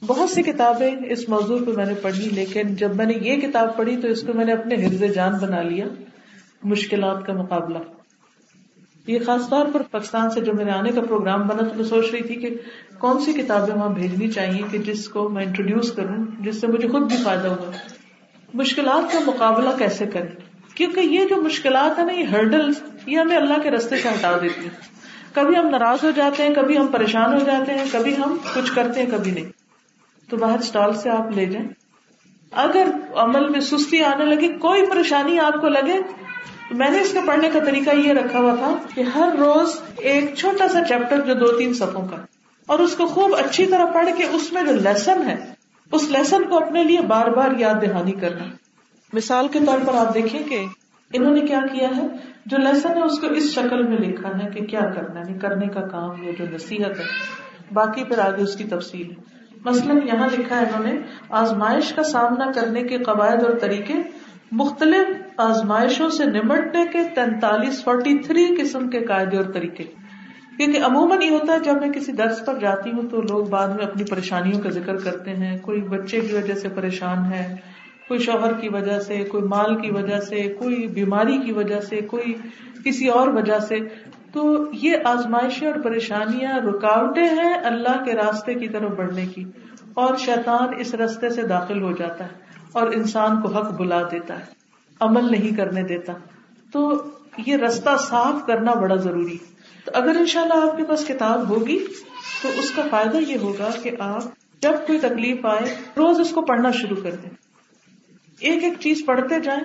بہت 0.06 0.30
سی 0.30 0.42
کتابیں 0.42 0.90
اس 1.10 1.28
موضوع 1.28 1.58
پہ 1.66 1.70
میں 1.76 1.86
نے 1.86 1.94
پڑھی، 1.94 2.28
لیکن 2.32 2.74
جب 2.74 2.96
میں 2.96 3.06
نے 3.06 3.14
یہ 3.20 3.36
کتاب 3.36 3.76
پڑھی 3.76 3.96
تو 3.96 4.08
اس 4.08 4.22
کو 4.22 4.32
میں 4.34 4.44
نے 4.44 4.52
اپنے 4.52 4.74
حرض 4.74 5.02
جان 5.14 5.32
بنا 5.42 5.62
لیا، 5.62 5.86
مشکلات 6.62 7.26
کا 7.26 7.32
مقابلہ۔ 7.32 7.78
یہ 9.06 9.18
خاص 9.26 9.48
طور 9.48 9.66
پر 9.72 9.82
پاکستان 9.90 10.30
سے 10.30 10.40
جو 10.40 10.52
میرے 10.54 10.70
آنے 10.70 10.90
کا 10.90 11.00
پروگرام 11.00 11.48
بنا 11.48 11.68
تو 11.68 11.74
میں 11.74 11.84
سوچ 11.84 12.04
رہی 12.12 12.22
تھی 12.22 12.34
کہ 12.34 12.56
کون 12.98 13.20
سی 13.20 13.32
کتابیں 13.32 13.74
وہاں 13.74 13.88
بھیجنی 13.88 14.30
چاہیے 14.30 14.62
کہ 14.70 14.78
جس 14.78 15.08
کو 15.08 15.28
میں 15.28 15.44
انٹروڈیوس 15.44 15.92
کروں، 15.92 16.24
جس 16.40 16.60
سے 16.60 16.66
مجھے 16.66 16.88
خود 16.88 17.02
بھی 17.02 17.16
فائدہ 17.16 17.48
ہوا۔ 17.48 17.70
مشکلات 18.54 19.12
کا 19.12 19.18
مقابلہ 19.26 19.68
کیسے 19.78 20.06
کریں؟ 20.06 20.40
کیونکہ 20.74 21.00
یہ 21.00 21.24
جو 21.24 21.42
مشکلات 21.42 21.98
ہے 21.98 22.04
نا، 22.04 22.12
یہ 22.12 22.24
ہرڈل 22.24 22.70
یہ 23.08 23.18
ہمیں 23.18 23.36
اللہ 23.36 23.60
کے 23.62 23.70
رستے 23.70 23.96
سے 23.96 24.08
ہٹا 24.08 24.32
دیتی 24.42 24.60
ہیں۔ 24.60 24.76
کبھی 25.34 25.56
ہم 25.56 25.68
ناراض 25.68 26.04
ہو 26.04 26.10
جاتے 26.10 26.42
ہیں، 26.42 26.54
کبھی 26.54 26.78
ہم 26.78 26.86
پریشان 26.86 27.34
ہو 27.34 27.44
جاتے 27.46 27.74
ہیں، 27.74 27.84
کبھی 27.92 28.16
ہم 28.16 28.36
کچھ 28.54 28.72
کرتے 28.74 29.02
ہیں، 29.02 29.10
کبھی 29.10 29.30
نہیں۔ 29.30 29.44
تو 30.28 30.36
باہر 30.36 30.58
اسٹال 30.58 30.94
سے 30.94 31.10
آپ 31.10 31.36
لے 31.36 31.44
جائیں۔ 31.46 31.66
اگر 32.52 32.88
عمل 33.16 33.48
میں 33.48 33.60
سستی 33.60 34.02
آنے 34.04 34.24
لگی، 34.24 34.48
کوئی 34.58 34.86
پریشانی 34.86 35.38
آپ 35.38 35.60
کو 35.60 35.68
لگے 35.68 35.98
میں 36.70 36.88
نے 36.90 37.00
اس 37.00 37.12
کا 37.12 37.20
پڑھنے 37.26 37.48
کا 37.52 37.60
طریقہ 37.64 37.94
یہ 37.96 38.12
رکھا 38.12 38.38
ہوا 38.38 38.54
تھا 38.54 38.74
کہ 38.94 39.02
ہر 39.14 39.36
روز 39.38 39.76
ایک 39.98 40.34
چھوٹا 40.34 40.68
سا 40.68 40.84
چیپٹر 40.84 41.20
جو 41.20 41.34
دو 41.34 41.50
تین 41.52 41.72
صفوں 41.74 42.06
کا، 42.08 42.16
اور 42.68 42.78
اس 42.78 42.96
کو 42.96 43.06
خوب 43.06 43.34
اچھی 43.34 43.66
طرح 43.66 43.84
پڑھ 43.84 44.08
کے 44.16 44.24
اس 44.24 44.52
میں 44.52 44.62
جو 44.62 44.72
لیسن 44.72 45.22
ہے، 45.26 45.36
اس 45.92 46.08
لیسن 46.10 46.44
کو 46.44 46.56
اپنے 46.56 46.84
لیے 46.84 47.00
بار 47.00 47.26
بار 47.26 47.58
یاد 47.58 47.82
دہانی 47.82 48.12
کرنا۔ 48.12 48.44
مثال 49.12 49.48
کے 49.48 49.58
طور 49.66 49.78
پر 49.86 49.94
آپ 49.94 50.14
دیکھیں 50.14 50.42
کہ 50.48 50.64
انہوں 51.12 51.32
نے 51.32 51.40
کیا 51.40 51.60
کیا 51.72 51.88
ہے؟ 51.96 52.06
جو 52.50 52.56
لیسن 52.56 52.96
ہے 52.96 53.02
اس 53.02 53.18
کو 53.18 53.26
اس 53.26 53.52
شکل 53.52 53.82
میں 53.82 53.96
لکھا 53.96 54.28
ہے 54.28 54.50
کہ 54.50 54.64
کیا 54.64 54.80
کرنا 54.80 55.20
ہے، 55.20 55.34
کرنے 55.38 55.66
کا 55.66 55.80
کام 55.80 56.22
یہ 56.22 56.32
جو 56.38 56.44
نصیحت 56.54 56.98
ہے۔ 56.98 57.04
باقی 57.72 58.04
پھر 58.04 58.18
آگے 58.18 58.42
اس 58.42 58.56
کی 58.56 58.64
تفصیل۔ 58.64 59.10
ہے 59.10 59.38
مثلاً 59.64 59.98
یہاں 60.04 60.28
لکھا 60.38 60.60
ہے 60.60 60.64
انہوں 60.64 60.92
نے، 60.92 61.00
آزمائش 61.30 61.92
کا 61.92 62.02
سامنا 62.02 62.52
کرنے 62.52 62.82
کے 62.82 62.98
قواعد 62.98 63.44
اور 63.44 63.58
طریقے 63.60 63.94
مختلف 64.52 65.06
آزمائشوں 65.36 66.08
سے 66.08 66.24
نمٹنے 66.24 66.84
کے 66.92 66.98
تینتالیس 67.14 67.84
فورٹی 67.84 68.18
تھری 68.18 68.56
قسم 68.60 68.90
کے 68.90 69.00
قاعدے 69.00 69.36
اور 69.36 69.44
طریقے۔ 69.44 69.84
کیونکہ 70.56 70.82
عموماً 70.82 71.22
یہ 71.22 71.30
ہوتا 71.30 71.52
ہے، 71.52 71.60
جب 71.60 71.80
میں 71.80 71.88
کسی 71.88 72.12
درس 72.12 72.46
پر 72.46 72.58
جاتی 72.58 72.90
ہوں 72.90 73.02
تو 73.02 73.20
لوگ 73.20 73.44
بعد 73.44 73.68
میں 73.68 73.84
اپنی 73.84 74.04
پریشانیوں 74.04 74.60
کا 74.60 74.68
ذکر 74.68 74.96
کرتے 74.96 75.30
ہیں۔ 75.30 75.58
کوئی 75.58 75.80
بچے 75.80 76.20
کی 76.20 76.36
وجہ 76.36 76.54
سے 76.54 76.68
پریشان 76.68 77.32
ہے 77.32 77.56
کوئی 78.08 78.20
شوہر 78.20 78.52
کی 78.52 78.68
وجہ 78.68 79.00
سے، 79.00 79.24
کوئی 79.24 79.42
مال 79.42 79.76
کی 79.76 79.90
وجہ 79.90 80.20
سے، 80.20 80.42
کوئی 80.42 80.86
بیماری 80.86 81.38
کی 81.38 81.52
وجہ 81.52 81.80
سے، 81.80 82.00
کوئی 82.00 82.34
کسی 82.84 83.08
اور 83.08 83.28
وجہ 83.28 83.58
سے۔ 83.58 83.76
تو 84.32 84.56
یہ 84.72 84.96
آزمائشیں 85.04 85.68
اور 85.68 85.80
پریشانیاں 85.80 86.58
رکاوٹیں 86.58 87.28
ہیں 87.28 87.54
اللہ 87.54 88.04
کے 88.04 88.12
راستے 88.12 88.54
کی 88.54 88.68
طرف 88.68 88.90
بڑھنے 88.90 89.26
کی۔ 89.26 89.44
اور 89.94 90.16
شیطان 90.16 90.68
اس 90.78 90.94
رستے 90.94 91.30
سے 91.30 91.42
داخل 91.42 91.82
ہو 91.82 91.92
جاتا 91.92 92.24
ہے 92.24 92.30
اور 92.72 92.86
انسان 92.86 93.40
کو 93.40 93.48
حق 93.48 93.80
بلا 93.80 94.02
دیتا 94.02 94.38
ہے، 94.38 94.44
عمل 95.00 95.30
نہیں 95.30 95.56
کرنے 95.56 95.82
دیتا۔ 95.82 96.12
تو 96.72 97.02
یہ 97.46 97.56
رستہ 97.56 97.90
صاف 98.00 98.46
کرنا 98.46 98.74
بڑا 98.74 98.94
ضروری 98.94 99.38
تو 99.84 99.90
اگر 99.94 100.16
ان 100.18 100.26
شاء 100.26 100.42
اللہ 100.42 100.54
آپ 100.54 100.76
کے 100.76 100.84
پاس 100.84 101.06
کتاب 101.06 101.48
ہوگی، 101.48 101.84
تو 102.42 102.48
اس 102.58 102.70
کا 102.70 102.82
فائدہ 102.90 103.16
یہ 103.16 103.36
ہوگا 103.42 103.70
کہ 103.82 103.90
آپ 103.98 104.22
جب 104.60 104.72
کوئی 104.86 104.98
تکلیف 104.98 105.46
آئے، 105.46 105.74
روز 105.96 106.20
اس 106.20 106.30
کو 106.30 106.42
پڑھنا 106.42 106.70
شروع 106.70 106.96
کر 107.02 107.10
دیں۔ 107.22 107.30
ایک 108.40 108.64
ایک 108.64 108.72
چیز 108.80 109.02
پڑھتے 109.06 109.40
جائیں، 109.40 109.60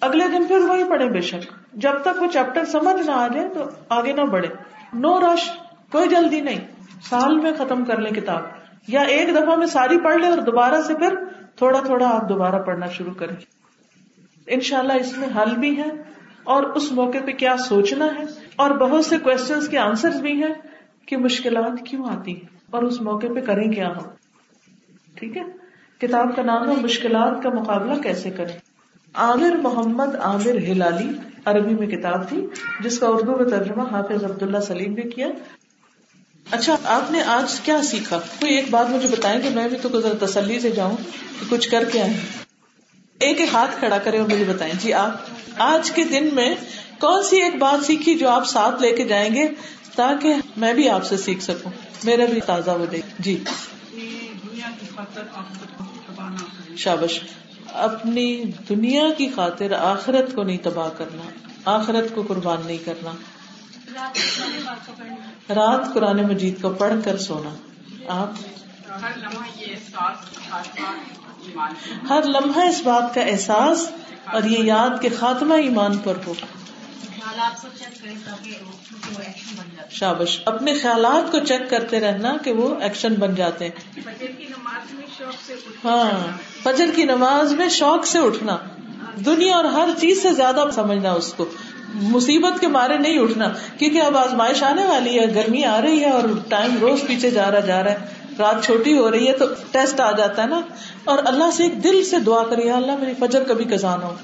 اگلے 0.00 0.28
دن 0.28 0.46
پھر 0.46 0.58
وہی 0.58 0.84
پڑھے 0.84 1.08
بے 1.08 1.20
شک۔ 1.20 1.52
جب 1.72 1.92
تک 2.02 2.22
وہ 2.22 2.26
چیپٹر 2.32 2.64
سمجھ 2.64 3.06
نہ 3.06 3.10
آ 3.10 3.28
جائے 3.28 3.48
تو 3.48 3.60
آگے 3.88 4.12
نہ 4.12 4.20
بڑھے 4.20 4.48
نو 4.94 5.20
رش، 5.20 5.50
کوئی 5.92 6.08
جلدی 6.08 6.40
نہیں۔ 6.40 6.60
سال 7.02 7.38
میں 7.38 7.52
ختم 7.58 7.84
کر 7.84 8.00
لیں 8.00 8.10
کتاب۔ 8.10 8.42
یا 8.88 9.00
ایک 9.00 9.34
دفعہ 9.34 9.56
میں 9.56 9.66
ساری 9.66 10.00
پڑھ 10.00 10.16
لیں 10.16 10.30
اور 10.30 10.38
دوبارہ 10.38 10.82
سے 10.82 10.94
پھر 10.94 11.14
تھوڑا 11.56 11.80
تھوڑا 11.80 12.08
آپ 12.08 12.28
دوبارہ 12.28 12.62
پڑھنا 12.62 12.86
شروع 12.86 13.14
کریں۔ 13.14 13.36
ان 14.46 14.60
شاء 14.60 14.78
اللہ 14.78 14.92
اس 14.92 15.18
میں 15.18 15.28
حل 15.36 15.56
بھی 15.56 15.78
ہے 15.78 15.88
اور 16.44 16.62
اس 16.62 16.92
موقع 16.92 17.18
پہ 17.26 17.32
کیا 17.32 17.56
سوچنا 17.56 18.06
ہے۔ 18.06 18.22
اور 18.56 18.70
بہت 18.70 19.04
سے 19.04 19.18
کوشچنس 19.18 19.68
کے 19.68 19.78
آنسر 19.78 20.10
بھی 20.10 20.42
ہیں 20.42 20.54
کہ 21.06 21.16
مشکلات 21.16 21.86
کیوں 21.86 22.04
آتی 22.08 22.32
ہیں 22.32 22.58
اور 22.70 22.82
اس 22.82 23.00
موقع 23.00 23.26
پہ 23.34 23.40
کریں 23.40 23.70
کیا 23.70 23.88
ہم۔ 23.88 24.02
ٹھیک 25.14 25.36
ہے؟ 25.36 25.65
کتاب 26.00 26.36
کا 26.36 26.42
نام 26.42 26.70
ہے 26.70 26.76
مشکلات 26.76 27.42
کا 27.42 27.50
مقابلہ 27.50 28.02
کیسے 28.02 28.30
کریں؟ 28.30 28.58
عامر 29.14 29.50
محمد 29.50 30.16
عامر 30.16 30.56
ہلالی 30.56 31.08
عربی 31.44 31.74
میں 31.74 31.86
کتاب 31.86 32.28
تھی، 32.28 32.46
جس 32.80 32.98
کا 32.98 33.06
اردو 33.06 33.36
میں 33.36 33.44
ترجمہ 33.44 33.82
حافظ 33.82 34.24
عبد 34.24 34.42
اللہ 34.42 34.58
سلیم 34.58 34.94
نے 34.94 35.02
کیا۔ 35.02 35.26
اچھا 36.50 36.76
آپ 36.84 37.10
نے 37.10 37.22
آج 37.22 37.60
کیا 37.60 37.82
سیکھا؟ 37.82 38.18
کوئی 38.40 38.54
ایک 38.54 38.64
بات 38.70 38.90
مجھے 38.90 39.08
بتائیں 39.08 39.40
کہ 39.40 39.48
میں 39.48 39.68
بھی 39.68 39.76
تو 39.82 40.00
ذرا 40.00 40.26
تسلی 40.26 40.60
سے 40.60 40.70
جاؤں 40.70 40.96
کہ 41.40 41.50
کچھ 41.50 41.68
کر 41.68 41.84
کے 41.92 42.02
آئے 42.02 42.12
ایک 43.18 43.40
ایک 43.40 43.48
ہاتھ 43.52 43.78
کھڑا 43.78 43.98
کرے 43.98 44.18
اور 44.18 44.28
مجھے 44.32 44.44
بتائیں۔ 44.48 44.72
جی 44.80 44.92
آپ، 44.92 45.10
آج 45.58 45.90
کے 45.90 46.04
دن 46.04 46.28
میں 46.32 46.54
کون 47.00 47.22
سی 47.22 47.42
ایک 47.42 47.56
بات 47.56 47.84
سیکھی 47.84 48.14
جو 48.14 48.28
آپ 48.28 48.44
ساتھ 48.44 48.82
لے 48.82 48.96
کے 48.96 49.04
جائیں 49.04 49.34
گے 49.34 49.48
تاکہ 49.96 50.34
میں 50.56 50.74
بھی 50.74 50.88
آپ 50.88 51.04
سے 51.04 51.16
سیکھ 51.16 51.42
سکوں؟ 51.42 51.72
میرا 52.04 52.24
بھی 52.24 52.40
تازہ 52.40 52.70
دے 52.92 53.00
جی۔ 53.18 53.44
شابش 56.76 57.20
اپنی 57.72 58.44
دنیا 58.68 59.04
کی 59.18 59.28
خاطر 59.28 59.72
آخرت 59.72 60.34
کو 60.34 60.42
نہیں 60.42 60.58
تباہ 60.62 60.88
کرنا 60.98 61.22
آخرت 61.64 62.14
کو 62.14 62.22
قربان 62.28 62.66
نہیں 62.66 62.78
کرنا۔ 62.84 63.10
رات 65.54 65.94
قرآن 65.94 66.16
مجید 66.16 66.62
کو 66.62 66.70
پڑھ 66.70 66.92
کر 67.04 67.16
سونا۔ 67.16 67.50
آپ؟ 68.08 68.30
ہر 72.10 72.22
لمحہ 72.22 72.66
اس 72.68 72.82
بات 72.84 73.14
کا 73.14 73.20
احساس 73.20 73.90
اور 74.24 74.42
یہ 74.42 74.58
یاد 74.58 75.02
کے 75.02 75.08
خاتمہ 75.08 75.54
ایمان 75.54 75.98
پر 75.98 76.16
ہو۔ 76.26 76.34
شابش 79.90 80.40
اپنے 80.44 80.74
خیالات 80.74 81.32
کو 81.32 81.38
چیک 81.38 81.70
کرتے 81.70 82.00
رہنا 82.00 82.36
کہ 82.44 82.52
وہ 82.52 82.74
ایکشن 82.80 83.14
بن 83.14 83.34
جاتے 83.34 83.64
ہیں۔ 83.64 84.00
ہاں 85.84 86.10
فجر 86.62 86.86
کی 86.96 87.04
نماز 87.04 87.52
میں 87.52 87.68
شوق 87.68 88.06
سے 88.06 88.18
اٹھنا۔ 88.18 88.56
دنیا 89.26 89.56
اور 89.56 89.64
ہر 89.64 89.88
چیز 90.00 90.22
سے 90.22 90.32
زیادہ 90.32 90.64
سمجھنا 90.72 91.12
اس 91.12 91.34
کو۔ 91.34 91.44
مصیبت 91.94 92.60
کے 92.60 92.68
مارے 92.68 92.98
نہیں 92.98 93.18
اٹھنا 93.18 93.52
کیونکہ 93.78 94.02
اب 94.02 94.16
آزمائش 94.16 94.62
آنے 94.62 94.84
والی 94.84 95.20
ہے 95.20 95.34
گرمی 95.34 95.64
آ 95.64 95.80
رہی 95.80 96.00
ہے 96.00 96.10
اور 96.10 96.22
ٹائم 96.48 96.78
روز 96.80 97.00
پیچھے 97.06 97.30
جا 97.30 97.50
رہا 97.50 97.60
جا 97.60 97.84
رہا 97.84 97.90
ہے۔ 97.90 97.98
رات 98.38 98.64
چھوٹی 98.64 98.98
ہو 98.98 99.10
رہی 99.10 99.26
ہے 99.26 99.32
تو 99.32 99.44
ٹیسٹ 99.70 100.00
آ 100.00 100.10
جاتا 100.10 100.42
ہے 100.42 100.48
نا۔ 100.48 100.60
اور 101.04 101.18
اللہ 101.18 101.50
سے 101.52 101.62
ایک 101.62 101.84
دل 101.84 102.04
سے 102.04 102.18
دعا 102.18 102.42
کریے 102.44 102.70
اللہ 102.72 102.96
میری 102.96 103.12
فجر 103.20 103.44
کبھی 103.44 103.64
کزان 103.64 104.02
ہو۔ 104.02 104.14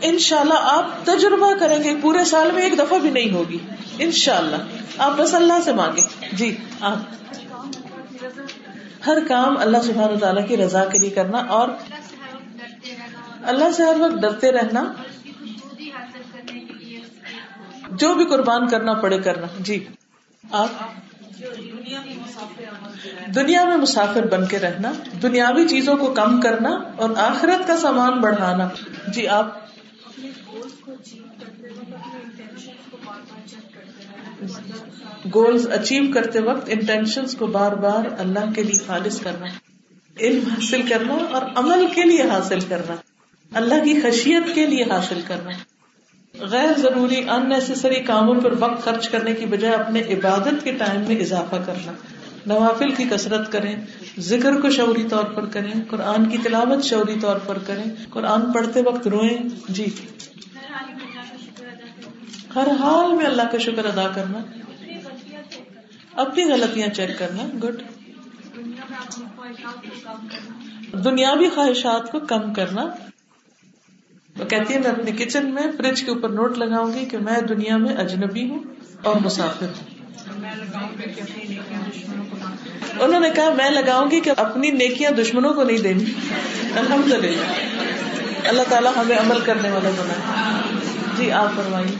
ان 0.00 0.18
شاء 0.18 0.38
اللہ 0.38 0.54
آپ 0.58 1.06
تجربہ 1.06 1.52
کریں 1.60 1.84
گے، 1.84 1.94
پورے 2.02 2.24
سال 2.24 2.52
میں 2.52 2.62
ایک 2.62 2.78
دفعہ 2.78 2.98
بھی 2.98 3.10
نہیں 3.10 3.32
ہوگی۔ 3.32 3.58
ان 3.98 4.10
شاء 4.10 4.36
اللہ 4.36 4.56
آپ 4.98 5.12
بس 5.16 5.34
اللہ 5.34 5.52
سے 5.64 5.72
مانگے 5.72 6.26
جی 6.32 6.56
آپ۔ 6.80 6.96
ہر 9.06 9.18
کام 9.28 9.58
اللہ 9.58 9.78
سبحان 9.82 10.18
تعالیٰ 10.18 10.48
کی 10.48 10.56
رضا 10.56 10.84
کے 10.84 10.98
لیے 10.98 11.10
کرنا 11.10 11.38
اور 11.38 11.68
اللہ 13.42 13.70
سے 13.72 13.82
ہر 13.82 13.94
وقت 14.00 14.22
ڈرتے 14.22 14.52
رہنا۔ 14.52 14.92
جو 17.90 18.14
بھی 18.14 18.24
قربان 18.24 18.68
کرنا 18.68 18.92
پڑے 18.92 19.18
کرنا۔ 19.18 19.46
جی۔ 19.60 19.86
آپ۔ 20.52 20.68
دنیا 23.34 23.64
میں 23.64 23.76
مسافر 23.76 24.26
بن 24.26 24.46
کے 24.46 24.58
رہنا، 24.58 24.92
دنیاوی 25.22 25.68
چیزوں 25.68 25.96
کو 25.96 26.06
کم 26.06 26.40
کرنا 26.40 26.78
اور 26.96 27.10
آخرت 27.16 27.66
کا 27.66 27.76
سامان 27.76 28.20
بڑھانا۔ 28.20 28.68
جی 29.08 29.28
آپ۔ 29.28 29.65
گولز 35.34 35.68
اچیو 35.70 36.02
کرتے 36.14 36.40
وقت 36.40 36.68
انٹینشن 36.68 37.22
کو 37.38 37.46
بار 37.46 37.72
بار 37.72 38.04
اللہ 38.18 38.52
کے 38.54 38.62
لیے 38.62 38.78
خالص 38.86 39.20
کرنا، 39.20 39.46
علم 40.20 40.48
حاصل 40.50 40.82
کرنا 40.82 41.14
اور 41.14 41.42
عمل 41.54 41.86
کے 41.94 42.02
لیے 42.02 42.22
حاصل 42.22 42.60
کرنا، 42.60 42.94
اللہ 43.54 43.84
کی 43.84 44.00
خشیت 44.00 44.54
کے 44.54 44.66
لیے 44.66 44.82
حاصل 44.82 45.20
کرنا۔ 45.26 45.50
غیر 46.40 46.78
ضروری 46.78 47.28
ان 47.28 47.48
نیسری 47.48 47.94
کاموں 47.94 48.34
پر 48.34 48.54
وقت 48.58 48.84
خرچ 48.84 49.08
کرنے 49.08 49.34
کی 49.34 49.46
بجائے 49.46 49.74
اپنے 49.74 50.00
عبادت 50.00 50.64
کے 50.64 50.72
ٹائم 50.72 51.00
میں 51.08 51.16
اضافہ 51.16 51.56
کرنا۔ 51.66 51.92
نوافل 52.46 52.94
کی 52.94 53.04
کثرت 53.10 53.52
کریں، 53.52 53.76
ذکر 54.18 54.60
کو 54.60 54.70
شعوری 54.70 55.04
طور 55.10 55.24
پر 55.24 55.46
کریں، 55.46 55.72
قرآن 55.90 56.28
کی 56.28 56.38
تلاوت 56.38 56.84
شعوری 56.84 57.14
طور 57.20 57.36
پر 57.46 57.58
کریں، 57.66 57.84
قرآن 58.10 58.52
پڑھتے 58.52 58.82
وقت 58.82 59.06
روئیں۔ 59.06 59.48
جی۔ 59.68 59.86
ہر 62.56 62.68
حال 62.70 63.16
میں 63.16 63.26
اللہ 63.26 63.42
کا 63.52 63.58
شکر 63.58 63.84
ادا 63.84 64.08
کرنا، 64.14 64.38
اپنی 66.12 66.44
غلطیاں 66.44 66.88
چیک 66.88 67.18
کرنا، 67.18 67.42
گڈ۔ 67.64 67.82
دنیاوی 71.04 71.48
خواہشات 71.48 72.12
کو 72.12 72.18
کم 72.18 72.54
کرنا۔ 72.54 72.84
وہ 74.38 74.44
کہتی 74.44 74.74
ہے 74.74 74.78
میں 74.78 74.90
اپنے 74.90 75.10
کچن 75.10 75.54
میں 75.54 75.62
فریج 75.76 76.02
کے 76.02 76.10
اوپر 76.10 76.28
نوٹ 76.28 76.58
لگاؤں 76.58 76.92
گی 76.92 77.04
کہ 77.04 77.18
میں 77.18 77.40
دنیا 77.40 77.76
میں 77.76 77.96
اجنبی 77.96 78.50
ہوں 78.50 78.58
اور 79.02 79.16
مسافر 79.16 79.66
ہوں۔ 79.66 79.84
انہوں 83.00 83.20
نے 83.20 83.30
کہا، 83.30 83.50
میں 83.50 83.70
لگاؤں 83.70 84.10
گی 84.10 84.20
کہ 84.20 84.30
اپنی 84.36 84.70
نیکیاں 84.70 85.10
دشمنوں 85.10 85.54
کو 85.54 85.62
نہیں 85.62 85.78
دینی 85.78 86.04
الحمد 86.76 87.06
للہ 87.06 87.40
اللہ 88.48 88.62
تعالیٰ 88.68 88.92
ہمیں 88.96 89.18
عمل 89.18 89.40
کرنے 89.40 89.70
والا 89.70 89.90
بنا۔ 89.90 90.32
جی 91.16 91.30
آپ 91.32 91.48
فرمائیے۔ 91.56 91.96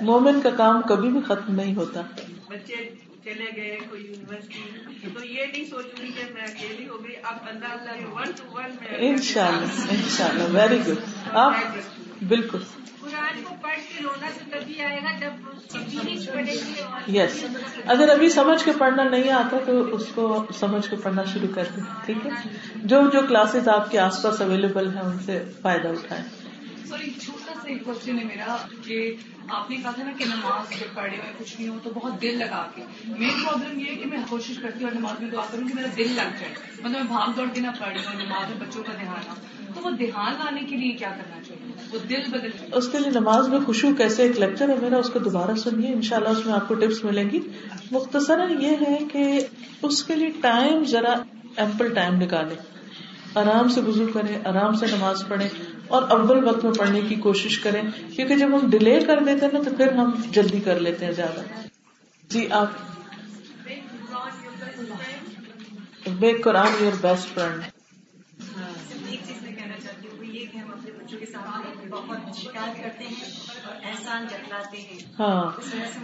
مومن 0.00 0.40
کا 0.40 0.50
کام 0.56 0.82
کبھی 0.82 1.08
بھی 1.08 1.20
ختم 1.26 1.54
نہیں 1.54 1.74
ہوتا۔ 1.76 2.00
بچے 2.48 2.76
چلے 3.24 3.50
گئے 3.56 3.78
کوئی 3.90 4.02
یونیورسٹی۔ 4.06 5.08
تو 5.14 5.24
یہ 5.24 5.46
نہیں 5.52 5.64
سوچوں 5.64 6.06
گی 6.06 6.12
کہ 6.12 6.34
میں 6.34 6.42
اکیلی 6.42 6.88
ہو 6.88 7.04
گئی 7.04 7.14
اب 7.22 7.36
اللہ 7.46 7.66
اللہ 7.66 8.06
میں 8.56 8.98
ان 8.98 9.16
شاء 9.22 9.46
اللہ 9.46 9.90
ان 9.90 10.08
شاء 10.16 10.28
اللہ 10.28 10.58
ویری 10.58 10.78
گڈ 10.88 10.98
آپ 11.32 11.52
بالکل۔ 12.22 12.58
قرآن 13.00 13.42
کو 13.44 13.54
پڑھ 13.62 13.78
کے 13.88 14.02
رونا 14.02 14.26
تو 14.38 14.44
تبھی 14.50 14.80
آئے 14.80 15.00
گا 15.02 15.18
جب 15.20 17.08
یس 17.08 17.44
اگر 17.86 18.08
ابھی 18.08 18.30
سمجھ 18.30 18.64
کے 18.64 18.72
پڑھنا 18.78 19.02
نہیں 19.04 19.30
آتا 19.30 19.56
تو 19.66 19.94
اس 19.94 20.04
کو 20.14 20.46
سمجھ 20.58 20.90
کے 20.90 20.96
پڑھنا 20.96 21.24
شروع 21.24 21.48
کر 21.54 21.64
دیں 21.76 21.82
ٹھیک 22.06 22.26
ہے؟ 22.26 22.30
جو 22.76 23.02
جو 23.12 23.20
کلاسز 23.28 23.68
آپ 23.68 23.90
کے 23.90 23.98
آس 23.98 24.22
پاس 24.22 24.40
اویلیبل 24.40 24.94
ہیں 24.94 25.02
ان 25.02 25.18
سے 25.18 25.44
فائدہ 25.62 25.88
اٹھائیں۔ 25.88 26.24
سر 26.86 26.98
ایک 27.00 27.12
چھوٹا 27.20 27.52
سا 27.54 27.68
ایک 27.68 27.84
کوشچن 27.84 28.18
ہے 28.18 28.24
میرا 28.24 28.56
کہ 28.86 29.14
آپ 29.48 29.70
نے 29.70 29.76
کہا 29.76 29.90
تھا 29.90 30.02
نا 30.02 30.10
کہ 30.18 30.24
نماز 30.24 30.80
جب 30.80 30.94
پڑھے 30.94 31.16
ہوئے 31.16 31.32
کچھ 31.38 31.60
نہیں 31.60 31.68
ہو 31.68 31.78
تو 31.82 31.90
بہت 31.94 32.22
دل 32.22 32.38
لگا 32.38 32.66
کے۔ 32.74 32.82
میری 33.04 33.44
پرابلم 33.44 33.78
یہ 33.80 33.86
ہے 33.90 33.94
کہ 33.94 34.06
میں 34.06 34.18
کوشش 34.28 34.58
کرتی 34.62 34.84
ہوں 34.84 34.90
نماز 34.94 35.20
میں 35.20 35.30
دعا 35.30 35.42
کروں 35.50 35.68
کہ 35.68 35.74
میرا 35.74 35.88
دل 35.96 36.06
لگ 36.10 36.36
جائے۔ 36.40 36.54
مطلب 36.82 36.90
میں 36.90 37.02
بھاگ 37.02 37.28
دوڑ 37.36 37.46
کے 37.54 37.60
نہ 37.60 37.68
پڑھ 37.78 37.88
رہی 37.88 38.04
ہوں 38.06 38.26
نماز 38.26 38.50
میں 38.50 38.66
بچوں 38.66 38.82
کا 38.82 38.92
دھیان 39.00 39.34
تو 39.74 39.80
وہ 39.82 39.90
دھیان 39.90 40.32
لانے 40.32 40.60
کے 40.60 40.76
لیے 40.76 40.92
کیا 40.92 41.08
کرنا 41.08 41.42
چاہیے؟ 41.42 41.72
وہ 41.92 41.98
دل 42.08 42.38
بدل 42.38 42.48
اس 42.72 42.88
کے 42.88 42.98
لیے 42.98 43.10
نماز 43.10 43.48
میں 43.48 43.58
خوشبو 43.66 43.94
کیسے 43.94 44.22
ایک 44.22 44.38
لیکچر 44.38 44.68
ہے 44.68 44.74
میرا 44.82 44.96
اس 44.96 45.10
کو 45.10 45.18
دوبارہ 45.18 45.54
سنیے 45.54 45.92
ان 45.92 46.02
شاء 46.02 46.16
اللہ 46.16 46.28
اس 46.28 46.46
میں 46.46 46.54
آپ 46.54 46.68
کو 46.68 46.74
ٹپس 46.74 47.04
ملیں 47.04 47.30
گی۔ 47.30 47.40
مختصراً 47.90 48.62
یہ 48.62 48.70
ہے 48.70 48.98
کہ 49.12 49.46
اس 49.82 50.04
کے 50.04 50.14
لیے 50.14 50.28
ٹائم 50.40 50.84
ذرا 50.84 51.14
ایمپل 51.56 51.94
ٹائم 51.94 52.14
نکالے۔ 52.14 52.54
آرام 53.34 53.68
سے 53.68 53.80
وزو 53.80 54.06
کریں 54.06 54.38
آرام 54.44 54.74
سے 54.74 54.86
نماز 54.86 55.24
پڑھیں 55.28 55.48
اور 55.88 56.02
اول 56.02 56.44
وقت 56.44 56.64
میں 56.64 56.72
پڑھنے 56.72 57.00
کی 57.00 57.14
کوشش 57.14 57.58
کریں۔ 57.58 57.82
کیونکہ 58.16 58.36
جب 58.36 58.46
ہم 58.46 58.70
ڈیلے 58.70 59.00
کر 59.00 59.20
دیتے 59.20 59.46
ہیں 59.46 59.52
نا 59.52 59.70
تو 59.70 59.76
پھر 59.76 59.92
ہم 59.92 60.10
جلدی 60.30 60.60
کر 60.60 60.80
لیتے 60.80 61.04
ہیں 61.04 61.12
زیادہ۔ 61.12 61.40
جی 62.28 62.48
آپ۔ 62.50 62.66
قرآن 66.44 66.84
یور 66.84 66.92
بیسٹ 67.00 67.34
فرینڈ 67.34 67.62
ایک 70.38 70.52
کہ 70.52 70.58
ہم 70.58 70.70
اپنے 70.70 70.90
بچوں 70.90 71.18
کے 71.18 71.26
سامنے 71.26 71.88
بہت 71.90 72.36
شکایت 72.36 72.82
کرتے 72.82 73.04
ہیں 73.04 73.14
اور 73.66 73.74
احسان 73.84 74.26
جتلاتے 74.30 74.76
ہیں۔ 74.76 74.98
ہاں 75.18 75.50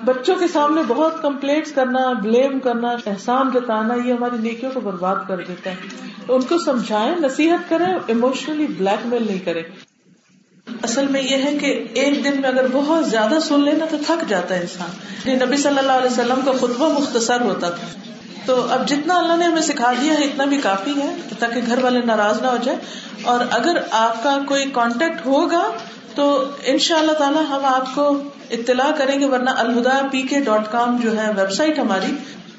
بچوں 0.04 0.36
کے 0.36 0.48
سامنے 0.48 0.82
بہت 0.86 1.22
کمپلیٹس 1.22 1.72
کرنا، 1.72 2.12
بلیم 2.12 2.60
کرنا، 2.60 2.90
احسان 3.06 3.50
جتانا، 3.54 3.94
یہ 4.04 4.12
ہماری 4.12 4.36
نیکیوں 4.38 4.70
کو 4.70 4.80
برباد 4.80 5.16
کر 5.28 5.36
دیتا 5.36 5.70
ہے۔ 5.70 5.76
ان 6.28 6.42
کو 6.42 6.58
سمجھائیں، 6.58 7.14
نصیحت 7.20 7.70
کریں 7.70 7.98
ایموشنلی 8.06 8.66
بلیک 8.66 9.06
میل 9.06 9.26
نہیں 9.26 9.38
کریں۔ 9.38 9.62
اصل 10.82 11.08
میں 11.08 11.22
یہ 11.22 11.36
ہے 11.36 11.58
کہ 11.58 11.84
ایک 11.94 12.24
دن 12.24 12.40
میں 12.40 12.48
اگر 12.48 12.66
بہت 12.72 13.10
زیادہ 13.10 13.38
سن 13.42 13.60
لینا 13.60 13.84
تو 13.90 13.96
تھک 14.06 14.28
جاتا 14.28 14.54
ہے 14.54 14.60
انسان۔ 14.60 14.90
نبی 15.48 15.56
صلی 15.56 15.78
اللہ 15.78 15.92
علیہ 15.92 16.10
وسلم 16.10 16.40
کا 16.44 16.52
خطبہ 16.52 16.88
مختصر 16.88 17.40
ہوتا 17.40 17.70
تھا۔ 17.70 18.03
تو 18.46 18.66
اب 18.70 18.88
جتنا 18.88 19.16
اللہ 19.16 19.36
نے 19.36 19.44
ہمیں 19.44 19.62
سکھا 19.62 19.92
دیا 20.00 20.14
ہے، 20.14 20.24
اتنا 20.24 20.44
بھی 20.44 20.58
کافی 20.58 21.02
ہے 21.02 21.16
تاکہ 21.38 21.60
گھر 21.66 21.84
والے 21.84 22.00
ناراض 22.04 22.42
نہ 22.42 22.46
ہو 22.46 22.56
جائے 22.62 22.78
اور 23.22 23.40
اگر 23.50 23.76
آپ 23.90 24.22
کا 24.22 24.38
کوئی 24.46 24.70
کانٹیکٹ 24.72 25.26
ہوگا، 25.26 25.70
تو 26.14 26.44
ان 26.64 26.78
شاء 26.78 26.96
اللہ 26.96 27.12
تعالیٰ 27.12 27.42
ہم 27.48 27.64
آپ 27.64 27.94
کو 27.94 28.22
اطلاع 28.50 28.90
کریں 28.98 29.20
گے، 29.20 29.24
ورنہ 29.24 29.50
الہدا 29.50 30.00
پی 30.10 30.22
کے 30.22 30.40
ڈاٹ 30.40 30.72
کام 30.72 30.96
جو 30.96 31.16
ہے 31.18 31.30
ویب 31.36 31.52
سائٹ 31.52 31.78
ہماری، 31.78 32.12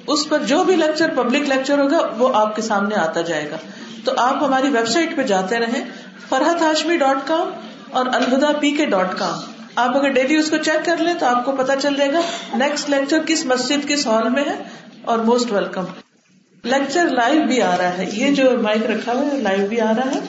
اس 0.08 0.30
پر 0.30 0.40
جو 0.40 0.64
بھی 0.64 0.76
لیکچر 0.76 1.10
پبلک 1.16 1.50
لیکچر 1.50 1.78
ہوگا، 1.80 2.00
وہ 2.18 2.30
آپ 2.34 2.56
کے 2.56 2.62
سامنے 2.62 2.96
آتا 2.96 3.22
جائے 3.22 3.52
گا۔ 3.52 3.58
تو 4.06 4.12
آپ 4.18 4.44
ہماری 4.44 4.70
ویب 4.70 4.88
سائٹ 4.88 5.16
پہ 5.16 5.24
جاتے 5.24 5.60
رہیں 5.60 5.84
فرحت 6.30 6.62
ہاشمی 6.62 6.98
ڈاٹ 6.98 7.18
کام 7.28 7.50
اور 7.92 8.06
الہدا 8.14 8.52
پی 8.60 8.72
کے 8.72 8.86
ڈاٹ 8.86 9.18
کام۔ 9.18 9.52
آپ 9.76 9.98
اگر 9.98 10.10
ڈیلی 10.10 10.36
اس 10.36 10.50
کو 10.50 10.58
چیک 10.58 10.86
کر 10.86 10.98
لیں، 10.98 11.14
تو 11.20 11.26
آپ 11.26 11.46
کو 11.46 11.52
پتا 11.52 11.76
چل 11.76 11.96
جائے 11.96 12.14
گا 12.14 12.20
نیکسٹ 12.54 12.90
لیکچر 12.90 13.18
کس 13.26 13.46
مسجد، 13.46 13.88
کس 13.88 14.08
ہال 14.08 14.30
میں 14.30 14.44
ہے۔ 14.44 14.64
اور 15.06 15.20
موسٹ 15.30 15.52
ویلکم 15.52 15.86
لیکچر 16.64 17.10
لائیو 17.16 17.42
بھی 17.48 17.62
آ 17.62 17.76
رہا 17.78 17.98
ہے. 17.98 18.06
یہ 18.14 18.34
جو 18.36 18.50
مائک 18.62 18.86
رکھا 18.90 19.14
ہوا 19.14 19.32
ہے 19.32 19.38
لائیو 19.42 19.68
بھی 19.70 19.80
آ 19.82 19.92
رہا 19.98 20.16
ہے. 20.16 20.20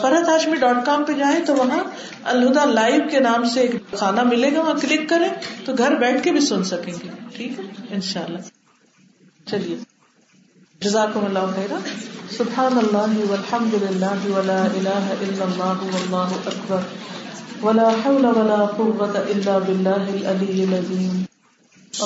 فرحت 0.00 0.28
ہاشمی 0.28 0.56
ڈاٹ 0.56 0.84
کام 0.86 1.04
پہ 1.04 1.12
جائیں 1.18 1.44
تو 1.46 1.54
وہاں 1.54 1.82
الہدا 2.32 2.64
لائیو 2.64 3.00
کے 3.10 3.20
نام 3.20 3.44
سے 3.52 3.60
ایک 3.60 3.74
کھانا 3.92 4.22
ملے 4.22 4.50
گا. 4.54 4.60
وہاں 4.60 4.74
کلک 4.82 5.08
کریں 5.08 5.28
تو 5.66 5.72
گھر 5.78 5.94
بیٹھ 6.00 6.22
کے 6.24 6.32
بھی 6.32 6.40
سن 6.48 6.62
سکیں 6.64 6.92
گے. 6.94 7.08
ٹھیک 7.36 7.58
ہے؟ 7.58 7.64
ان 7.90 8.00
شاء 8.10 8.24
اللہ 8.24 8.42
چلیے. 9.46 9.76
جزاکم 10.80 11.24
اللہ 11.24 11.54
خیر 11.54 11.72
سبحان 12.36 12.78
اللہ 12.78 13.16
والحمد 13.30 13.74
للہ 13.82 14.18
ولا 14.28 14.60
الہ 14.64 15.00
الا 15.16 15.44
اللہ 15.44 15.82
واللہ 15.86 16.36
اکبر. 16.46 16.82
ولا 17.62 17.88
حول 18.04 18.24
ولا 18.26 18.60
قوة 18.76 19.24
الا 19.24 19.58
باللہ 19.60 20.04
العلی 20.10 20.62
العظیم. 20.64 21.16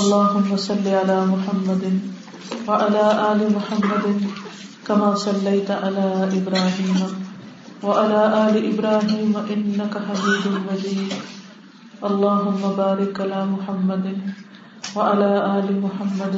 اللهم 0.01 0.57
صل 0.57 0.87
على 0.89 1.17
محمد 1.29 1.85
وعلى 2.69 3.05
آل 3.33 3.41
محمد 3.57 4.05
كما 4.89 5.15
صليت 5.15 5.71
على 5.71 6.33
إبراهيم 6.39 7.01
وعلى 7.85 8.21
آل 8.45 8.55
إبراهيم 8.73 9.33
إنك 9.37 9.95
حميد 10.07 10.45
مجيد. 10.69 11.13
اللهم 12.09 12.63
بارك 12.77 13.21
على 13.21 13.41
محمد 13.53 14.07
وعلى 14.97 15.31
آل 15.59 15.69
محمد 15.85 16.37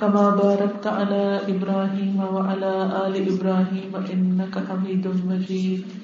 كما 0.00 0.24
باركت 0.30 0.86
على 0.86 1.24
إبراهيم 1.52 2.16
وعلى 2.16 2.72
آل 3.04 3.14
إبراهيم 3.32 3.92
إنك 3.92 4.54
حميد 4.68 5.04
مجيد. 5.28 6.03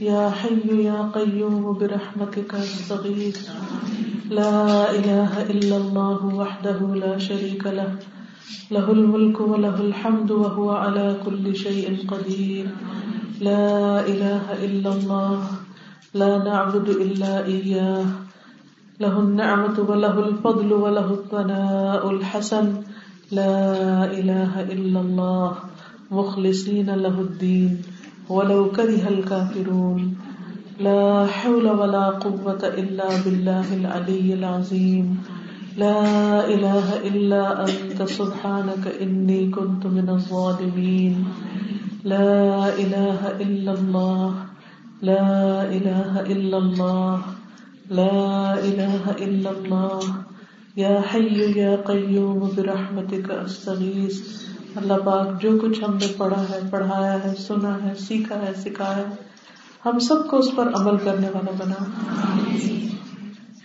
يا 0.00 0.30
حي 0.30 0.84
يا 0.84 1.10
قيوم، 1.14 1.72
برحمتك 1.78 2.54
استغيث 2.54 3.50
لا 4.30 4.90
اله 4.90 5.42
الا 5.50 5.76
الله 5.76 6.20
وحده 6.26 6.78
لا 6.94 7.18
شريك 7.18 7.66
له. 7.66 7.98
له 8.70 8.86
الملك 8.90 9.40
وله 9.40 9.80
الحمد 9.80 10.30
وهو 10.30 10.70
على 10.70 11.16
كل 11.26 11.56
شيء 11.56 12.06
قدير. 12.08 12.66
لا 13.40 14.06
اله 14.06 14.44
الا 14.64 14.90
الله، 14.92 15.42
لا 16.14 16.32
نعبد 16.46 16.88
الا 16.88 17.46
اياه 17.46 18.06
له 19.00 19.14
النعمة 19.18 19.76
وله 19.88 20.18
الفضل 20.28 20.72
وله 20.72 21.08
الثناء 21.10 22.10
الحسن. 22.10 22.66
لا 23.32 23.66
إله 24.06 24.62
إلا 24.62 25.00
الله، 25.00 25.52
مخلصين 26.10 26.90
له 26.90 27.16
الدين. 27.20 27.97
ولو 28.28 28.70
كره 28.70 29.08
الكافرون. 29.08 30.16
لا 30.80 31.26
حول 31.26 31.66
ولا 31.70 32.06
قوة 32.08 32.62
إلا 32.62 33.08
بالله 33.24 33.74
العلي 33.74 34.34
العظيم. 34.34 35.22
لا 35.76 36.00
إله 36.48 37.06
إلا 37.08 37.64
أنت، 37.64 38.02
سبحانك 38.02 38.84
إني 39.02 39.50
كنت 39.50 39.86
من 39.86 40.08
الظالمين. 40.08 41.24
لا 42.04 42.68
إله 42.68 43.20
إلا 43.40 43.72
الله. 43.72 44.34
لا 45.02 45.62
إله 45.72 46.20
إلا 46.20 46.58
الله. 46.58 47.22
لا 47.90 48.54
إله 48.58 49.04
إلا 49.10 49.50
الله. 49.50 50.00
يا 50.76 51.00
حي 51.00 51.58
يا 51.58 51.76
قيوم 51.76 52.52
برحمتك 52.56 53.30
أستغيث. 53.30 54.18
اللہ 54.76 54.92
پاک 55.04 55.42
جو 55.42 55.58
کچھ 55.62 55.84
ہم 55.84 55.94
نے 55.94 56.06
پڑھا 56.16 56.42
ہے، 56.42 56.60
پڑھایا 56.70 57.24
ہے، 57.24 57.34
سنا 57.34 57.82
ہے، 57.84 57.94
سیکھا 57.94 58.34
ہے، 58.34 58.52
سکھایا 58.56 58.96
ہے، 58.96 59.14
ہم 59.86 59.98
سب 59.98 60.28
کو 60.30 60.36
اس 60.36 60.48
پر 60.56 60.68
عمل 60.74 60.96
کرنے 61.04 61.28
والا 61.34 61.50
بنا۔ 61.58 61.84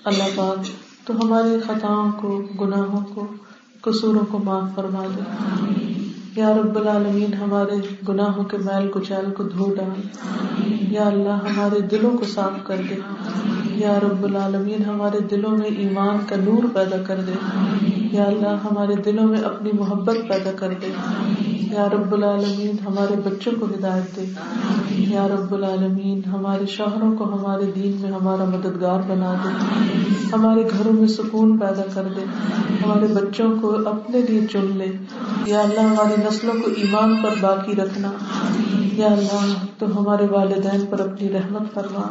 اللہ 0.06 0.24
پاک، 0.36 0.68
تو 1.08 1.14
ہماری 1.24 1.60
خطاؤں 1.68 2.12
کو، 2.12 2.42
گناہوں 2.62 3.02
کو، 3.16 3.28
قصوروں 3.82 4.26
کو 4.32 4.40
معاف 4.40 4.76
فرما 4.76 5.04
دے۔ 5.18 6.03
یا 6.36 6.54
رب 6.54 6.76
العالمین، 6.76 7.34
ہمارے 7.34 7.76
گناہوں 8.10 8.44
کے 8.44 8.58
میل 8.58 8.92
کچیل 8.92 9.32
کو 9.32 9.44
دھو 9.44 9.74
ڈال۔ 9.74 10.02
یا 10.94 11.04
اللہ، 11.04 11.30
ہمارے 11.30 11.80
دلوں 11.80 12.18
کو 12.18 12.26
صاف 12.26 12.64
کر 12.64 12.76
دے۔ 12.90 12.96
یا 13.66 14.00
رب 14.00 14.24
العالمین، 14.24 14.86
ہمارے 14.86 15.20
دلوں 15.20 15.52
میں 15.52 15.70
ایمان 15.78 16.18
کا 16.30 16.36
نور 16.36 16.64
پیدا 16.74 16.98
کر 17.08 17.22
دے۔ 17.28 17.32
یا 18.12 18.24
اللہ، 18.24 18.48
ہمارے 18.48 18.96
دلوں 18.96 19.28
میں 19.28 19.40
اپنی 19.40 19.72
محبت 19.74 20.16
پیدا 20.30 20.52
کر 20.56 20.74
دے۔ 20.82 20.92
یا 21.48 21.90
رب 21.90 22.14
العالمین، 22.14 22.76
ہمارے 22.88 23.30
بچوں 23.30 23.52
کو 23.60 23.66
ہدایت 23.66 24.16
دے۔ 24.16 24.26
یا 24.90 25.28
رب 25.28 25.54
العالمین، 25.54 26.22
ہمارے 26.32 26.66
شوہروں 26.66 27.16
کو 27.18 27.24
ہمارے 27.24 27.72
دین 27.76 27.98
میں 28.02 28.12
ہمارا 28.12 28.44
مددگار 28.44 29.00
بنا 29.08 29.34
دے۔ 29.44 29.50
ہمارے 30.34 30.64
گھروں 30.78 30.94
میں 30.94 31.08
سکون 31.08 31.58
پیدا 31.58 31.84
کر 31.94 32.08
دے۔ 32.16 32.22
ہمارے 32.86 33.08
بچوں 33.14 33.62
کو 33.62 33.90
اپنے 33.90 34.22
لیے 34.30 34.48
چن 34.48 34.66
لے۔ 34.74 34.86
یا 35.46 35.60
اللہ 35.60 35.80
ہماری 35.80 36.22
نسلوں 36.28 36.54
کو 36.54 36.70
ایمان 36.76 37.22
پر 37.22 37.30
باقی 37.42 37.76
رکھنا۔ 37.76 38.12
یا 38.94 39.08
اللہ، 39.08 39.54
تو 39.78 40.00
ہمارے 40.00 40.28
والدین 40.32 40.86
پر 40.90 41.00
اپنی 41.00 41.30
رحمت 41.30 41.74
فرما۔ 41.74 42.02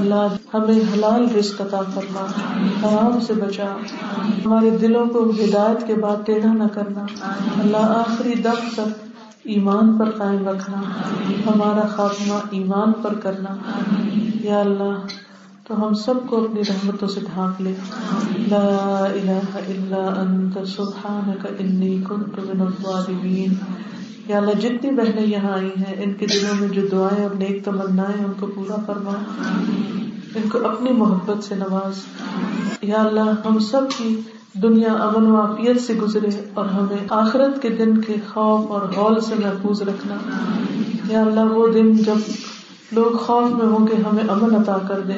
اللہ، 0.00 0.26
ہمیں 0.54 0.80
حلال 0.94 1.28
رزق 1.38 1.60
عطا 1.60 1.80
فرما۔ 1.94 2.26
حرام 2.82 3.20
سے 3.20 3.34
بچا۔ 3.34 3.76
ہمارے 4.46 4.70
دلوں 4.70 5.06
کو 5.06 5.30
ہدایت 5.30 5.86
کے 5.86 5.94
بعد 5.94 6.16
ٹیڑھا 6.26 6.52
نہ 6.52 6.64
کرنا۔ 6.74 7.06
اللہ، 7.58 7.76
آخری 7.76 8.34
دم 8.34 8.68
تک 8.72 9.04
ایمان 9.44 9.98
پر 9.98 10.10
قائم 10.10 10.48
رکھنا۔ 10.48 10.82
ہمارا 11.46 11.86
خاتمہ 11.86 12.34
ایمان 12.50 12.92
پر 12.92 13.14
کرنا۔ 13.14 13.56
یا 14.40 14.60
اللہ 14.60 15.06
تو 15.68 15.86
ہم 15.86 15.94
سب 15.94 16.14
کو 16.26 16.44
اپنی 16.44 16.60
رحمتوں 16.68 17.08
سے 17.08 17.20
ڈھانک 17.34 17.62
لے۔ 17.62 17.74
لا 18.38 19.06
الہ 19.12 19.40
الا 19.54 20.20
انت، 20.20 20.68
سبحانک 20.68 21.46
انی 21.58 21.98
کنت 22.08 22.38
من 22.38 22.60
الظالمین۔ 22.60 23.54
یا 24.26 24.38
اللہ، 24.38 24.52
جتنی 24.60 24.90
بہنیں 24.90 25.26
یہاں 25.26 25.50
آئی 25.50 25.70
ہیں، 25.78 26.04
ان 26.04 26.12
کے 26.12 26.26
دلوں 26.26 26.60
میں 26.60 26.68
جو 26.68 26.82
دعائیں 26.92 27.26
اور 27.26 27.34
نیک 27.34 27.64
تمنا 27.64 28.02
ان 28.02 28.32
کو 28.40 28.46
پورا 28.46 28.76
فرما۔ 28.86 29.12
ان 30.34 30.48
کو 30.48 30.58
اپنی 30.68 30.90
محبت 30.90 31.44
سے 31.44 31.54
نواز۔ 31.54 31.92
یا 32.82 33.02
اللہ، 33.02 33.46
ہم 33.46 33.58
سب 33.58 33.80
کی 33.96 34.20
دنیا 34.62 34.92
امن 34.92 35.26
و 35.26 35.40
عافیت 35.40 35.80
سے 35.80 35.94
گزرے 35.94 36.28
اور 36.54 36.64
ہمیں 36.64 37.06
آخرت 37.10 37.62
کے 37.62 37.68
دن 37.68 38.00
کے 38.00 38.14
خوف 38.14 38.70
اور 38.70 38.80
غول 38.96 39.20
سے 39.20 39.34
محفوظ 39.38 39.82
رکھنا۔ 39.82 40.14
یا 41.08 41.20
اللہ، 41.20 41.40
وہ 41.40 41.68
دن 41.68 41.96
جب 41.96 42.30
لوگ 42.92 43.16
خوف 43.16 43.50
میں 43.50 43.66
ہوں 43.66 43.86
گے 43.86 43.94
ہمیں 43.94 44.24
امن 44.28 44.54
عطا 44.54 44.78
کر 44.88 45.00
دے 45.00 45.12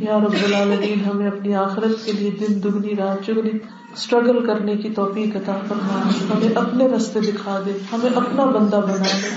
یا 0.00 0.18
رب 0.18 0.32
العالمین، 0.46 1.04
ہمیں 1.04 1.26
اپنی 1.26 1.54
آخرت 1.54 2.04
کے 2.04 2.12
لیے 2.12 2.30
دن، 2.30 2.62
دگنی، 2.62 2.96
رات، 2.96 3.26
چگنی 3.26 3.50
اسٹرگل 3.94 4.46
کرنے 4.46 4.76
کی 4.76 4.90
توفیق 4.90 5.36
عطا 5.36 5.56
فرما۔ 5.68 6.08
ہمیں 6.34 6.48
اپنے 6.54 6.86
رستے 6.86 7.20
دکھا 7.20 7.62
دے، 7.66 7.72
ہمیں 7.92 8.10
اپنا 8.14 8.44
بندہ 8.44 8.76
بنا 8.76 8.94
دے۔ 8.94 9.28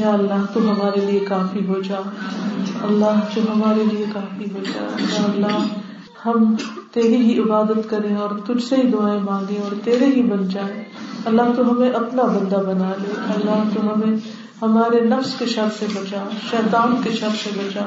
یا 0.00 0.08
اللہ، 0.08 0.44
تو 0.52 0.60
ہمارے 0.60 1.00
لیے 1.00 1.20
کافی 1.20 1.66
ہو 1.66 1.80
جا۔ 1.80 2.00
اللہ، 2.82 3.20
جو 3.34 3.42
ہمارے 3.54 3.84
لیے 3.92 4.04
کافی 4.12 4.44
ہو 4.44 4.58
جا۔ 4.74 4.82
یا 5.00 5.24
اللہ، 5.24 5.66
ہم 6.26 6.54
تیری 6.92 7.16
ہی 7.16 7.40
عبادت 7.40 7.90
کریں 7.90 8.16
اور 8.16 8.38
تجھ 8.46 8.64
سے 8.64 8.76
ہی 8.76 8.82
دعائیں 8.82 9.20
مانگیں 9.20 9.62
اور 9.62 9.74
تیرے 9.84 10.06
ہی 10.06 10.22
بن 10.22 10.48
جائیں۔ 10.48 10.84
اللہ، 11.24 11.42
تو 11.56 11.72
ہمیں 11.72 11.90
اپنا 11.90 12.22
بندہ 12.22 12.56
بنا 12.56 12.92
لے۔ 13.02 13.14
اللہ، 13.34 13.62
تو 13.74 13.94
ہمیں 13.94 14.16
ہمارے 14.62 15.00
نفس 15.00 15.38
کے 15.38 15.46
شر 15.46 15.66
سے 15.78 15.86
بچا، 15.94 16.28
شیطان 16.50 16.96
کے 17.04 17.10
شر 17.10 17.28
سے 17.42 17.50
بچا 17.56 17.80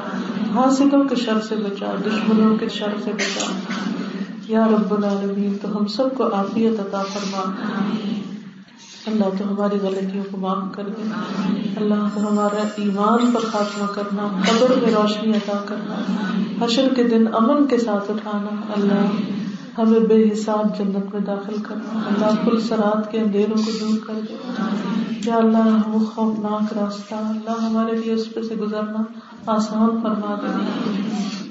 حاصلوں 0.54 1.04
کے 1.04 1.16
شر 1.16 1.40
سے 1.48 1.56
بچا، 1.56 1.94
دشمنوں 2.06 2.56
کے 2.56 2.68
شر 2.68 2.92
سے 3.04 3.12
بچا۔ 3.12 3.52
یا 4.48 4.68
رب 4.68 4.94
العالمین، 4.94 5.56
تو 5.62 5.76
ہم 5.76 5.86
سب 5.86 6.14
کو 6.16 6.34
عافیت 6.34 6.80
عطا 6.80 7.02
فرما۔ 7.02 7.50
اللہ 9.06 9.24
تو 9.38 9.54
ہماری 9.54 9.78
غلطیوں 9.82 10.24
کو 10.30 10.36
معاف 10.36 10.62
کر 10.72 10.82
دے۔ 10.82 11.02
اللہ 11.76 12.08
تو 12.14 12.32
ہمارا 12.32 12.62
ایمان 12.76 13.30
پر 13.30 13.40
خاتمہ 13.40 13.86
کرنا، 13.86 14.42
قبر 14.50 14.74
میں 14.82 14.94
روشنی 14.94 15.32
عطا 15.32 15.64
کرنا، 15.66 15.94
حشر 16.64 16.88
کے 16.96 17.02
دن 17.04 17.24
امن 17.32 17.66
کے 17.66 17.78
ساتھ 17.78 18.10
اٹھانا۔ 18.10 18.72
اللہ 18.76 19.39
ہمیں 19.78 20.00
بے 20.00 20.32
حساب 20.32 20.78
جنت 20.78 21.14
میں 21.14 21.20
داخل 21.20 21.62
کرنا 21.62 22.00
اللہ 22.06 22.50
کل 22.50 22.60
سرات 22.60 23.12
کے 23.12 23.18
اندھیروں 23.20 23.56
کو 23.56 23.70
دور 23.80 23.98
کر 24.06 24.14
دے۔ 24.28 24.34
یا 25.26 25.36
اللہ 25.36 25.88
وہ 25.88 26.04
خوفناک 26.04 26.78
راستہ 26.78 27.14
اللہ 27.14 27.62
ہمارے 27.62 27.96
لیے 27.96 28.12
اس 28.14 28.34
پہ 28.34 28.42
سے 28.42 28.54
گزرنا 28.54 29.02
آسان 29.46 29.90
فرما 30.02 30.34
دے۔ 30.42 30.46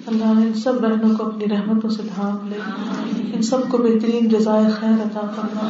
اللہ 0.07 0.25
ان 0.25 0.53
سب 0.53 0.73
بہنوں 0.81 1.17
کو 1.17 1.25
اپنی 1.25 1.45
رحمتوں 1.45 1.89
سے 1.89 2.03
ڈھانپ 2.15 2.45
لے۔ 2.45 2.59
ان 3.33 3.41
سب 3.41 3.69
کو 3.69 3.77
بہترین 3.77 4.29
جزائے 4.29 4.65
خیر 4.79 5.03
عطا 5.03 5.21
فرما۔ 5.35 5.69